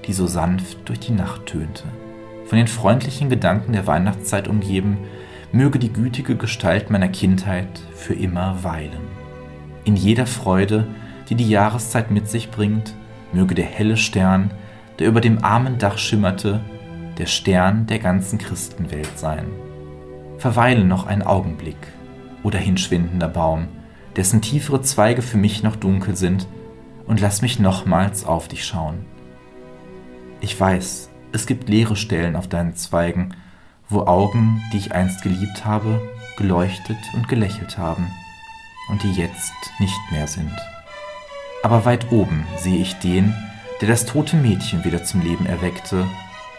die 0.07 0.13
so 0.13 0.27
sanft 0.27 0.87
durch 0.87 0.99
die 0.99 1.11
Nacht 1.11 1.45
tönte. 1.45 1.83
Von 2.45 2.57
den 2.57 2.67
freundlichen 2.67 3.29
Gedanken 3.29 3.73
der 3.73 3.87
Weihnachtszeit 3.87 4.47
umgeben, 4.47 4.97
möge 5.51 5.79
die 5.79 5.91
gütige 5.91 6.35
Gestalt 6.35 6.89
meiner 6.89 7.09
Kindheit 7.09 7.81
für 7.95 8.13
immer 8.13 8.63
weilen. 8.63 9.22
In 9.85 9.97
jeder 9.97 10.25
Freude, 10.25 10.87
die 11.29 11.35
die 11.35 11.49
Jahreszeit 11.49 12.09
mit 12.09 12.29
sich 12.29 12.51
bringt, 12.51 12.93
möge 13.33 13.53
der 13.53 13.65
helle 13.65 13.97
Stern, 13.97 14.51
der 14.99 15.07
über 15.07 15.19
dem 15.19 15.43
armen 15.43 15.77
Dach 15.77 15.97
schimmerte, 15.97 16.61
der 17.17 17.25
Stern 17.25 17.85
der 17.87 17.99
ganzen 17.99 18.39
Christenwelt 18.39 19.19
sein. 19.19 19.45
Verweile 20.37 20.85
noch 20.85 21.05
einen 21.05 21.21
Augenblick, 21.21 21.77
o 22.43 22.49
dahinschwindender 22.49 23.27
Baum, 23.27 23.67
dessen 24.15 24.41
tiefere 24.41 24.81
Zweige 24.81 25.21
für 25.21 25.37
mich 25.37 25.63
noch 25.63 25.75
dunkel 25.75 26.15
sind, 26.15 26.47
und 27.05 27.19
lass 27.19 27.41
mich 27.41 27.59
nochmals 27.59 28.25
auf 28.25 28.47
dich 28.47 28.65
schauen. 28.65 29.05
Ich 30.39 30.57
weiß, 30.57 31.09
es 31.33 31.45
gibt 31.45 31.67
leere 31.67 31.97
Stellen 31.97 32.37
auf 32.37 32.47
deinen 32.47 32.75
Zweigen, 32.75 33.35
wo 33.89 34.01
Augen, 34.03 34.61
die 34.71 34.77
ich 34.77 34.93
einst 34.93 35.21
geliebt 35.21 35.65
habe, 35.65 36.01
geleuchtet 36.37 36.97
und 37.13 37.27
gelächelt 37.27 37.77
haben 37.77 38.07
und 38.89 39.03
die 39.03 39.13
jetzt 39.13 39.53
nicht 39.79 39.99
mehr 40.11 40.27
sind. 40.27 40.55
Aber 41.63 41.85
weit 41.85 42.11
oben 42.11 42.45
sehe 42.57 42.79
ich 42.79 42.95
den, 42.95 43.33
der 43.81 43.87
das 43.87 44.05
tote 44.05 44.35
Mädchen 44.35 44.83
wieder 44.83 45.03
zum 45.03 45.21
Leben 45.21 45.45
erweckte, 45.45 46.05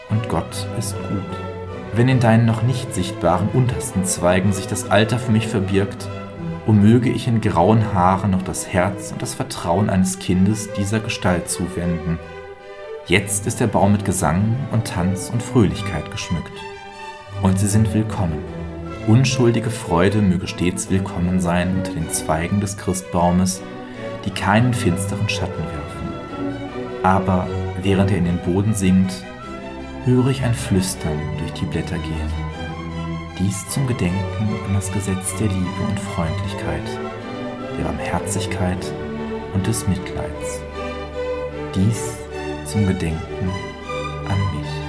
und 0.09 0.29
Gott 0.29 0.67
ist 0.77 0.95
gut 1.09 1.55
wenn 1.97 2.09
in 2.09 2.19
deinen 2.19 2.45
noch 2.45 2.63
nicht 2.63 2.93
sichtbaren 2.93 3.49
untersten 3.53 4.05
Zweigen 4.05 4.53
sich 4.53 4.67
das 4.67 4.89
Alter 4.89 5.17
für 5.17 5.31
mich 5.31 5.47
verbirgt, 5.47 6.07
o 6.67 6.71
möge 6.71 7.09
ich 7.09 7.27
in 7.27 7.41
grauen 7.41 7.93
Haaren 7.93 8.31
noch 8.31 8.41
das 8.41 8.67
Herz 8.67 9.11
und 9.11 9.21
das 9.21 9.33
Vertrauen 9.33 9.89
eines 9.89 10.19
Kindes 10.19 10.73
dieser 10.73 10.99
Gestalt 10.99 11.49
zuwenden. 11.49 12.19
Jetzt 13.07 13.45
ist 13.45 13.59
der 13.59 13.67
Baum 13.67 13.91
mit 13.91 14.03
Gesang 14.03 14.55
und 14.71 14.87
Tanz 14.87 15.29
und 15.29 15.43
Fröhlichkeit 15.43 16.09
geschmückt. 16.11 16.53
Und 17.41 17.59
sie 17.59 17.67
sind 17.67 17.93
willkommen. 17.93 18.54
Unschuldige 19.07 19.69
Freude 19.69 20.19
möge 20.19 20.47
stets 20.47 20.89
willkommen 20.89 21.39
sein 21.39 21.75
unter 21.75 21.93
den 21.93 22.09
Zweigen 22.09 22.59
des 22.59 22.75
Christbaumes, 22.75 23.61
die 24.25 24.31
keinen 24.31 24.73
finsteren 24.73 25.29
Schatten 25.29 25.63
werfen. 25.63 27.03
Aber 27.03 27.47
während 27.83 28.09
er 28.09 28.17
in 28.17 28.25
den 28.25 28.39
Boden 28.39 28.73
sinkt, 28.73 29.13
höre 30.05 30.29
ich 30.29 30.41
ein 30.41 30.55
Flüstern 30.55 31.19
durch 31.37 31.53
die 31.53 31.65
Blätter 31.65 31.99
gehen. 31.99 32.31
Dies 33.37 33.69
zum 33.69 33.85
Gedenken 33.85 34.49
an 34.67 34.73
das 34.73 34.91
Gesetz 34.91 35.35
der 35.37 35.49
Liebe 35.49 35.81
und 35.87 35.99
Freundlichkeit, 35.99 36.99
der 37.77 37.83
Barmherzigkeit 37.83 38.91
und 39.53 39.67
des 39.67 39.87
Mitleids. 39.87 40.61
Dies 41.75 42.17
zum 42.65 42.87
Gedenken 42.87 43.51
an 44.27 44.59
mich. 44.59 44.84